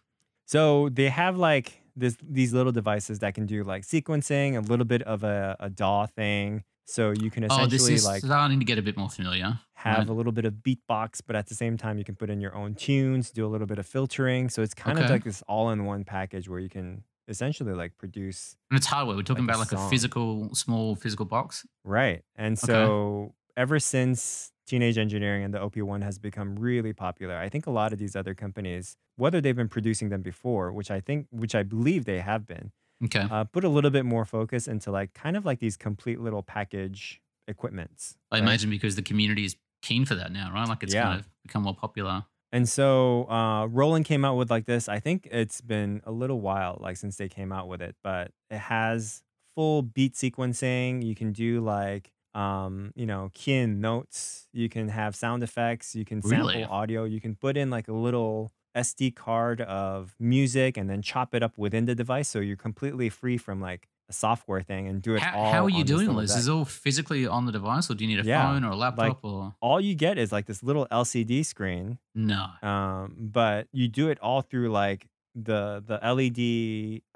So 0.46 0.90
they 0.90 1.10
have 1.10 1.38
like 1.38 1.82
this 1.96 2.18
these 2.22 2.54
little 2.54 2.72
devices 2.72 3.20
that 3.20 3.34
can 3.34 3.46
do 3.46 3.64
like 3.64 3.84
sequencing, 3.84 4.58
a 4.58 4.62
little 4.62 4.86
bit 4.86 5.04
of 5.04 5.24
a, 5.24 5.56
a 5.60 5.70
DAW 5.70 6.06
thing. 6.08 6.64
So 6.86 7.12
you 7.12 7.30
can 7.30 7.44
Oh, 7.44 7.66
this 7.66 7.82
essentially 7.82 7.94
is 7.96 8.06
like 8.06 8.24
starting 8.24 8.60
to 8.60 8.66
get 8.66 8.80
a 8.80 8.82
bit 8.82 8.96
more 8.96 9.10
familiar. 9.10 9.60
have 9.74 9.98
right. 10.00 10.10
a 10.10 10.14
little 10.14 10.32
bit 10.32 10.46
of 10.46 10.54
beatbox, 10.56 11.22
but 11.26 11.36
at 11.36 11.48
the 11.48 11.56
same 11.56 11.78
time 11.78 11.98
you 11.98 12.06
can 12.06 12.16
put 12.16 12.30
in 12.30 12.40
your 12.40 12.56
own 12.56 12.76
tunes, 12.76 13.30
do 13.30 13.46
a 13.46 13.50
little 13.50 13.68
bit 13.68 13.78
of 13.78 13.86
filtering. 13.86 14.50
So 14.50 14.62
it's 14.62 14.74
kind 14.74 14.98
of 14.98 15.10
like 15.10 15.26
this 15.26 15.44
all-in-one 15.48 16.06
package 16.06 16.48
where 16.48 16.60
you 16.60 16.70
can 16.70 17.04
essentially 17.28 17.74
like 17.74 17.98
produce 17.98 18.56
And 18.72 18.78
it's 18.78 18.88
hardware. 18.88 19.18
We're 19.18 19.24
talking 19.24 19.46
like 19.46 19.58
a 19.58 19.60
about 19.60 19.72
like 19.72 19.88
a 19.88 19.90
physical, 19.90 20.56
small 20.56 20.96
physical 20.96 21.26
box. 21.26 21.66
Right. 21.84 22.24
And 22.38 22.58
Okay. 22.58 23.34
Ever 23.58 23.80
since 23.80 24.52
teenage 24.68 24.98
engineering 24.98 25.44
and 25.44 25.54
the 25.54 25.60
OP1 25.60 26.04
has 26.04 26.20
become 26.20 26.56
really 26.58 26.94
popular, 26.94 27.36
I 27.38 27.50
think 27.50 27.68
a 27.68 27.72
lot 27.72 27.92
of 27.94 28.00
these 28.00 28.16
other 28.16 28.34
companies, 28.36 28.96
whether 29.18 29.42
they've 29.42 29.56
been 29.56 29.70
producing 29.70 30.10
them 30.10 30.22
before, 30.22 30.72
which 30.72 30.92
I 30.92 31.00
think, 31.02 31.28
which 31.32 31.56
I 31.56 31.64
believe 31.64 32.06
they 32.06 32.20
have 32.20 32.46
been, 32.46 32.72
Okay. 33.04 33.28
uh, 33.30 33.44
put 33.46 33.64
a 33.64 33.70
little 33.70 33.92
bit 33.92 34.06
more 34.06 34.26
focus 34.26 34.68
into 34.68 34.92
like 34.92 35.14
kind 35.14 35.36
of 35.38 35.46
like 35.46 35.60
these 35.60 35.78
complete 35.78 36.20
little 36.20 36.44
package 36.44 37.22
equipments. 37.48 38.18
I 38.32 38.38
right? 38.38 38.44
imagine 38.44 38.70
because 38.70 38.96
the 38.96 39.02
community 39.02 39.46
is 39.46 39.56
keen 39.82 40.06
for 40.06 40.16
that 40.16 40.32
now, 40.32 40.52
right? 40.54 40.68
Like 40.68 40.84
it's 40.84 40.94
Yeah. 40.94 41.04
kind 41.04 41.20
of 41.20 41.30
become 41.44 41.64
more 41.64 41.76
popular. 41.76 42.26
And 42.52 42.68
so 42.68 43.30
uh, 43.30 43.66
Roland 43.68 44.06
came 44.06 44.24
out 44.26 44.36
with 44.36 44.50
like 44.50 44.66
this. 44.66 44.88
I 44.90 45.00
think 45.00 45.28
it's 45.32 45.62
been 45.62 46.02
a 46.06 46.12
little 46.12 46.40
while, 46.42 46.78
like 46.82 46.98
since 46.98 47.18
they 47.18 47.28
came 47.30 47.52
out 47.52 47.68
with 47.68 47.82
it, 47.82 47.96
but 48.04 48.32
it 48.50 48.58
has 48.60 49.22
full 49.56 49.82
beat 49.82 50.14
sequencing. 50.14 51.04
You 51.06 51.14
can 51.16 51.32
do 51.34 51.62
like, 51.62 52.12
um, 52.38 52.92
you 52.96 53.06
know, 53.12 53.32
key 53.34 53.54
in 53.64 53.82
notes. 53.82 54.48
You 54.54 54.70
can 54.70 54.90
have 54.90 55.16
sound 55.16 55.42
effects. 55.44 55.96
You 55.96 56.06
can 56.06 56.22
sample 56.22 56.48
Really? 56.48 56.64
audio. 56.66 57.04
You 57.04 57.20
can 57.26 57.34
put 57.36 57.58
in 57.58 57.70
like 57.78 57.88
a 57.88 57.94
little 57.94 58.52
SD 58.76 59.16
card 59.16 59.60
of 59.62 60.16
music 60.20 60.78
and 60.78 60.88
then 60.90 61.02
chop 61.02 61.34
it 61.34 61.42
up 61.42 61.58
within 61.58 61.86
the 61.86 61.96
device. 61.96 62.30
So 62.30 62.40
you're 62.40 62.56
completely 62.70 63.10
free 63.10 63.38
from 63.38 63.60
like 63.60 63.88
a 64.10 64.14
software 64.14 64.62
thing 64.62 64.88
and 64.88 65.02
do 65.02 65.16
it 65.16 65.24
How, 65.24 65.38
all. 65.38 65.52
how 65.52 65.64
are 65.66 65.70
you 65.70 65.84
doing 65.84 66.16
this? 66.18 66.36
Is 66.36 66.48
it 66.48 66.52
all 66.52 66.64
physically 66.66 67.26
on 67.28 67.46
the 67.48 67.52
device, 67.52 67.90
or 67.90 67.96
do 67.96 68.04
you 68.06 68.10
need 68.16 68.24
a 68.24 68.28
Yeah, 68.28 68.46
phone 68.54 68.64
or 68.64 68.72
a 68.72 68.76
laptop? 68.76 69.20
or 69.26 69.56
all 69.60 69.82
you 69.82 69.96
get 69.96 70.18
is 70.20 70.32
like 70.32 70.46
this 70.46 70.62
little 70.62 70.86
LCD 70.92 71.44
screen 71.44 71.98
no? 72.14 72.46
um, 72.62 73.16
but 73.18 73.68
you 73.74 73.88
do 73.88 74.10
it 74.10 74.20
all 74.22 74.42
through 74.42 74.70
like 74.70 75.08
the 75.36 75.84
the 75.86 75.98
LED 76.16 76.42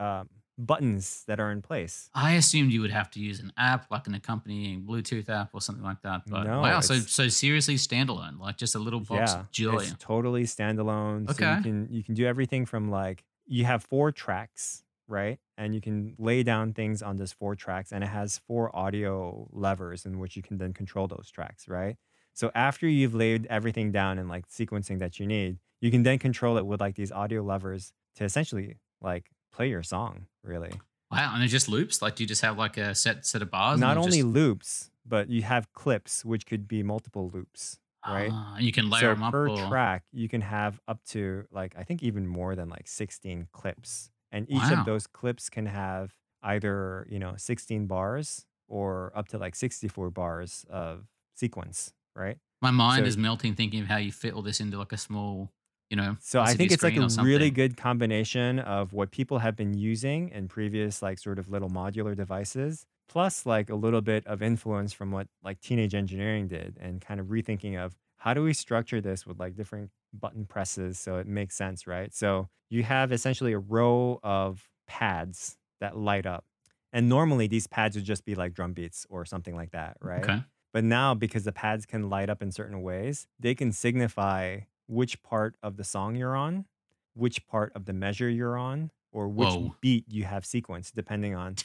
um, 0.04 0.28
buttons 0.58 1.24
that 1.28 1.40
are 1.40 1.52
in 1.52 1.62
place. 1.62 2.10
I 2.14 2.34
assumed 2.34 2.72
you 2.72 2.82
would 2.82 2.92
have 2.92 3.10
to 3.12 3.20
use 3.20 3.40
an 3.40 3.52
app, 3.58 3.90
like 3.90 4.08
an 4.08 4.14
accompanying 4.14 4.84
Bluetooth 4.84 5.28
app 5.30 5.50
or 5.54 5.62
something 5.62 5.84
like 5.84 6.02
that. 6.04 6.24
But 6.30 6.44
No, 6.46 6.62
wow, 6.62 6.82
so 6.82 6.96
so 7.00 7.28
seriously 7.30 7.76
standalone, 7.76 8.40
like 8.40 8.58
just 8.58 8.76
a 8.76 8.80
little 8.80 9.00
box 9.00 9.34
yeah, 9.34 9.40
of 9.42 9.52
joy. 9.52 9.78
it's 9.78 9.96
totally 10.00 10.44
standalone. 10.44 11.28
So 11.28 11.32
Okay. 11.44 11.56
you 11.56 11.62
can 11.64 11.88
you 11.92 12.04
can 12.04 12.14
do 12.16 12.26
everything 12.26 12.66
from 12.66 12.90
like 12.92 13.24
you 13.48 13.66
have 13.66 13.84
four 13.84 14.12
tracks, 14.12 14.84
right? 15.08 15.40
And 15.58 15.74
you 15.76 15.82
can 15.82 16.16
lay 16.18 16.44
down 16.44 16.74
things 16.74 17.02
on 17.02 17.18
this 17.18 17.32
four 17.32 17.56
tracks, 17.56 17.92
and 17.92 18.04
it 18.04 18.08
has 18.08 18.40
four 18.48 18.76
audio 18.76 19.48
levers 19.52 20.06
in 20.06 20.20
which 20.20 20.36
you 20.36 20.42
can 20.42 20.58
then 20.58 20.74
control 20.74 21.08
those 21.08 21.30
tracks, 21.32 21.68
right? 21.68 21.98
So 22.34 22.50
after 22.56 22.88
you've 22.88 23.14
laid 23.14 23.46
everything 23.48 23.92
down 23.92 24.18
in 24.18 24.28
like 24.28 24.48
sequencing 24.48 25.00
that 25.00 25.20
you 25.20 25.26
need, 25.28 25.58
you 25.82 25.92
can 25.92 26.04
then 26.04 26.18
control 26.20 26.58
it 26.58 26.66
with 26.66 26.80
like 26.80 26.96
these 26.96 27.12
audio 27.12 27.42
levers 27.44 27.94
to 28.16 28.24
essentially 28.24 28.78
like 29.02 29.32
play 29.52 29.70
your 29.70 29.84
song, 29.84 30.28
really. 30.44 30.72
Wow, 31.12 31.34
and 31.36 31.44
it 31.44 31.48
just 31.48 31.68
loops. 31.68 32.02
Like, 32.02 32.16
do 32.16 32.24
you 32.24 32.28
just 32.28 32.42
have 32.42 32.58
like 32.58 32.78
a 32.78 32.96
set 32.96 33.26
set 33.26 33.42
of 33.42 33.52
bars? 33.52 33.80
not 33.80 33.98
only 33.98 34.18
just, 34.20 34.28
loops, 34.28 34.92
but 35.06 35.30
you 35.30 35.42
have 35.42 35.72
clips, 35.74 36.24
which 36.24 36.46
could 36.46 36.68
be 36.68 36.84
multiple 36.84 37.30
loops, 37.34 37.80
right? 38.08 38.30
Ah, 38.34 38.58
you 38.58 38.72
can 38.72 38.90
layer 38.90 39.02
so 39.02 39.08
them 39.16 39.24
up. 39.24 39.32
per 39.34 39.50
or, 39.50 39.68
track, 39.68 40.04
you 40.14 40.30
can 40.30 40.42
have 40.42 40.80
up 40.88 41.04
to 41.10 41.46
like 41.52 41.76
I 41.78 41.84
think 41.84 42.02
even 42.04 42.28
more 42.28 42.56
than 42.56 42.70
like 42.70 42.88
16 42.88 43.48
clips, 43.52 44.10
and 44.32 44.50
each 44.50 44.62
Wow. 44.64 44.80
of 44.80 44.86
those 44.86 45.06
clips 45.08 45.50
can 45.50 45.66
have 45.66 46.14
either 46.44 47.06
you 47.10 47.20
know 47.20 47.34
16 47.38 47.88
bars 47.88 48.46
or 48.68 49.12
up 49.14 49.28
to 49.30 49.38
like 49.38 49.54
64 49.56 50.10
bars 50.12 50.66
of 50.70 51.08
sequence, 51.36 51.94
right? 52.16 52.38
my 52.62 52.72
mind 52.72 53.04
so- 53.04 53.08
is 53.08 53.18
melting 53.18 53.56
thinking 53.56 53.82
of 53.82 53.88
how 53.88 53.98
you 53.98 54.12
fit 54.12 54.34
all 54.34 54.42
this 54.44 54.60
into 54.62 54.78
like 54.78 54.94
a 54.94 54.98
small, 54.98 55.52
you 55.92 55.98
know. 55.98 56.16
So 56.22 56.40
I 56.42 56.56
think 56.56 56.72
it's 56.72 56.82
like 56.84 56.96
a 56.96 57.08
really 57.22 57.52
good 57.52 57.78
combination 57.78 58.60
of 58.60 58.94
what 58.94 59.12
people 59.12 59.40
have 59.40 59.56
been 59.56 59.76
using 59.76 60.30
in 60.30 60.48
previous 60.48 61.02
like 61.02 61.20
sort 61.20 61.38
of 61.38 61.50
little 61.50 61.70
modular 61.70 62.16
devices, 62.16 62.86
plus 63.10 63.46
like 63.46 63.70
a 63.70 63.76
little 63.76 64.02
bit 64.02 64.26
of 64.26 64.42
influence 64.42 64.94
from 64.94 65.12
what 65.12 65.28
like 65.44 65.60
teenage 65.60 65.94
engineering 65.94 66.48
did 66.48 66.78
and 66.82 67.02
kind 67.02 67.20
of 67.20 67.28
rethinking 67.28 67.78
of 67.78 67.96
how 68.18 68.34
do 68.34 68.42
we 68.42 68.54
structure 68.54 69.02
this 69.02 69.28
with 69.28 69.40
like 69.40 69.56
different 69.56 69.92
button 70.14 70.46
presses 70.46 70.98
so 70.98 71.18
it 71.18 71.28
makes 71.28 71.56
sense, 71.56 71.86
right? 71.86 72.14
So 72.14 72.48
you 72.70 72.84
have 72.84 73.12
essentially 73.12 73.52
a 73.52 73.60
row 73.60 74.20
of 74.24 74.70
pads 74.88 75.58
that 75.82 75.98
light 75.98 76.26
up. 76.26 76.46
And 76.94 77.10
normally 77.10 77.48
these 77.48 77.68
pads 77.68 77.96
would 77.96 78.06
just 78.06 78.26
be 78.26 78.36
like 78.36 78.54
drum 78.54 78.74
beats 78.74 79.06
or 79.10 79.26
something 79.26 79.56
like 79.56 79.72
that, 79.72 79.98
right? 80.02 80.24
Okay. 80.24 80.44
But 80.74 80.86
now, 80.86 81.14
because 81.14 81.44
the 81.44 81.52
pads 81.52 81.86
can 81.86 82.10
light 82.10 82.30
up 82.30 82.42
in 82.42 82.52
certain 82.52 82.82
ways, 82.82 83.28
they 83.40 83.56
can 83.56 83.74
signify 83.74 84.62
which 84.92 85.24
part 85.24 85.56
of 85.64 85.78
the 85.78 85.86
song 85.86 86.16
you're 86.16 86.36
on, 86.36 86.66
which 87.14 87.48
part 87.48 87.72
of 87.76 87.86
the 87.86 87.94
measure 87.94 88.30
you're 88.30 88.58
on, 88.58 88.92
or 89.14 89.30
which 89.30 89.48
Whoa. 89.48 89.76
beat 89.80 90.04
you 90.10 90.26
have 90.26 90.44
sequenced, 90.44 90.92
depending 90.94 91.34
on 91.34 91.56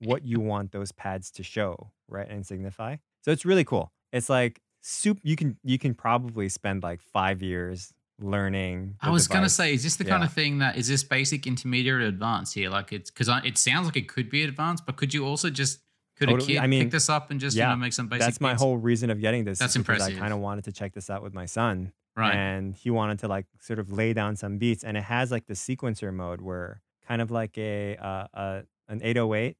what 0.00 0.24
you 0.24 0.40
want 0.40 0.72
those 0.72 0.90
pads 0.90 1.30
to 1.32 1.42
show, 1.42 1.90
right, 2.08 2.26
and 2.28 2.44
signify. 2.46 2.96
So 3.22 3.32
it's 3.32 3.44
really 3.44 3.64
cool. 3.64 3.92
It's 4.12 4.30
like 4.30 4.62
soup. 4.80 5.18
You 5.22 5.36
can 5.36 5.58
you 5.62 5.78
can 5.78 5.94
probably 5.94 6.48
spend 6.48 6.82
like 6.82 7.02
five 7.02 7.42
years 7.42 7.92
learning. 8.18 8.96
I 9.02 9.10
was 9.10 9.28
gonna 9.28 9.50
say, 9.50 9.74
is 9.74 9.82
this 9.82 9.96
the 9.96 10.06
kind 10.06 10.24
of 10.24 10.32
thing 10.32 10.58
that 10.58 10.76
is 10.76 10.88
this 10.88 11.04
basic, 11.04 11.46
intermediate, 11.46 11.94
or 11.94 12.00
advanced 12.00 12.54
here? 12.54 12.70
Like 12.70 12.94
it's 12.94 13.10
because 13.10 13.28
uh, 13.28 13.42
it 13.44 13.58
sounds 13.58 13.86
like 13.86 13.96
it 13.96 14.08
could 14.08 14.30
be 14.30 14.42
advanced, 14.42 14.86
but 14.86 14.96
could 14.96 15.12
you 15.12 15.26
also 15.26 15.50
just 15.50 15.80
could 16.16 16.30
Totally. 16.30 16.54
a 16.54 16.56
kid 16.56 16.64
I 16.64 16.66
mean, 16.66 16.84
pick 16.84 16.92
this 16.92 17.10
up 17.10 17.30
and 17.30 17.38
just 17.38 17.56
yeah, 17.56 17.68
you 17.68 17.76
know 17.76 17.80
make 17.80 17.92
some 17.92 18.08
basic? 18.08 18.24
that's 18.24 18.40
my 18.40 18.54
whole 18.54 18.78
reason 18.78 19.10
of 19.10 19.20
getting 19.20 19.44
this. 19.44 19.58
That's 19.58 19.76
impressive. 19.76 20.16
I 20.16 20.18
kind 20.18 20.32
of 20.32 20.38
wanted 20.38 20.64
to 20.64 20.72
check 20.72 20.94
this 20.94 21.10
out 21.10 21.22
with 21.22 21.34
my 21.34 21.44
son. 21.44 21.92
Right. 22.16 22.34
and 22.34 22.74
he 22.74 22.90
wanted 22.90 23.18
to 23.20 23.28
like 23.28 23.46
sort 23.60 23.78
of 23.78 23.90
lay 23.92 24.12
down 24.12 24.36
some 24.36 24.58
beats 24.58 24.84
and 24.84 24.96
it 24.96 25.04
has 25.04 25.30
like 25.30 25.46
the 25.46 25.54
sequencer 25.54 26.12
mode 26.12 26.40
where 26.40 26.82
kind 27.06 27.20
of 27.22 27.30
like 27.30 27.56
a 27.58 27.96
uh, 27.96 28.26
uh 28.34 28.62
an 28.88 29.00
808 29.02 29.56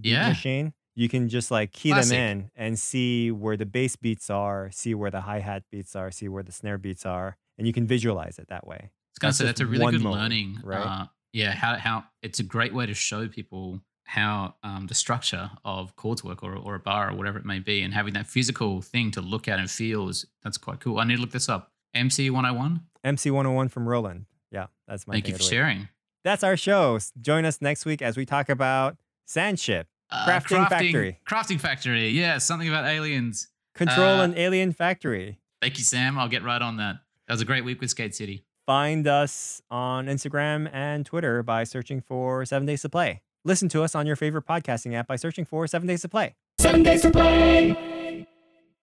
beat 0.00 0.10
Yeah. 0.12 0.28
machine 0.28 0.72
you 0.96 1.08
can 1.08 1.28
just 1.28 1.50
like 1.50 1.72
key 1.72 1.90
Classic. 1.90 2.10
them 2.10 2.20
in 2.20 2.50
and 2.56 2.78
see 2.78 3.30
where 3.30 3.56
the 3.56 3.66
bass 3.66 3.96
beats 3.96 4.30
are 4.30 4.70
see 4.72 4.94
where 4.94 5.10
the 5.10 5.22
hi-hat 5.22 5.64
beats 5.70 5.94
are 5.96 6.10
see 6.10 6.28
where 6.28 6.42
the 6.42 6.52
snare 6.52 6.78
beats 6.78 7.04
are 7.06 7.36
and 7.58 7.66
you 7.66 7.72
can 7.72 7.86
visualize 7.86 8.38
it 8.38 8.48
that 8.48 8.66
way 8.66 8.76
I 8.76 8.88
was 9.14 9.18
gonna 9.20 9.28
that's 9.28 9.38
say 9.38 9.44
that's 9.46 9.60
a 9.60 9.66
really 9.66 9.92
good 9.92 10.02
mode, 10.02 10.14
learning. 10.14 10.58
right? 10.64 10.80
Uh, 10.80 11.06
yeah, 11.32 11.52
how 11.52 11.76
how 11.76 12.04
it's 12.22 12.40
a 12.40 12.42
great 12.42 12.74
way 12.74 12.86
to 12.86 12.94
show 12.94 13.28
people 13.28 13.80
how 14.04 14.54
um, 14.64 14.86
the 14.88 14.94
structure 14.94 15.50
of 15.64 15.94
chords 15.96 16.22
work 16.24 16.42
or, 16.42 16.54
or 16.56 16.74
a 16.74 16.80
bar 16.80 17.10
or 17.10 17.16
whatever 17.16 17.38
it 17.38 17.44
may 17.44 17.58
be, 17.60 17.82
and 17.82 17.94
having 17.94 18.12
that 18.14 18.26
physical 18.26 18.82
thing 18.82 19.10
to 19.12 19.20
look 19.20 19.46
at 19.48 19.58
and 19.60 19.70
feel 19.70 20.08
is 20.08 20.26
that's 20.42 20.58
quite 20.58 20.80
cool. 20.80 20.98
I 20.98 21.04
need 21.04 21.16
to 21.16 21.20
look 21.20 21.30
this 21.30 21.48
up. 21.48 21.70
MC 21.94 22.30
one 22.30 22.44
hundred 22.44 22.58
and 22.58 22.58
one. 22.58 22.80
mc 23.04 23.30
101 23.30 23.68
from 23.68 23.88
roland 23.88 24.26
yeah 24.50 24.66
that's 24.88 25.06
my 25.06 25.14
Thank 25.14 25.28
you 25.28 25.34
for 25.34 25.36
of 25.36 25.40
the 25.40 25.44
week. 25.44 25.50
sharing. 25.52 25.88
that's 26.24 26.42
our 26.44 26.56
show 26.56 26.98
join 27.20 27.44
us 27.44 27.60
next 27.60 27.84
week 27.84 28.02
as 28.02 28.16
we 28.16 28.24
talk 28.26 28.48
about 28.48 28.96
sandship 29.28 29.84
Uh, 30.10 30.26
Crafting 30.26 30.68
Factory. 30.68 31.18
Crafting 31.28 31.60
factory. 31.60 32.08
Yeah, 32.10 32.38
something 32.38 32.68
about 32.68 32.84
aliens. 32.86 33.48
control 33.74 34.20
Uh, 34.20 34.24
an 34.24 34.34
alien 34.38 34.72
factory 34.72 35.38
Thank 35.62 35.78
you, 35.78 35.84
Sam. 35.84 36.18
I'll 36.18 36.28
get 36.28 36.42
right 36.44 36.60
on 36.60 36.76
that. 36.76 36.96
That 37.26 37.32
was 37.34 37.40
a 37.40 37.46
great 37.46 37.64
week 37.64 37.80
with 37.80 37.88
Skate 37.88 38.14
City. 38.14 38.44
Find 38.66 39.06
us 39.06 39.62
on 39.70 40.06
Instagram 40.08 40.68
and 40.74 41.06
Twitter 41.06 41.42
by 41.42 41.64
searching 41.64 42.02
for 42.02 42.44
Seven 42.44 42.66
Days 42.66 42.82
to 42.82 42.90
Play. 42.90 43.22
Listen 43.46 43.70
to 43.70 43.82
us 43.82 43.94
on 43.94 44.06
your 44.06 44.14
favorite 44.16 44.46
podcasting 44.46 44.92
app 44.94 45.06
by 45.06 45.16
searching 45.16 45.46
for 45.46 45.66
Seven 45.66 45.88
Days 45.88 46.02
to 46.02 46.08
Play. 46.10 46.34
Seven 46.58 46.82
days 46.82 47.00
to 47.00 47.10
play. 47.10 48.03